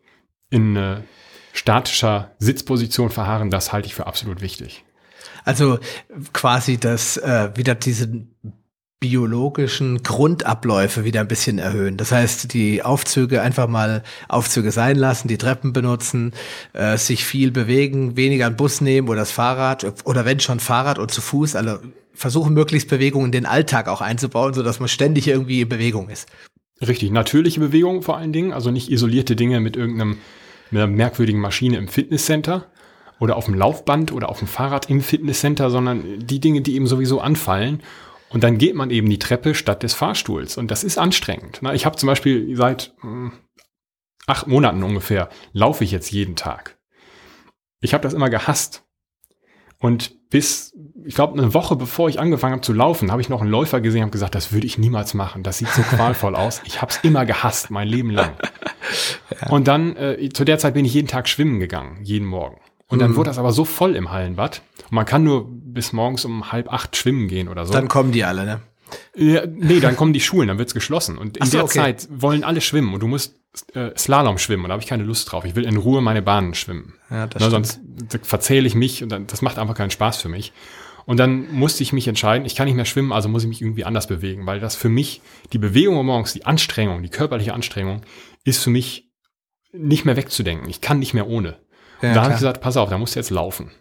in 0.50 0.76
äh, 0.76 1.02
statischer 1.58 2.32
Sitzposition 2.38 3.10
verharren, 3.10 3.50
das 3.50 3.74
halte 3.74 3.88
ich 3.88 3.96
für 3.96 4.06
absolut 4.06 4.42
wichtig. 4.42 4.84
Also 5.44 5.80
quasi 6.34 6.78
das 6.78 7.18
äh, 7.18 7.50
wieder 7.56 7.74
diesen 7.74 8.36
biologischen 9.00 10.04
Grundabläufe 10.04 11.04
wieder 11.04 11.22
ein 11.22 11.28
bisschen 11.28 11.60
erhöhen. 11.60 11.98
Das 11.98 12.12
heißt, 12.12 12.54
die 12.54 12.84
Aufzüge 12.84 13.42
einfach 13.42 13.68
mal 13.68 14.04
Aufzüge 14.28 14.72
sein 14.72 14.98
lassen, 14.98 15.28
die 15.28 15.38
Treppen 15.38 15.74
benutzen, 15.74 16.34
äh, 16.74 16.98
sich 16.98 17.26
viel 17.26 17.52
bewegen, 17.52 18.18
weniger 18.18 18.48
einen 18.48 18.56
Bus 18.56 18.82
nehmen 18.82 19.08
oder 19.08 19.20
das 19.20 19.32
Fahrrad 19.32 20.06
oder 20.06 20.26
wenn 20.26 20.40
schon 20.40 20.60
Fahrrad 20.60 21.00
und 21.00 21.12
zu 21.12 21.22
Fuß, 21.22 21.56
also 21.56 21.78
versuchen 22.14 22.54
möglichst 22.54 22.90
Bewegungen 22.90 23.28
in 23.28 23.32
den 23.32 23.46
Alltag 23.46 23.88
auch 23.88 24.02
einzubauen, 24.02 24.54
so 24.54 24.64
dass 24.64 24.80
man 24.80 24.90
ständig 24.90 25.28
irgendwie 25.28 25.62
in 25.62 25.70
Bewegung 25.70 26.10
ist. 26.10 26.28
Richtig, 26.82 27.12
natürliche 27.12 27.60
Bewegung 27.60 28.04
vor 28.04 28.18
allen 28.18 28.34
Dingen, 28.34 28.54
also 28.54 28.70
nicht 28.70 28.92
isolierte 28.92 29.36
Dinge 29.36 29.60
mit 29.60 29.76
irgendeinem 29.76 30.18
mit 30.72 30.82
einer 30.82 30.92
merkwürdigen 30.92 31.42
Maschine 31.42 31.78
im 31.78 31.88
Fitnesscenter 31.88 32.68
oder 33.20 33.36
auf 33.36 33.46
dem 33.46 33.56
Laufband 33.56 34.12
oder 34.12 34.30
auf 34.30 34.40
dem 34.40 34.48
Fahrrad 34.48 34.90
im 34.90 35.02
Fitnesscenter, 35.02 35.70
sondern 35.70 36.20
die 36.20 36.40
Dinge, 36.40 36.62
die 36.62 36.76
eben 36.76 36.88
sowieso 36.88 37.20
anfallen 37.20 37.82
und 38.30 38.44
dann 38.44 38.58
geht 38.58 38.76
man 38.76 38.90
eben 38.90 39.10
die 39.10 39.20
Treppe 39.20 39.56
statt 39.56 39.84
des 39.84 39.94
Fahrstuhls. 39.94 40.58
Und 40.58 40.70
das 40.70 40.84
ist 40.84 40.98
anstrengend. 40.98 41.62
Ich 41.74 41.86
habe 41.86 41.96
zum 41.96 42.08
Beispiel 42.08 42.56
seit 42.56 42.94
hm, 43.00 43.32
acht 44.26 44.48
Monaten 44.48 44.84
ungefähr, 44.84 45.30
laufe 45.54 45.84
ich 45.84 45.92
jetzt 45.92 46.12
jeden 46.12 46.36
Tag. 46.36 46.78
Ich 47.80 47.94
habe 47.94 48.04
das 48.04 48.14
immer 48.14 48.30
gehasst. 48.30 48.84
Und 49.80 50.30
bis, 50.30 50.74
ich 51.08 51.16
glaube, 51.16 51.40
eine 51.40 51.54
Woche 51.54 51.78
bevor 51.78 52.10
ich 52.10 52.20
angefangen 52.20 52.52
habe 52.52 52.62
zu 52.62 52.74
laufen, 52.74 53.12
habe 53.12 53.22
ich 53.22 53.30
noch 53.30 53.42
einen 53.42 53.50
Läufer 53.50 53.80
gesehen 53.80 54.04
und 54.04 54.12
gesagt, 54.12 54.36
das 54.36 54.52
würde 54.52 54.68
ich 54.68 54.78
niemals 54.78 55.14
machen. 55.14 55.42
Das 55.42 55.58
sieht 55.58 55.70
so 55.70 55.82
qualvoll 55.96 56.36
aus. 56.36 56.62
Ich 56.66 56.82
habe 56.82 56.92
es 56.92 57.00
immer 57.02 57.26
gehasst, 57.26 57.72
mein 57.72 57.88
Leben 57.88 58.12
lang. 58.12 58.32
Ja. 59.42 59.50
Und 59.50 59.68
dann, 59.68 59.96
äh, 59.96 60.30
zu 60.30 60.44
der 60.44 60.60
Zeit 60.60 60.74
bin 60.74 60.84
ich 60.84 60.94
jeden 60.94 61.08
Tag 61.08 61.30
schwimmen 61.30 61.60
gegangen, 61.60 62.00
jeden 62.04 62.28
Morgen. 62.28 62.58
Und 62.88 63.00
dann 63.00 63.12
mhm. 63.12 63.16
wurde 63.16 63.30
das 63.30 63.38
aber 63.38 63.52
so 63.52 63.64
voll 63.64 63.96
im 63.96 64.12
Hallenbad. 64.12 64.62
Und 64.84 64.94
man 64.94 65.06
kann 65.06 65.24
nur 65.24 65.48
bis 65.50 65.94
morgens 65.94 66.26
um 66.26 66.52
halb 66.52 66.72
acht 66.72 66.96
schwimmen 66.96 67.28
gehen 67.28 67.48
oder 67.48 67.66
so. 67.66 67.74
Dann 67.74 67.88
kommen 67.88 68.12
die 68.12 68.24
alle, 68.24 68.46
ne? 68.46 68.62
Ja, 69.16 69.46
nee, 69.46 69.80
dann 69.80 69.96
kommen 69.96 70.14
die 70.14 70.22
Schulen, 70.22 70.48
dann 70.48 70.58
wird's 70.58 70.74
geschlossen. 70.74 71.18
Und 71.18 71.38
in 71.38 71.46
so, 71.46 71.58
der 71.58 71.64
okay. 71.66 71.80
Zeit 71.80 72.08
wollen 72.10 72.44
alle 72.44 72.62
schwimmen 72.62 72.94
und 72.94 73.02
du 73.02 73.08
musst 73.08 73.36
äh, 73.74 73.92
Slalom 73.98 74.38
schwimmen 74.38 74.64
und 74.64 74.70
da 74.70 74.74
habe 74.74 74.84
ich 74.84 74.88
keine 74.90 75.04
Lust 75.04 75.32
drauf. 75.32 75.44
Ich 75.44 75.56
will 75.56 75.66
in 75.66 75.78
Ruhe 75.78 76.02
meine 76.02 76.22
Bahnen 76.22 76.54
schwimmen. 76.54 76.94
Ja, 77.10 77.28
das 77.28 77.42
Na, 77.42 77.50
sonst 77.50 77.80
verzähle 78.22 78.68
ich 78.68 78.76
mich 78.76 79.04
und 79.04 79.10
dann, 79.10 79.28
das 79.28 79.42
macht 79.42 79.58
einfach 79.58 79.76
keinen 79.76 79.92
Spaß 79.92 80.22
für 80.22 80.30
mich. 80.30 80.54
Und 81.08 81.18
dann 81.18 81.50
musste 81.54 81.84
ich 81.84 81.94
mich 81.94 82.10
entscheiden, 82.10 82.46
ich 82.46 82.54
kann 82.54 82.66
nicht 82.66 82.76
mehr 82.76 82.84
schwimmen, 82.84 83.14
also 83.14 83.30
muss 83.30 83.44
ich 83.44 83.48
mich 83.48 83.62
irgendwie 83.62 83.86
anders 83.86 84.08
bewegen, 84.08 84.46
weil 84.46 84.60
das 84.60 84.76
für 84.76 84.90
mich, 84.90 85.22
die 85.54 85.58
Bewegung 85.58 86.06
morgens, 86.06 86.34
die 86.34 86.46
Anstrengung, 86.46 87.02
die 87.02 87.10
körperliche 87.10 87.54
Anstrengung, 87.54 88.02
ist 88.44 88.62
für 88.62 88.70
mich 88.70 89.10
nicht 89.72 90.04
mehr 90.04 90.18
wegzudenken. 90.18 90.70
Ich 90.70 90.82
kann 90.82 91.00
nicht 91.00 91.14
mehr 91.14 91.28
ohne. 91.28 91.60
Ja, 92.02 92.14
da 92.14 92.24
habe 92.24 92.34
ich 92.34 92.40
gesagt, 92.40 92.60
pass 92.60 92.76
auf, 92.76 92.90
da 92.90 92.98
musst 92.98 93.16
du 93.16 93.20
jetzt 93.20 93.30
laufen. 93.30 93.72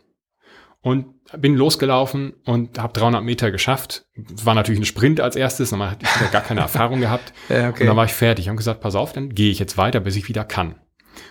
Und 0.82 1.06
bin 1.36 1.56
losgelaufen 1.56 2.34
und 2.44 2.78
habe 2.78 2.92
300 2.92 3.24
Meter 3.24 3.50
geschafft. 3.50 4.06
War 4.14 4.54
natürlich 4.54 4.80
ein 4.80 4.86
Sprint 4.86 5.20
als 5.20 5.34
erstes, 5.34 5.72
man 5.72 5.90
hat 5.90 6.02
ja 6.04 6.28
gar 6.28 6.42
keine 6.42 6.60
Erfahrung 6.68 7.00
gehabt. 7.00 7.32
Ja, 7.48 7.70
okay. 7.70 7.82
Und 7.82 7.88
dann 7.88 7.96
war 7.96 8.04
ich 8.04 8.12
fertig. 8.12 8.44
Ich 8.44 8.48
habe 8.48 8.56
gesagt, 8.56 8.80
pass 8.80 8.94
auf, 8.94 9.12
dann 9.12 9.30
gehe 9.30 9.50
ich 9.50 9.58
jetzt 9.58 9.76
weiter, 9.76 9.98
bis 9.98 10.14
ich 10.14 10.28
wieder 10.28 10.44
kann. 10.44 10.76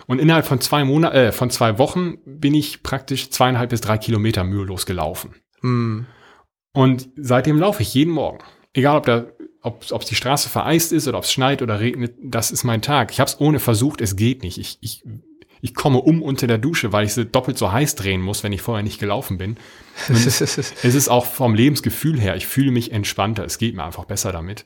Und 0.07 0.19
innerhalb 0.19 0.45
von 0.45 0.59
zwei 0.59 0.83
Monaten, 0.83 1.15
äh, 1.15 1.31
von 1.31 1.49
zwei 1.49 1.77
Wochen 1.77 2.17
bin 2.25 2.53
ich 2.53 2.83
praktisch 2.83 3.29
zweieinhalb 3.29 3.69
bis 3.69 3.79
drei 3.79 3.97
Kilometer 3.97 4.43
mühelos 4.43 4.85
gelaufen. 4.85 5.35
Hm. 5.65 6.05
Und 6.73 7.09
seitdem 7.15 7.59
laufe 7.59 7.81
ich 7.81 7.93
jeden 7.93 8.13
Morgen. 8.13 8.39
Egal, 8.73 8.97
ob 8.97 9.05
da 9.05 9.25
ob, 9.61 9.83
ob 9.89 10.05
die 10.05 10.13
Straße 10.13 10.47
vereist 10.47 10.91
ist 10.91 11.07
oder 11.07 11.17
ob 11.17 11.23
es 11.23 11.31
schneit 11.31 11.63
oder 11.63 11.79
regnet, 11.79 12.13
das 12.21 12.51
ist 12.51 12.63
mein 12.63 12.83
Tag. 12.83 13.11
Ich 13.11 13.19
habe 13.19 13.29
es 13.29 13.39
ohne 13.39 13.59
versucht, 13.59 13.99
es 13.99 14.15
geht 14.15 14.43
nicht. 14.43 14.59
Ich, 14.59 14.77
ich 14.81 15.03
ich 15.61 15.73
komme 15.73 15.99
um 15.99 16.21
unter 16.21 16.45
der 16.45 16.59
Dusche, 16.59 16.93
weil 16.93 17.05
ich 17.05 17.15
sie 17.15 17.25
doppelt 17.25 17.57
so 17.57 17.71
heiß 17.71 17.95
drehen 17.95 18.21
muss, 18.21 18.43
wenn 18.43 18.53
ich 18.53 18.61
vorher 18.61 18.83
nicht 18.83 18.99
gelaufen 18.99 19.39
bin. 19.39 19.57
es 20.09 20.83
ist 20.83 21.09
auch 21.09 21.25
vom 21.25 21.55
Lebensgefühl 21.55 22.21
her, 22.21 22.35
ich 22.35 22.45
fühle 22.45 22.69
mich 22.69 22.91
entspannter, 22.91 23.43
es 23.43 23.57
geht 23.57 23.75
mir 23.75 23.83
einfach 23.83 24.05
besser 24.05 24.31
damit. 24.31 24.65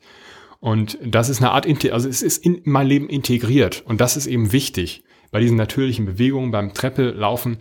Und 0.58 0.98
das 1.02 1.30
ist 1.30 1.40
eine 1.40 1.52
Art, 1.52 1.66
also 1.90 2.06
es 2.06 2.20
ist 2.20 2.44
in 2.44 2.60
mein 2.64 2.86
Leben 2.86 3.08
integriert 3.08 3.82
und 3.86 4.02
das 4.02 4.18
ist 4.18 4.26
eben 4.26 4.52
wichtig. 4.52 5.02
Bei 5.30 5.40
diesen 5.40 5.56
natürlichen 5.56 6.04
Bewegungen, 6.04 6.50
beim 6.50 6.74
Treppe 6.74 7.12
laufen, 7.12 7.56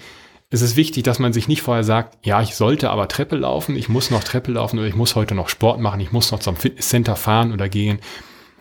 ist 0.51 0.61
es 0.61 0.75
wichtig, 0.75 1.03
dass 1.03 1.19
man 1.19 1.33
sich 1.33 1.47
nicht 1.47 1.61
vorher 1.61 1.83
sagt, 1.83 2.25
ja, 2.25 2.41
ich 2.41 2.55
sollte 2.55 2.89
aber 2.89 3.07
Treppe 3.07 3.35
laufen, 3.35 3.75
ich 3.75 3.89
muss 3.89 4.09
noch 4.09 4.23
Treppe 4.23 4.51
laufen 4.51 4.79
oder 4.79 4.87
ich 4.87 4.95
muss 4.95 5.15
heute 5.15 5.35
noch 5.35 5.49
Sport 5.49 5.79
machen, 5.79 5.99
ich 5.99 6.11
muss 6.11 6.31
noch 6.31 6.39
zum 6.39 6.55
Fitnesscenter 6.55 7.15
fahren 7.15 7.53
oder 7.53 7.69
gehen. 7.69 7.99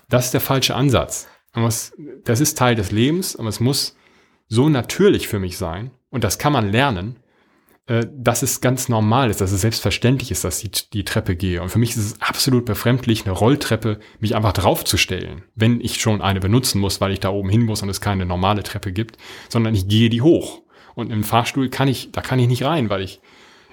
Das 0.08 0.26
ist 0.26 0.34
der 0.34 0.40
falsche 0.40 0.74
Ansatz. 0.74 1.28
Muss, 1.54 1.92
das 2.24 2.40
ist 2.40 2.58
Teil 2.58 2.74
des 2.74 2.92
Lebens, 2.92 3.36
aber 3.36 3.48
es 3.48 3.58
muss 3.58 3.96
so 4.48 4.68
natürlich 4.68 5.28
für 5.28 5.38
mich 5.38 5.56
sein, 5.58 5.90
und 6.10 6.24
das 6.24 6.38
kann 6.38 6.52
man 6.52 6.70
lernen, 6.70 7.16
äh, 7.86 8.06
dass 8.14 8.42
es 8.42 8.60
ganz 8.60 8.88
normal 8.88 9.30
ist, 9.30 9.40
dass 9.40 9.52
es 9.52 9.60
selbstverständlich 9.60 10.30
ist, 10.30 10.44
dass 10.44 10.62
ich 10.62 10.90
die 10.90 11.04
Treppe 11.04 11.36
gehe. 11.36 11.62
Und 11.62 11.70
für 11.70 11.78
mich 11.78 11.90
ist 11.90 11.96
es 11.96 12.20
absolut 12.20 12.64
befremdlich, 12.64 13.24
eine 13.24 13.32
Rolltreppe 13.34 13.98
mich 14.20 14.36
einfach 14.36 14.52
draufzustellen, 14.52 15.42
wenn 15.54 15.80
ich 15.80 16.00
schon 16.00 16.22
eine 16.22 16.40
benutzen 16.40 16.80
muss, 16.80 17.00
weil 17.00 17.12
ich 17.12 17.20
da 17.20 17.30
oben 17.30 17.48
hin 17.48 17.64
muss 17.64 17.82
und 17.82 17.88
es 17.88 18.00
keine 18.00 18.26
normale 18.26 18.62
Treppe 18.62 18.92
gibt, 18.92 19.16
sondern 19.48 19.74
ich 19.74 19.88
gehe 19.88 20.10
die 20.10 20.22
hoch. 20.22 20.62
Und 20.98 21.12
im 21.12 21.22
Fahrstuhl 21.22 21.68
kann 21.68 21.86
ich, 21.86 22.10
da 22.10 22.20
kann 22.20 22.40
ich 22.40 22.48
nicht 22.48 22.64
rein, 22.64 22.90
weil 22.90 23.02
ich, 23.02 23.20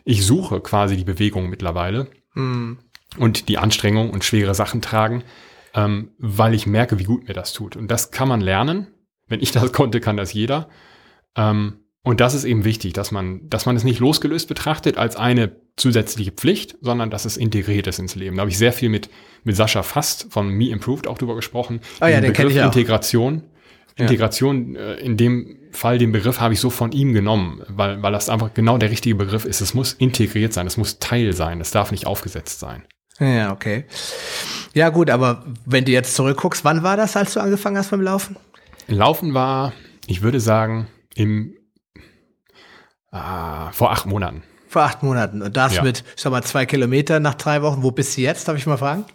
ich 0.03 0.23
suche 0.23 0.61
quasi 0.61 0.95
die 0.95 1.03
Bewegung 1.03 1.49
mittlerweile 1.49 2.05
mhm. 2.35 2.77
und 3.17 3.49
die 3.49 3.57
Anstrengung 3.57 4.11
und 4.11 4.23
schwere 4.23 4.53
Sachen 4.53 4.79
tragen, 4.79 5.23
ähm, 5.73 6.11
weil 6.19 6.53
ich 6.53 6.67
merke, 6.67 6.99
wie 6.99 7.03
gut 7.05 7.27
mir 7.27 7.33
das 7.33 7.51
tut. 7.51 7.77
Und 7.77 7.89
das 7.89 8.11
kann 8.11 8.27
man 8.27 8.41
lernen. 8.41 8.89
Wenn 9.27 9.41
ich 9.41 9.51
das 9.51 9.71
konnte, 9.73 10.01
kann 10.01 10.17
das 10.17 10.33
jeder. 10.33 10.69
Ähm, 11.35 11.79
und 12.03 12.21
das 12.21 12.35
ist 12.35 12.43
eben 12.43 12.63
wichtig, 12.63 12.93
dass 12.93 13.09
man, 13.11 13.49
dass 13.49 13.65
man 13.65 13.75
es 13.75 13.83
nicht 13.83 13.99
losgelöst 13.99 14.47
betrachtet 14.47 14.99
als 14.99 15.15
eine 15.15 15.55
zusätzliche 15.77 16.31
Pflicht, 16.31 16.77
sondern 16.81 17.09
dass 17.09 17.25
es 17.25 17.37
integriert 17.37 17.87
ist 17.87 17.97
ins 17.97 18.13
Leben. 18.13 18.35
Da 18.35 18.41
habe 18.41 18.51
ich 18.51 18.59
sehr 18.59 18.71
viel 18.71 18.89
mit, 18.89 19.09
mit 19.43 19.55
Sascha 19.55 19.81
Fast 19.81 20.31
von 20.31 20.49
Me 20.49 20.69
Improved 20.69 21.07
auch 21.07 21.17
drüber 21.17 21.33
gesprochen. 21.33 21.79
Oh 22.01 22.05
ja, 22.05 22.21
den 22.21 22.33
Begriff 22.33 22.51
ich 22.51 22.61
auch. 22.61 22.65
Integration. 22.65 23.41
Ja. 23.97 24.03
Integration, 24.03 24.75
äh, 24.75 24.95
in 24.95 25.15
dem 25.15 25.57
Fall, 25.71 25.97
den 25.97 26.11
Begriff 26.11 26.41
habe 26.41 26.53
ich 26.53 26.59
so 26.59 26.69
von 26.69 26.91
ihm 26.91 27.13
genommen, 27.13 27.61
weil, 27.67 28.01
weil 28.01 28.11
das 28.11 28.29
einfach 28.29 28.53
genau 28.53 28.77
der 28.77 28.91
richtige 28.91 29.15
Begriff 29.15 29.45
ist. 29.45 29.61
Es 29.61 29.73
muss 29.73 29.93
integriert 29.93 30.53
sein, 30.53 30.67
es 30.67 30.77
muss 30.77 30.99
Teil 30.99 31.33
sein, 31.33 31.61
es 31.61 31.71
darf 31.71 31.91
nicht 31.91 32.05
aufgesetzt 32.05 32.59
sein. 32.59 32.83
Ja, 33.19 33.53
okay. 33.53 33.85
Ja, 34.73 34.89
gut, 34.89 35.09
aber 35.09 35.45
wenn 35.65 35.85
du 35.85 35.91
jetzt 35.91 36.15
zurückguckst, 36.15 36.65
wann 36.65 36.83
war 36.83 36.97
das, 36.97 37.15
als 37.15 37.33
du 37.33 37.39
angefangen 37.39 37.77
hast 37.77 37.91
beim 37.91 38.01
Laufen? 38.01 38.35
Laufen 38.87 39.33
war, 39.33 39.71
ich 40.07 40.21
würde 40.21 40.41
sagen, 40.41 40.87
im 41.15 41.55
äh, 43.13 43.71
vor 43.71 43.91
acht 43.91 44.05
Monaten. 44.05 44.43
Vor 44.67 44.81
acht 44.81 45.03
Monaten. 45.03 45.41
Und 45.41 45.55
das 45.55 45.75
ja. 45.75 45.83
mit, 45.83 46.03
ich 46.15 46.21
sag 46.21 46.31
mal, 46.31 46.43
zwei 46.43 46.65
Kilometer 46.65 47.21
nach 47.21 47.35
drei 47.35 47.61
Wochen. 47.61 47.81
Wo 47.81 47.91
bist 47.91 48.17
du 48.17 48.21
jetzt? 48.21 48.47
Darf 48.47 48.57
ich 48.57 48.65
mal 48.65 48.77
fragen? 48.77 49.05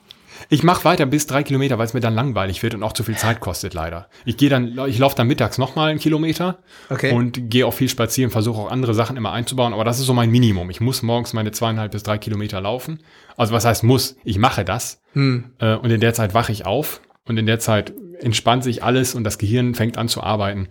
Ich 0.48 0.62
mache 0.62 0.84
weiter 0.84 1.06
bis 1.06 1.26
drei 1.26 1.42
Kilometer, 1.42 1.78
weil 1.78 1.86
es 1.86 1.94
mir 1.94 2.00
dann 2.00 2.14
langweilig 2.14 2.62
wird 2.62 2.74
und 2.74 2.82
auch 2.82 2.92
zu 2.92 3.04
viel 3.04 3.16
Zeit 3.16 3.40
kostet, 3.40 3.74
leider. 3.74 4.08
Ich 4.24 4.36
gehe 4.36 4.48
dann, 4.48 4.78
ich 4.88 4.98
laufe 4.98 5.16
dann 5.16 5.26
mittags 5.26 5.58
nochmal 5.58 5.90
einen 5.90 5.98
Kilometer 5.98 6.58
okay. 6.88 7.12
und 7.12 7.50
gehe 7.50 7.66
auch 7.66 7.74
viel 7.74 7.88
spazieren, 7.88 8.30
versuche 8.30 8.60
auch 8.60 8.70
andere 8.70 8.94
Sachen 8.94 9.16
immer 9.16 9.32
einzubauen, 9.32 9.72
aber 9.72 9.84
das 9.84 9.98
ist 9.98 10.06
so 10.06 10.14
mein 10.14 10.30
Minimum. 10.30 10.70
Ich 10.70 10.80
muss 10.80 11.02
morgens 11.02 11.32
meine 11.32 11.52
zweieinhalb 11.52 11.92
bis 11.92 12.02
drei 12.02 12.18
Kilometer 12.18 12.60
laufen. 12.60 13.00
Also 13.36 13.52
was 13.52 13.64
heißt 13.64 13.84
muss? 13.84 14.16
Ich 14.24 14.38
mache 14.38 14.64
das. 14.64 15.02
Hm. 15.12 15.44
Äh, 15.58 15.74
und 15.74 15.90
in 15.90 16.00
der 16.00 16.14
Zeit 16.14 16.34
wache 16.34 16.52
ich 16.52 16.66
auf 16.66 17.00
und 17.26 17.36
in 17.36 17.46
der 17.46 17.58
Zeit 17.58 17.92
entspannt 18.20 18.64
sich 18.64 18.82
alles 18.82 19.14
und 19.14 19.24
das 19.24 19.38
Gehirn 19.38 19.74
fängt 19.74 19.98
an 19.98 20.08
zu 20.08 20.22
arbeiten. 20.22 20.68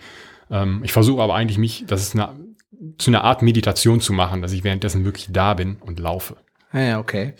Ähm, 0.52 0.82
ich 0.84 0.92
versuche 0.92 1.22
aber 1.22 1.36
eigentlich 1.36 1.58
mich, 1.58 1.86
das 1.88 2.02
ist 2.02 2.16
eine, 2.16 2.36
zu 2.98 3.12
einer 3.12 3.24
Art 3.24 3.42
Meditation 3.42 4.02
zu 4.02 4.14
machen, 4.14 4.42
dass 4.42 4.52
ich 4.52 4.64
währenddessen 4.64 5.06
wirklich 5.06 5.28
da 5.32 5.54
bin 5.54 5.78
und 5.82 6.00
laufe. 6.00 6.38
Ja, 6.72 7.00
okay. 7.00 7.34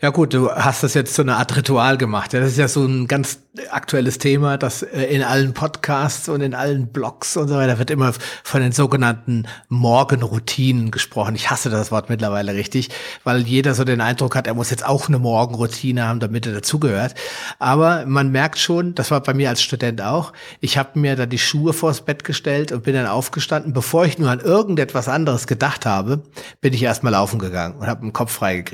Ja 0.00 0.10
gut, 0.10 0.34
du 0.34 0.50
hast 0.50 0.82
das 0.82 0.94
jetzt 0.94 1.14
so 1.14 1.22
eine 1.22 1.36
Art 1.36 1.56
Ritual 1.56 1.96
gemacht. 1.96 2.34
Das 2.34 2.48
ist 2.48 2.58
ja 2.58 2.66
so 2.66 2.84
ein 2.84 3.06
ganz 3.06 3.38
aktuelles 3.70 4.18
Thema, 4.18 4.56
das 4.56 4.82
äh, 4.82 5.04
in 5.04 5.22
allen 5.22 5.52
Podcasts 5.52 6.28
und 6.28 6.40
in 6.40 6.54
allen 6.54 6.88
Blogs 6.88 7.36
und 7.36 7.48
so 7.48 7.54
weiter 7.54 7.78
wird 7.78 7.90
immer 7.90 8.12
von 8.42 8.60
den 8.60 8.72
sogenannten 8.72 9.46
Morgenroutinen 9.68 10.90
gesprochen. 10.90 11.34
Ich 11.36 11.50
hasse 11.50 11.68
das 11.68 11.92
Wort 11.92 12.08
mittlerweile 12.08 12.54
richtig, 12.54 12.88
weil 13.24 13.42
jeder 13.42 13.74
so 13.74 13.84
den 13.84 14.00
Eindruck 14.00 14.34
hat, 14.34 14.46
er 14.46 14.54
muss 14.54 14.70
jetzt 14.70 14.86
auch 14.86 15.06
eine 15.06 15.18
Morgenroutine 15.18 16.08
haben, 16.08 16.18
damit 16.18 16.46
er 16.46 16.54
dazugehört. 16.54 17.14
Aber 17.58 18.06
man 18.06 18.32
merkt 18.32 18.58
schon, 18.58 18.94
das 18.94 19.10
war 19.10 19.22
bei 19.22 19.34
mir 19.34 19.50
als 19.50 19.62
Student 19.62 20.00
auch, 20.00 20.32
ich 20.60 20.78
habe 20.78 20.98
mir 20.98 21.14
da 21.14 21.26
die 21.26 21.38
Schuhe 21.38 21.74
vors 21.74 22.00
Bett 22.00 22.24
gestellt 22.24 22.72
und 22.72 22.84
bin 22.84 22.94
dann 22.94 23.06
aufgestanden. 23.06 23.74
Bevor 23.74 24.06
ich 24.06 24.18
nur 24.18 24.30
an 24.30 24.40
irgendetwas 24.40 25.08
anderes 25.08 25.46
gedacht 25.46 25.84
habe, 25.84 26.22
bin 26.62 26.72
ich 26.72 26.82
erstmal 26.82 27.12
laufen 27.12 27.38
gegangen 27.38 27.76
und 27.78 27.86
habe 27.86 28.00
den 28.00 28.14
Kopf 28.14 28.32
freigekriegt. 28.32 28.71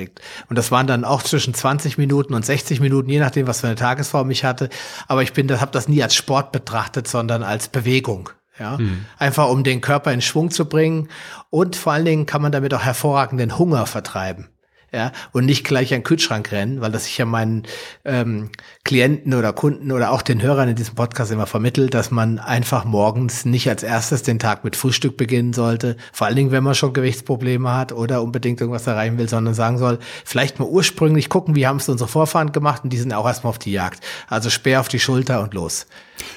Und 0.49 0.57
das 0.57 0.71
waren 0.71 0.87
dann 0.87 1.05
auch 1.05 1.23
zwischen 1.23 1.55
20 1.55 1.99
Minuten 1.99 2.35
und 2.35 2.45
60 2.45 2.81
Minuten, 2.81 3.11
je 3.11 3.21
nachdem, 3.21 3.47
was 3.47 3.61
für 3.61 3.67
eine 3.67 3.77
Tagesform 3.77 4.31
ich 4.31 4.45
hatte 4.45 4.69
aber 5.07 5.23
ich 5.23 5.33
bin, 5.33 5.49
habe 5.61 5.73
das 5.73 5.89
nie 5.89 6.03
als 6.03 6.15
Sport 6.15 6.53
betrachtet, 6.53 7.09
sondern 7.09 7.43
als 7.43 7.69
Bewegung. 7.69 8.31
Ja, 8.59 8.77
mhm. 8.77 9.05
einfach 9.19 9.49
um 9.51 9.63
den 9.63 9.81
Körper 9.81 10.13
in 10.13 10.21
Schwung 10.21 10.51
zu 10.51 10.65
bringen 10.65 11.09
und 11.49 11.77
vor 11.77 11.93
allen 11.93 12.05
Dingen 12.05 12.27
kann 12.27 12.43
man 12.43 12.51
damit 12.51 12.75
auch 12.75 12.83
hervorragenden 12.83 13.57
Hunger 13.57 13.87
vertreiben. 13.87 14.49
Ja, 14.93 15.13
und 15.33 15.45
nicht 15.45 15.65
gleich 15.65 15.93
an 15.93 16.01
den 16.01 16.05
Kühlschrank 16.05 16.51
rennen, 16.51 16.81
weil 16.81 16.91
das 16.91 17.07
ich 17.07 17.19
ja 17.19 17.27
meinen 17.27 17.65
ähm, 18.07 18.51
Klienten 18.85 19.35
oder 19.35 19.53
Kunden 19.53 19.93
oder 19.93 20.13
auch 20.13 20.23
den 20.23 20.41
Hörern 20.41 20.71
in 20.71 20.77
diesem 20.77 20.95
Podcast 20.95 21.31
immer 21.31 21.47
vermittelt, 21.47 21.93
dass 21.93 22.11
man 22.11 22.39
einfach 22.39 22.87
morgens 22.87 23.45
nicht 23.45 23.69
als 23.69 23.83
erstes 23.83 24.23
den 24.23 24.39
Tag 24.39 24.65
mit 24.65 24.77
Frühstück 24.77 25.19
beginnen 25.19 25.53
sollte, 25.53 25.97
vor 26.13 26.27
allen 26.27 26.37
Dingen, 26.37 26.53
wenn 26.53 26.65
man 26.65 26.75
schon 26.75 26.95
Gewichtsprobleme 26.95 27.75
hat 27.75 27.93
oder 27.93 28.23
unbedingt 28.23 28.61
irgendwas 28.61 28.87
erreichen 28.87 29.19
will, 29.19 29.29
sondern 29.29 29.53
sagen 29.53 29.77
soll, 29.77 29.99
vielleicht 30.25 30.59
mal 30.59 30.67
ursprünglich 30.69 31.29
gucken, 31.29 31.55
wie 31.55 31.67
haben 31.67 31.77
es 31.77 31.89
unsere 31.89 32.09
Vorfahren 32.09 32.53
gemacht 32.53 32.85
und 32.85 32.91
die 32.91 32.99
sind 32.99 33.13
auch 33.13 33.27
erstmal 33.27 33.51
auf 33.51 33.59
die 33.59 33.73
Jagd. 33.73 34.03
Also 34.27 34.49
Speer 34.49 34.81
auf 34.81 34.89
die 34.89 35.01
Schulter 35.01 35.43
und 35.43 35.53
los. 35.53 35.87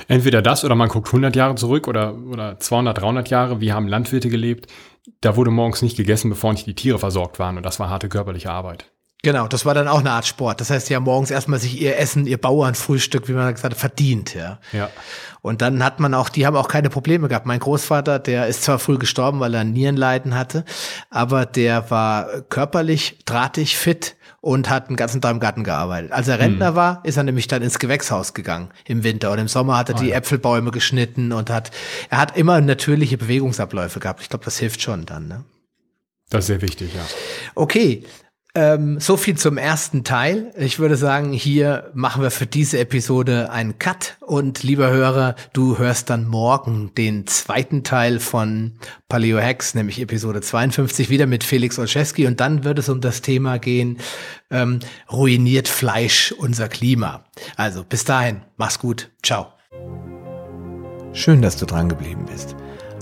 Entweder 0.07 0.41
das 0.41 0.65
oder 0.65 0.75
man 0.75 0.89
guckt 0.89 1.07
100 1.07 1.35
Jahre 1.35 1.55
zurück 1.55 1.87
oder, 1.87 2.15
oder 2.15 2.59
200, 2.59 3.01
300 3.01 3.29
Jahre, 3.29 3.61
wie 3.61 3.71
haben 3.71 3.87
Landwirte 3.87 4.29
gelebt. 4.29 4.67
Da 5.21 5.35
wurde 5.35 5.51
morgens 5.51 5.81
nicht 5.81 5.97
gegessen, 5.97 6.29
bevor 6.29 6.53
nicht 6.53 6.67
die 6.67 6.75
Tiere 6.75 6.99
versorgt 6.99 7.39
waren 7.39 7.57
und 7.57 7.63
das 7.63 7.79
war 7.79 7.89
harte 7.89 8.09
körperliche 8.09 8.51
Arbeit. 8.51 8.91
Genau, 9.23 9.47
das 9.47 9.65
war 9.65 9.75
dann 9.75 9.87
auch 9.87 9.99
eine 9.99 10.11
Art 10.11 10.25
Sport. 10.25 10.61
Das 10.61 10.71
heißt, 10.71 10.89
ja 10.89 10.99
morgens 10.99 11.29
erstmal 11.29 11.59
sich 11.59 11.79
ihr 11.79 11.97
Essen, 11.99 12.25
ihr 12.25 12.39
Bauernfrühstück, 12.39 13.27
wie 13.27 13.33
man 13.33 13.53
gesagt 13.53 13.73
hat, 13.73 13.79
verdient, 13.79 14.33
ja. 14.33 14.59
Ja. 14.71 14.89
Und 15.43 15.61
dann 15.61 15.83
hat 15.83 15.99
man 15.99 16.15
auch, 16.15 16.29
die 16.29 16.47
haben 16.47 16.55
auch 16.55 16.67
keine 16.67 16.89
Probleme 16.89 17.27
gehabt. 17.27 17.45
Mein 17.45 17.59
Großvater, 17.59 18.17
der 18.17 18.47
ist 18.47 18.63
zwar 18.63 18.79
früh 18.79 18.97
gestorben, 18.97 19.39
weil 19.39 19.53
er 19.53 19.63
Nierenleiden 19.63 20.35
hatte, 20.35 20.65
aber 21.11 21.45
der 21.45 21.91
war 21.91 22.41
körperlich 22.49 23.19
drahtig 23.25 23.77
fit 23.77 24.15
und 24.41 24.69
hat 24.69 24.89
den 24.89 24.95
ganzen 24.95 25.21
Tag 25.21 25.31
im 25.31 25.39
Garten 25.39 25.63
gearbeitet. 25.63 26.11
Als 26.11 26.27
er 26.27 26.39
Rentner 26.39 26.71
mhm. 26.71 26.75
war, 26.75 27.01
ist 27.05 27.17
er 27.17 27.23
nämlich 27.23 27.47
dann 27.47 27.61
ins 27.61 27.77
Gewächshaus 27.79 28.33
gegangen 28.33 28.69
im 28.85 29.03
Winter 29.03 29.31
und 29.31 29.39
im 29.39 29.47
Sommer 29.47 29.77
hat 29.77 29.89
er 29.89 29.95
oh, 29.95 29.99
die 29.99 30.09
ja. 30.09 30.17
Äpfelbäume 30.17 30.71
geschnitten 30.71 31.31
und 31.31 31.49
hat, 31.49 31.71
er 32.09 32.17
hat 32.17 32.35
immer 32.35 32.59
natürliche 32.59 33.17
Bewegungsabläufe 33.17 33.99
gehabt. 33.99 34.21
Ich 34.21 34.29
glaube, 34.29 34.43
das 34.43 34.57
hilft 34.57 34.81
schon 34.81 35.05
dann, 35.05 35.27
ne? 35.27 35.43
Das 36.29 36.45
ist 36.45 36.47
sehr 36.47 36.61
wichtig, 36.61 36.93
ja. 36.95 37.01
Okay, 37.55 38.03
ähm, 38.53 38.99
so 38.99 39.15
viel 39.15 39.37
zum 39.37 39.57
ersten 39.57 40.03
Teil. 40.03 40.51
Ich 40.57 40.79
würde 40.79 40.97
sagen, 40.97 41.31
hier 41.31 41.89
machen 41.93 42.21
wir 42.21 42.31
für 42.31 42.45
diese 42.45 42.79
Episode 42.79 43.49
einen 43.49 43.79
Cut 43.79 44.17
und 44.19 44.63
lieber 44.63 44.89
Hörer, 44.89 45.35
du 45.53 45.77
hörst 45.77 46.09
dann 46.09 46.27
morgen 46.27 46.93
den 46.95 47.27
zweiten 47.27 47.83
Teil 47.83 48.19
von 48.19 48.73
Paleo 49.07 49.39
Hacks, 49.39 49.73
nämlich 49.73 50.01
Episode 50.01 50.41
52 50.41 51.09
wieder 51.09 51.27
mit 51.27 51.43
Felix 51.43 51.79
Olszewski 51.79 52.27
und 52.27 52.39
dann 52.41 52.63
wird 52.63 52.79
es 52.79 52.89
um 52.89 52.99
das 52.99 53.21
Thema 53.21 53.57
gehen, 53.57 53.99
ähm, 54.49 54.79
ruiniert 55.11 55.69
Fleisch 55.69 56.33
unser 56.33 56.67
Klima. 56.67 57.23
Also 57.55 57.83
bis 57.83 58.03
dahin, 58.03 58.41
mach's 58.57 58.79
gut, 58.79 59.11
ciao. 59.23 59.53
Schön, 61.13 61.41
dass 61.41 61.57
du 61.57 61.65
dran 61.65 61.89
geblieben 61.89 62.25
bist. 62.29 62.55